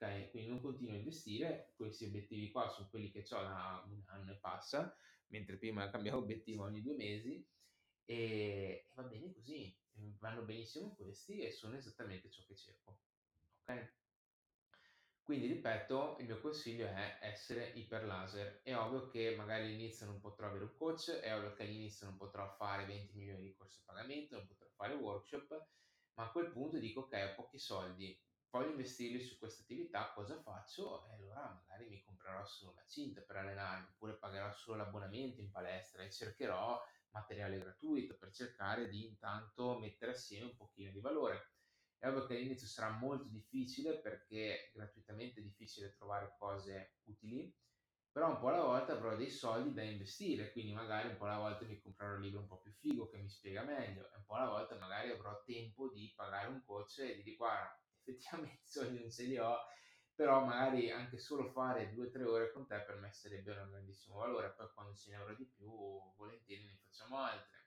Ok, 0.00 0.30
quindi 0.30 0.50
non 0.50 0.60
continuo 0.60 0.94
a 0.94 0.96
investire, 0.96 1.72
questi 1.76 2.04
obiettivi 2.04 2.50
qua 2.50 2.68
sono 2.68 2.88
quelli 2.88 3.10
che 3.10 3.26
ho 3.30 3.42
da 3.42 3.84
un 3.88 4.02
anno 4.06 4.32
e 4.32 4.36
passa, 4.36 4.96
mentre 5.28 5.56
prima 5.56 5.90
cambiavo 5.90 6.18
obiettivo 6.18 6.64
ogni 6.64 6.82
due 6.82 6.94
mesi 6.94 7.44
e, 8.04 8.86
e 8.86 8.92
va 8.94 9.02
bene 9.02 9.32
così, 9.32 9.76
vanno 10.18 10.42
benissimo 10.42 10.94
questi 10.94 11.40
e 11.40 11.50
sono 11.50 11.76
esattamente 11.76 12.30
ciò 12.30 12.42
che 12.46 12.54
cerco. 12.56 13.00
Ok? 13.62 13.96
Quindi 15.28 15.46
ripeto, 15.48 16.16
il 16.20 16.26
mio 16.26 16.40
consiglio 16.40 16.86
è 16.86 17.18
essere 17.20 17.72
iper 17.74 18.04
laser. 18.04 18.62
È 18.62 18.74
ovvio 18.74 19.08
che 19.08 19.36
magari 19.36 19.64
all'inizio 19.64 20.06
non 20.06 20.20
potrò 20.20 20.46
avere 20.46 20.64
un 20.64 20.74
coach, 20.74 21.10
è 21.10 21.36
ovvio 21.36 21.52
che 21.52 21.64
all'inizio 21.64 22.06
non 22.06 22.16
potrò 22.16 22.48
fare 22.56 22.86
20 22.86 23.14
milioni 23.14 23.42
di 23.42 23.54
corsi 23.54 23.80
a 23.80 23.82
pagamento, 23.84 24.36
non 24.36 24.46
potrò 24.46 24.66
fare 24.70 24.94
workshop, 24.94 25.68
ma 26.18 26.24
a 26.24 26.30
quel 26.32 26.50
punto 26.50 26.78
dico 26.78 27.00
ok, 27.00 27.30
ho 27.30 27.42
pochi 27.42 27.58
soldi, 27.58 28.20
voglio 28.50 28.70
investirli 28.70 29.20
su 29.20 29.38
questa 29.38 29.62
attività, 29.62 30.12
cosa 30.12 30.40
faccio? 30.42 31.06
E 31.06 31.12
allora 31.12 31.48
magari 31.54 31.88
mi 31.88 32.02
comprerò 32.02 32.44
solo 32.44 32.74
la 32.74 32.84
cinta 32.84 33.22
per 33.22 33.36
allenarmi, 33.36 33.92
oppure 33.92 34.18
pagherò 34.18 34.50
solo 34.52 34.78
l'abbonamento 34.78 35.40
in 35.40 35.50
palestra 35.50 36.02
e 36.02 36.10
cercherò 36.10 36.78
materiale 37.10 37.58
gratuito 37.58 38.16
per 38.18 38.32
cercare 38.32 38.88
di 38.88 39.06
intanto 39.06 39.78
mettere 39.78 40.12
assieme 40.12 40.46
un 40.46 40.56
pochino 40.56 40.90
di 40.90 41.00
valore 41.00 41.52
è 41.98 42.06
ovvio 42.06 42.26
che 42.26 42.36
all'inizio 42.36 42.66
sarà 42.68 42.90
molto 42.90 43.28
difficile 43.28 44.00
perché 44.00 44.70
gratuitamente 44.72 45.40
è 45.40 45.42
difficile 45.42 45.92
trovare 45.92 46.34
cose 46.38 46.98
utili, 47.04 47.52
però 48.18 48.30
un 48.30 48.38
po' 48.40 48.48
alla 48.48 48.64
volta 48.64 48.94
avrò 48.94 49.14
dei 49.14 49.30
soldi 49.30 49.72
da 49.72 49.82
investire, 49.84 50.50
quindi 50.50 50.72
magari 50.72 51.06
un 51.06 51.16
po' 51.16 51.26
alla 51.26 51.38
volta 51.38 51.64
mi 51.64 51.80
comprerò 51.80 52.16
un 52.16 52.20
libro 52.20 52.40
un 52.40 52.48
po' 52.48 52.58
più 52.58 52.72
figo 52.72 53.08
che 53.08 53.18
mi 53.18 53.28
spiega 53.30 53.62
meglio, 53.62 54.10
e 54.10 54.16
un 54.16 54.24
po' 54.24 54.34
alla 54.34 54.50
volta 54.50 54.76
magari 54.76 55.12
avrò 55.12 55.40
tempo 55.44 55.88
di 55.88 56.12
pagare 56.16 56.48
un 56.48 56.60
coach 56.64 56.98
e 56.98 57.14
di 57.14 57.22
dire 57.22 57.36
guarda, 57.36 57.80
effettivamente 58.02 58.64
i 58.64 58.68
soldi 58.68 58.98
non 58.98 59.08
ce 59.08 59.22
li 59.22 59.38
ho, 59.38 59.56
però 60.16 60.44
magari 60.44 60.90
anche 60.90 61.16
solo 61.16 61.46
fare 61.46 61.94
due 61.94 62.08
o 62.08 62.10
tre 62.10 62.24
ore 62.24 62.50
con 62.50 62.66
te 62.66 62.82
per 62.82 62.96
me 62.96 63.12
sarebbe 63.12 63.52
un 63.52 63.70
grandissimo 63.70 64.16
valore, 64.16 64.52
poi 64.52 64.68
quando 64.74 64.94
ce 64.96 65.10
ne 65.10 65.16
avrò 65.16 65.32
di 65.32 65.46
più 65.46 65.70
volentieri 66.16 66.64
ne 66.64 66.76
facciamo 66.82 67.18
altre 67.18 67.66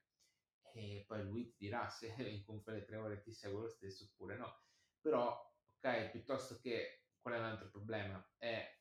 e 0.73 1.05
poi 1.07 1.23
lui 1.23 1.45
ti 1.45 1.55
dirà 1.59 1.87
se 1.87 2.07
in 2.27 2.43
quelle 2.61 2.83
tre 2.83 2.97
ore 2.97 3.21
ti 3.21 3.31
segue 3.31 3.61
lo 3.61 3.69
stesso 3.69 4.03
oppure 4.03 4.35
no. 4.35 4.53
Però, 4.99 5.49
ok, 5.77 6.09
piuttosto 6.09 6.59
che 6.59 7.05
qual 7.21 7.35
è 7.35 7.37
un 7.37 7.45
altro 7.45 7.69
problema? 7.69 8.29
È 8.35 8.80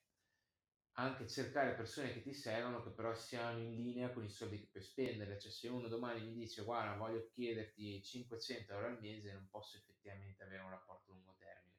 anche 0.95 1.27
cercare 1.29 1.75
persone 1.75 2.13
che 2.13 2.23
ti 2.23 2.35
seguono 2.35 2.83
che 2.83 2.91
però 2.91 3.15
siano 3.15 3.59
in 3.59 3.83
linea 3.83 4.13
con 4.13 4.25
i 4.25 4.31
soldi 4.31 4.59
che 4.59 4.69
puoi 4.71 4.83
spendere. 4.83 5.39
Cioè, 5.39 5.51
se 5.51 5.69
uno 5.69 5.89
domani 5.89 6.21
mi 6.23 6.35
dice 6.35 6.63
guarda, 6.63 6.97
voglio 6.97 7.27
chiederti 7.29 8.03
500 8.03 8.73
euro 8.73 8.87
al 8.87 9.01
mese, 9.01 9.33
non 9.33 9.49
posso 9.49 9.77
effettivamente 9.77 10.43
avere 10.43 10.63
un 10.63 10.71
rapporto 10.71 11.11
a 11.11 11.15
lungo 11.15 11.35
termine. 11.39 11.79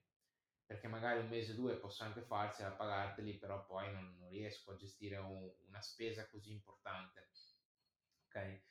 Perché 0.66 0.88
magari 0.88 1.20
un 1.20 1.28
mese 1.30 1.52
o 1.52 1.56
due 1.56 1.78
posso 1.78 2.04
anche 2.04 2.22
farcela, 2.22 2.72
pagarteli, 2.72 3.38
però 3.38 3.66
poi 3.66 3.92
non, 3.92 4.18
non 4.18 4.30
riesco 4.30 4.72
a 4.72 4.76
gestire 4.76 5.18
un, 5.18 5.52
una 5.68 5.82
spesa 5.82 6.28
così 6.30 6.52
importante. 6.52 7.30
Ok? 8.26 8.62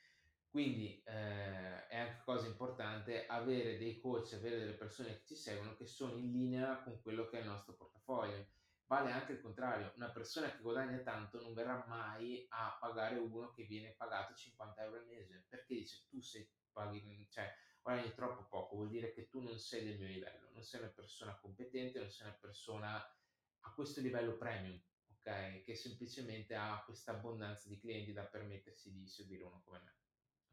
Quindi 0.49 1.01
eh, 1.05 1.87
è 1.87 1.97
anche 1.97 2.21
cosa 2.25 2.47
importante 2.47 3.25
avere 3.25 3.77
dei 3.77 3.99
coach, 4.01 4.33
avere 4.33 4.59
delle 4.59 4.73
persone 4.73 5.17
che 5.19 5.25
ci 5.25 5.35
seguono 5.35 5.77
che 5.77 5.85
sono 5.85 6.17
in 6.17 6.29
linea 6.31 6.83
con 6.83 7.01
quello 7.01 7.29
che 7.29 7.37
è 7.37 7.41
il 7.41 7.47
nostro 7.47 7.73
portafoglio. 7.73 8.47
Vale 8.91 9.13
anche 9.13 9.31
il 9.31 9.39
contrario, 9.39 9.93
una 9.95 10.11
persona 10.11 10.51
che 10.51 10.61
guadagna 10.61 10.97
tanto 10.97 11.41
non 11.41 11.53
verrà 11.53 11.81
mai 11.87 12.45
a 12.49 12.77
pagare 12.77 13.15
uno 13.15 13.49
che 13.53 13.63
viene 13.63 13.95
pagato 13.95 14.33
50 14.33 14.83
euro 14.83 14.97
al 14.97 15.05
mese, 15.05 15.45
perché 15.47 15.75
dice 15.75 16.07
tu 16.09 16.19
sei 16.19 16.45
paghi, 16.73 17.25
cioè 17.29 17.49
guadagni 17.81 18.13
troppo 18.13 18.49
poco, 18.49 18.75
vuol 18.75 18.89
dire 18.89 19.13
che 19.13 19.29
tu 19.29 19.39
non 19.39 19.57
sei 19.57 19.85
del 19.85 19.97
mio 19.97 20.09
livello, 20.09 20.49
non 20.51 20.61
sei 20.63 20.81
una 20.81 20.89
persona 20.89 21.39
competente, 21.39 21.99
non 21.99 22.09
sei 22.09 22.27
una 22.27 22.35
persona 22.35 22.95
a 22.97 23.73
questo 23.73 24.01
livello 24.01 24.35
premium, 24.35 24.77
ok? 25.07 25.61
Che 25.61 25.73
semplicemente 25.73 26.53
ha 26.53 26.83
questa 26.83 27.13
abbondanza 27.13 27.69
di 27.69 27.79
clienti 27.79 28.11
da 28.11 28.25
permettersi 28.25 28.91
di 28.91 29.07
seguire 29.07 29.43
uno 29.43 29.61
come 29.63 29.79
me 29.79 29.95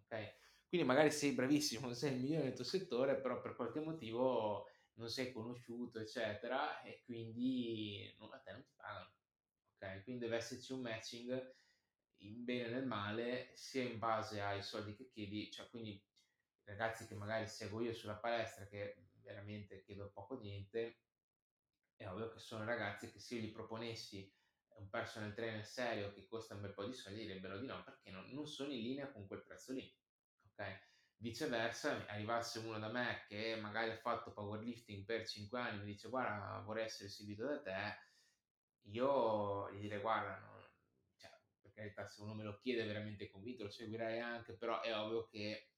ok? 0.04 0.34
Quindi 0.68 0.86
magari 0.86 1.10
sei 1.10 1.32
bravissimo, 1.32 1.90
sei 1.94 2.12
il 2.12 2.20
migliore 2.20 2.44
nel 2.44 2.54
tuo 2.54 2.62
settore, 2.62 3.20
però 3.20 3.40
per 3.40 3.56
qualche 3.56 3.80
motivo 3.80 4.68
non 4.98 5.08
sei 5.08 5.32
conosciuto, 5.32 5.98
eccetera, 6.00 6.80
e 6.82 7.02
quindi 7.04 8.12
non, 8.18 8.32
a 8.32 8.38
te 8.40 8.52
non 8.52 8.64
ti 8.64 8.72
pagano, 8.76 9.14
ok? 9.76 10.02
Quindi 10.04 10.22
deve 10.24 10.36
esserci 10.36 10.72
un 10.72 10.80
matching 10.82 11.56
in 12.22 12.44
bene 12.44 12.66
e 12.66 12.70
nel 12.70 12.86
male, 12.86 13.50
sia 13.54 13.82
in 13.82 13.98
base 13.98 14.40
ai 14.40 14.62
soldi 14.62 14.94
che 14.94 15.08
chiedi, 15.08 15.50
cioè 15.50 15.68
quindi 15.68 16.04
ragazzi 16.64 17.06
che 17.06 17.14
magari 17.14 17.46
seguo 17.48 17.80
io 17.80 17.92
sulla 17.92 18.18
palestra, 18.18 18.66
che 18.66 19.08
veramente 19.22 19.82
chiedo 19.82 20.10
poco 20.12 20.38
niente, 20.38 21.02
è 21.96 22.08
ovvio 22.08 22.30
che 22.30 22.38
sono 22.38 22.64
ragazzi 22.64 23.10
che 23.10 23.18
se 23.18 23.36
io 23.36 23.42
gli 23.42 23.52
proponessi 23.52 24.32
un 24.78 24.88
personal 24.88 25.34
trainer 25.34 25.64
serio 25.66 26.12
che 26.12 26.26
costa 26.26 26.54
un 26.54 26.60
bel 26.62 26.72
po' 26.74 26.84
di 26.86 26.92
soldi 26.94 27.20
direbbero 27.20 27.58
di 27.58 27.66
no 27.66 27.82
perché 27.82 28.10
non, 28.10 28.30
non 28.30 28.46
sono 28.46 28.72
in 28.72 28.80
linea 28.82 29.10
con 29.12 29.26
quel 29.26 29.42
prezzo 29.42 29.72
lì. 29.72 29.92
Ok? 30.42 30.97
Viceversa, 31.20 32.06
arrivasse 32.06 32.60
uno 32.60 32.78
da 32.78 32.88
me 32.88 33.24
che 33.26 33.56
magari 33.60 33.90
ha 33.90 33.96
fatto 33.96 34.32
powerlifting 34.32 35.04
per 35.04 35.26
5 35.26 35.58
anni 35.58 35.76
e 35.78 35.80
mi 35.80 35.86
dice 35.86 36.08
guarda 36.08 36.60
vorrei 36.64 36.84
essere 36.84 37.08
seguito 37.08 37.44
da 37.44 37.60
te, 37.60 37.98
io 38.90 39.70
gli 39.72 39.80
direi 39.80 40.00
guarda, 40.00 40.38
non, 40.38 40.62
cioè, 41.16 41.30
per 41.60 41.72
carità 41.72 42.06
se 42.06 42.22
uno 42.22 42.34
me 42.34 42.44
lo 42.44 42.56
chiede 42.58 42.84
veramente 42.86 43.30
convinto 43.30 43.64
lo 43.64 43.70
seguirei 43.70 44.20
anche, 44.20 44.56
però 44.56 44.80
è 44.80 44.96
ovvio 44.96 45.26
che 45.26 45.72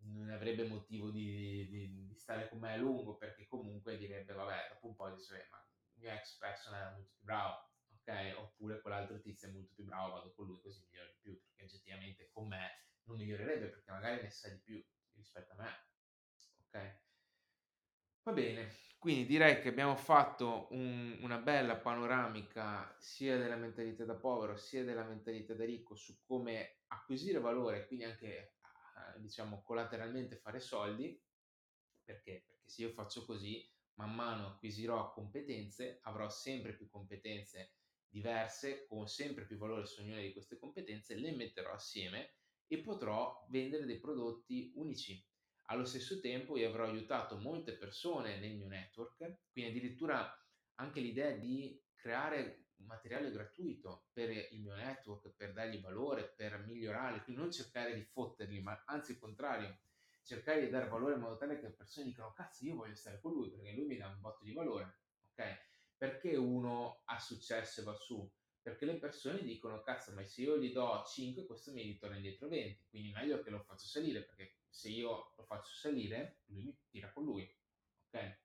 non 0.00 0.28
avrebbe 0.30 0.68
motivo 0.68 1.10
di, 1.10 1.66
di, 1.68 2.06
di 2.06 2.14
stare 2.14 2.48
con 2.48 2.58
me 2.60 2.72
a 2.74 2.76
lungo 2.76 3.16
perché 3.16 3.46
comunque 3.46 3.96
direbbe 3.96 4.32
vabbè 4.34 4.68
dopo 4.74 4.86
un 4.88 4.94
po' 4.94 5.10
dice 5.10 5.48
ma 5.50 5.58
il 5.94 6.00
mio 6.00 6.12
ex 6.12 6.36
personal 6.38 6.80
era 6.80 6.92
molto 6.92 7.12
più 7.16 7.24
bravo 7.24 7.68
ok? 7.90 8.34
Oppure 8.38 8.80
quell'altro 8.80 9.20
tizio 9.20 9.48
è 9.48 9.52
molto 9.52 9.72
più 9.74 9.84
bravo, 9.84 10.12
vado 10.14 10.32
con 10.34 10.46
lui 10.46 10.60
così 10.60 10.82
migliora 10.84 11.08
di 11.08 11.18
più, 11.20 11.40
perché 11.40 11.64
oggettivamente 11.64 12.28
con 12.30 12.48
me 12.48 12.87
non 13.08 13.16
migliorerebbe 13.16 13.66
perché 13.66 13.90
magari 13.90 14.22
ne 14.22 14.30
sa 14.30 14.48
di 14.48 14.58
più 14.58 14.84
rispetto 15.14 15.52
a 15.54 15.56
me, 15.56 15.86
ok? 16.66 17.00
Va 18.22 18.32
bene, 18.32 18.70
quindi 18.98 19.26
direi 19.26 19.60
che 19.60 19.68
abbiamo 19.68 19.96
fatto 19.96 20.68
un, 20.70 21.18
una 21.22 21.38
bella 21.38 21.76
panoramica 21.76 22.94
sia 22.98 23.38
della 23.38 23.56
mentalità 23.56 24.04
da 24.04 24.16
povero 24.16 24.56
sia 24.56 24.84
della 24.84 25.04
mentalità 25.04 25.54
da 25.54 25.64
ricco 25.64 25.94
su 25.94 26.20
come 26.22 26.80
acquisire 26.88 27.40
valore, 27.40 27.86
quindi 27.86 28.04
anche 28.04 28.52
diciamo 29.16 29.62
collateralmente 29.62 30.36
fare 30.36 30.60
soldi, 30.60 31.20
perché? 32.04 32.44
Perché 32.46 32.68
se 32.68 32.82
io 32.82 32.90
faccio 32.90 33.24
così, 33.24 33.70
man 33.94 34.14
mano 34.14 34.46
acquisirò 34.48 35.12
competenze, 35.12 36.00
avrò 36.02 36.28
sempre 36.28 36.74
più 36.76 36.88
competenze 36.88 37.72
diverse 38.08 38.86
con 38.86 39.06
sempre 39.06 39.44
più 39.44 39.58
valore 39.58 39.86
su 39.86 40.00
ognuna 40.00 40.20
di 40.20 40.32
queste 40.32 40.58
competenze, 40.58 41.14
le 41.14 41.32
metterò 41.32 41.72
assieme 41.72 42.36
e 42.68 42.78
potrò 42.78 43.46
vendere 43.50 43.84
dei 43.84 43.98
prodotti 43.98 44.72
unici. 44.76 45.20
Allo 45.70 45.84
stesso 45.84 46.20
tempo 46.20 46.56
io 46.56 46.68
avrò 46.68 46.84
aiutato 46.84 47.38
molte 47.38 47.76
persone 47.76 48.38
nel 48.38 48.56
mio 48.56 48.68
network, 48.68 49.16
quindi 49.50 49.70
addirittura 49.70 50.30
anche 50.76 51.00
l'idea 51.00 51.32
di 51.32 51.82
creare 51.94 52.66
un 52.76 52.86
materiale 52.86 53.32
gratuito 53.32 54.06
per 54.12 54.30
il 54.30 54.60
mio 54.60 54.74
network, 54.76 55.34
per 55.34 55.52
dargli 55.52 55.80
valore, 55.80 56.32
per 56.36 56.64
migliorarli, 56.64 57.22
quindi 57.24 57.42
non 57.42 57.50
cercare 57.50 57.94
di 57.94 58.04
fotterli, 58.04 58.62
ma 58.62 58.80
anzi 58.86 59.12
il 59.12 59.18
contrario, 59.18 59.80
cercare 60.22 60.60
di 60.60 60.70
dare 60.70 60.88
valore 60.88 61.14
in 61.14 61.20
modo 61.20 61.36
tale 61.36 61.58
che 61.58 61.66
le 61.66 61.74
persone 61.74 62.06
dicano 62.06 62.32
cazzo 62.32 62.64
io 62.64 62.76
voglio 62.76 62.94
stare 62.94 63.20
con 63.20 63.32
lui 63.32 63.50
perché 63.50 63.72
lui 63.72 63.86
mi 63.86 63.96
dà 63.96 64.06
un 64.06 64.20
botto 64.20 64.44
di 64.44 64.52
valore, 64.52 65.00
ok? 65.32 65.66
perché 65.98 66.36
uno 66.36 67.02
ha 67.06 67.18
successo 67.18 67.80
e 67.80 67.84
va 67.84 67.94
su? 67.94 68.30
Perché 68.68 68.84
le 68.84 68.98
persone 68.98 69.42
dicono, 69.42 69.80
cazzo, 69.80 70.12
ma 70.12 70.22
se 70.24 70.42
io 70.42 70.58
gli 70.58 70.72
do 70.72 71.02
5, 71.02 71.46
questo 71.46 71.72
mi 71.72 71.80
ritorna 71.80 72.16
indietro 72.16 72.48
20, 72.48 72.88
quindi 72.90 73.12
meglio 73.12 73.40
che 73.42 73.48
lo 73.48 73.60
faccio 73.60 73.86
salire, 73.86 74.22
perché 74.24 74.58
se 74.68 74.90
io 74.90 75.32
lo 75.34 75.42
faccio 75.44 75.72
salire, 75.72 76.42
lui 76.48 76.64
mi 76.64 76.78
tira 76.90 77.10
con 77.10 77.24
lui, 77.24 77.50
ok? 78.08 78.40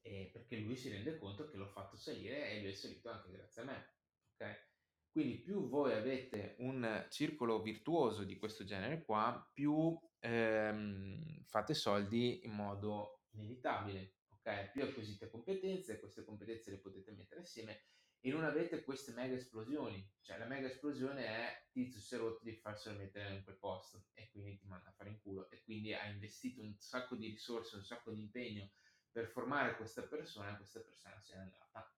E 0.00 0.30
perché 0.32 0.56
lui 0.56 0.74
si 0.74 0.88
rende 0.88 1.16
conto 1.16 1.48
che 1.48 1.56
l'ho 1.56 1.68
fatto 1.68 1.96
salire 1.96 2.50
e 2.50 2.60
lui 2.60 2.70
è 2.70 2.74
salito 2.74 3.08
anche 3.08 3.30
grazie 3.30 3.62
a 3.62 3.64
me, 3.66 3.94
ok? 4.34 4.70
Quindi 5.12 5.38
più 5.38 5.68
voi 5.68 5.92
avete 5.92 6.56
un 6.58 7.06
circolo 7.08 7.62
virtuoso 7.62 8.24
di 8.24 8.36
questo 8.36 8.64
genere 8.64 9.04
qua, 9.04 9.48
più 9.54 9.96
ehm, 10.18 11.44
fate 11.44 11.74
soldi 11.74 12.44
in 12.44 12.50
modo 12.50 13.26
inevitabile, 13.30 14.16
ok? 14.26 14.72
Più 14.72 14.82
acquisite 14.82 15.30
competenze, 15.30 16.00
queste 16.00 16.24
competenze 16.24 16.72
le 16.72 16.78
potete 16.78 17.12
mettere 17.12 17.42
assieme 17.42 17.84
e 18.24 18.30
non 18.30 18.44
avete 18.44 18.84
queste 18.84 19.12
mega 19.12 19.34
esplosioni. 19.34 20.10
Cioè 20.20 20.38
la 20.38 20.46
mega 20.46 20.68
esplosione 20.68 21.26
è 21.26 21.66
tizio 21.72 22.00
si 22.00 22.14
è 22.14 22.18
rotto 22.18 22.44
di 22.44 22.54
farselo 22.54 22.96
mettere 22.96 23.34
in 23.34 23.42
quel 23.42 23.58
posto 23.58 24.06
e 24.14 24.30
quindi 24.30 24.56
ti 24.56 24.66
manda 24.66 24.88
a 24.90 24.92
fare 24.92 25.10
in 25.10 25.20
culo 25.20 25.50
e 25.50 25.60
quindi 25.62 25.92
ha 25.92 26.06
investito 26.06 26.62
un 26.62 26.74
sacco 26.78 27.16
di 27.16 27.26
risorse, 27.26 27.76
un 27.76 27.84
sacco 27.84 28.12
di 28.12 28.20
impegno 28.20 28.70
per 29.10 29.26
formare 29.26 29.76
questa 29.76 30.02
persona 30.02 30.52
e 30.52 30.56
questa 30.56 30.80
persona 30.80 31.20
se 31.20 31.34
n'è 31.34 31.42
andata. 31.42 31.94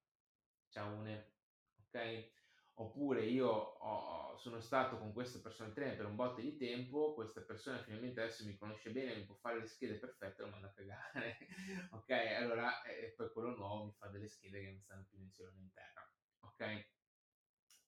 Ciao, 0.71 0.99
ok? 1.01 2.33
oppure 2.77 3.25
io 3.25 3.49
ho, 3.49 4.37
sono 4.39 4.61
stato 4.61 4.99
con 4.99 5.13
questa 5.13 5.39
persona 5.39 5.69
in 5.69 5.75
treno 5.75 5.97
per 5.97 6.07
un 6.07 6.17
botto 6.17 6.41
di 6.41 6.57
tempo, 6.57 7.15
questa 7.15 7.43
persona 7.43 7.83
finalmente 7.83 8.21
adesso 8.21 8.45
mi 8.45 8.57
conosce 8.57 8.91
bene, 8.91 9.17
mi 9.17 9.25
può 9.25 9.37
fare 9.37 9.61
le 9.61 9.67
schede 9.67 9.99
perfette, 9.99 10.43
lo 10.43 10.49
mando 10.49 10.67
a 10.69 10.73
cagare, 10.73 11.39
ok? 11.93 12.11
Allora, 12.11 12.83
e 12.83 13.13
poi 13.17 13.31
quello 13.33 13.55
nuovo 13.55 13.85
mi 13.85 13.93
fa 13.93 14.09
delle 14.09 14.27
schede 14.27 14.61
che 14.61 14.71
non 14.71 14.81
stanno 14.81 15.07
più 15.09 15.21
in 15.21 15.31
cielo 15.31 15.53
né 15.53 15.61
in 15.61 15.73
terra, 15.73 16.13
ok? 16.55 16.93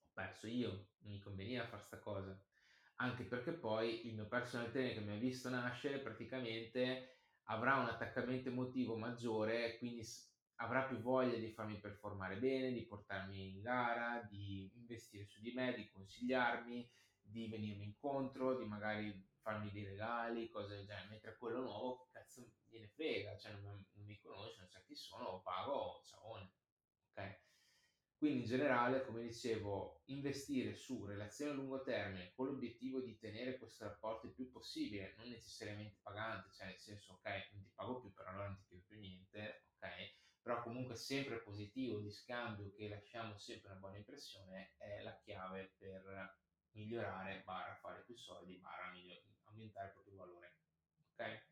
Ho 0.03 0.11
perso 0.12 0.47
io, 0.47 0.71
non 0.99 1.12
mi 1.12 1.19
conveniva 1.21 1.67
fare 1.67 1.83
sta 1.83 1.99
cosa, 1.99 2.39
anche 2.97 3.25
perché 3.25 3.53
poi 3.53 4.07
il 4.07 4.14
mio 4.14 4.29
personal 4.29 4.71
trainer 4.71 4.95
che 4.95 5.01
mi 5.01 5.12
ha 5.12 5.19
visto 5.19 5.49
nascere 5.51 6.01
praticamente 6.01 7.17
avrà 7.45 7.77
un 7.77 7.87
attaccamento 7.87 8.49
emotivo 8.49 8.97
maggiore, 8.97 9.79
quindi 9.79 10.03
avrà 10.57 10.85
più 10.87 10.99
voglia 10.99 11.37
di 11.39 11.53
farmi 11.53 11.79
performare 11.79 12.39
bene, 12.39 12.73
di 12.73 12.87
portarmi 12.87 13.51
in 13.51 13.61
gara, 13.61 14.23
di 14.29 14.71
investire 14.75 15.25
su 15.27 15.41
di 15.41 15.53
me, 15.53 15.75
di 15.75 15.89
consigliarmi, 15.91 16.91
di 17.21 17.49
venirmi 17.49 17.85
incontro, 17.85 18.59
di 18.59 18.64
magari 18.64 19.29
farmi 19.41 19.71
dei 19.71 19.85
regali, 19.85 20.49
cose 20.49 20.77
del 20.77 20.87
genere, 20.87 21.09
mentre 21.09 21.37
quello 21.37 21.61
nuovo, 21.61 22.09
cazzo, 22.11 22.55
gliene 22.64 22.89
frega, 22.89 23.37
cioè 23.37 23.53
non, 23.61 23.87
non 23.93 24.05
mi 24.07 24.19
conosce, 24.19 24.59
non 24.59 24.69
sa 24.69 24.83
chi 24.83 24.97
sono, 24.97 25.41
pago, 25.43 26.03
ciaone, 26.05 26.53
ok? 27.11 27.45
Quindi 28.19 28.41
in 28.41 28.47
generale, 28.47 29.05
come 29.05 29.23
dicevo, 29.23 30.01
investire 30.07 30.73
su 30.73 31.05
relazioni 31.05 31.51
a 31.51 31.55
lungo 31.55 31.83
termine 31.83 32.33
con 32.35 32.47
l'obiettivo 32.47 33.01
di 33.01 33.19
tenere 33.19 33.59
questo 33.59 33.85
rapporto 33.85 34.27
il 34.27 34.33
più 34.35 34.51
possibile, 34.51 35.14
non 35.19 35.29
necessariamente 35.29 35.99
pagante, 36.03 36.51
cioè 36.51 36.69
nel 36.69 36.79
senso, 36.79 37.14
ok, 37.14 37.49
non 37.53 37.62
ti 37.62 37.71
pago 37.75 38.01
più, 38.01 38.12
però 38.14 38.31
allora 38.31 38.47
non 38.47 38.57
ti 38.57 38.64
chiedo 38.67 38.85
più 38.87 38.99
niente, 38.99 39.67
ok? 39.77 40.14
Però 40.41 40.62
comunque 40.62 40.97
sempre 40.97 41.43
positivo, 41.43 42.01
di 42.01 42.11
scambio, 42.11 42.73
che 42.73 42.89
lasciamo 42.89 43.37
sempre 43.37 43.71
una 43.71 43.81
buona 43.81 43.97
impressione, 43.99 44.75
è 44.79 45.03
la 45.03 45.19
chiave 45.19 45.75
per 45.77 46.39
migliorare, 46.71 47.43
barra 47.45 47.75
fare 47.75 48.03
più 48.05 48.17
soldi, 48.17 48.59
barra 48.59 48.93
aumentare 49.45 49.89
il 49.89 49.93
proprio 49.93 50.17
valore, 50.17 50.57
ok? 51.12 51.49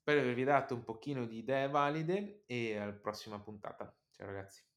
Spero 0.00 0.18
di 0.18 0.24
avervi 0.24 0.44
dato 0.44 0.74
un 0.74 0.84
pochino 0.84 1.26
di 1.26 1.38
idee 1.38 1.68
valide 1.68 2.44
e 2.46 2.76
alla 2.76 2.92
prossima 2.94 3.40
puntata. 3.40 3.96
Ciao 4.10 4.26
ragazzi. 4.26 4.75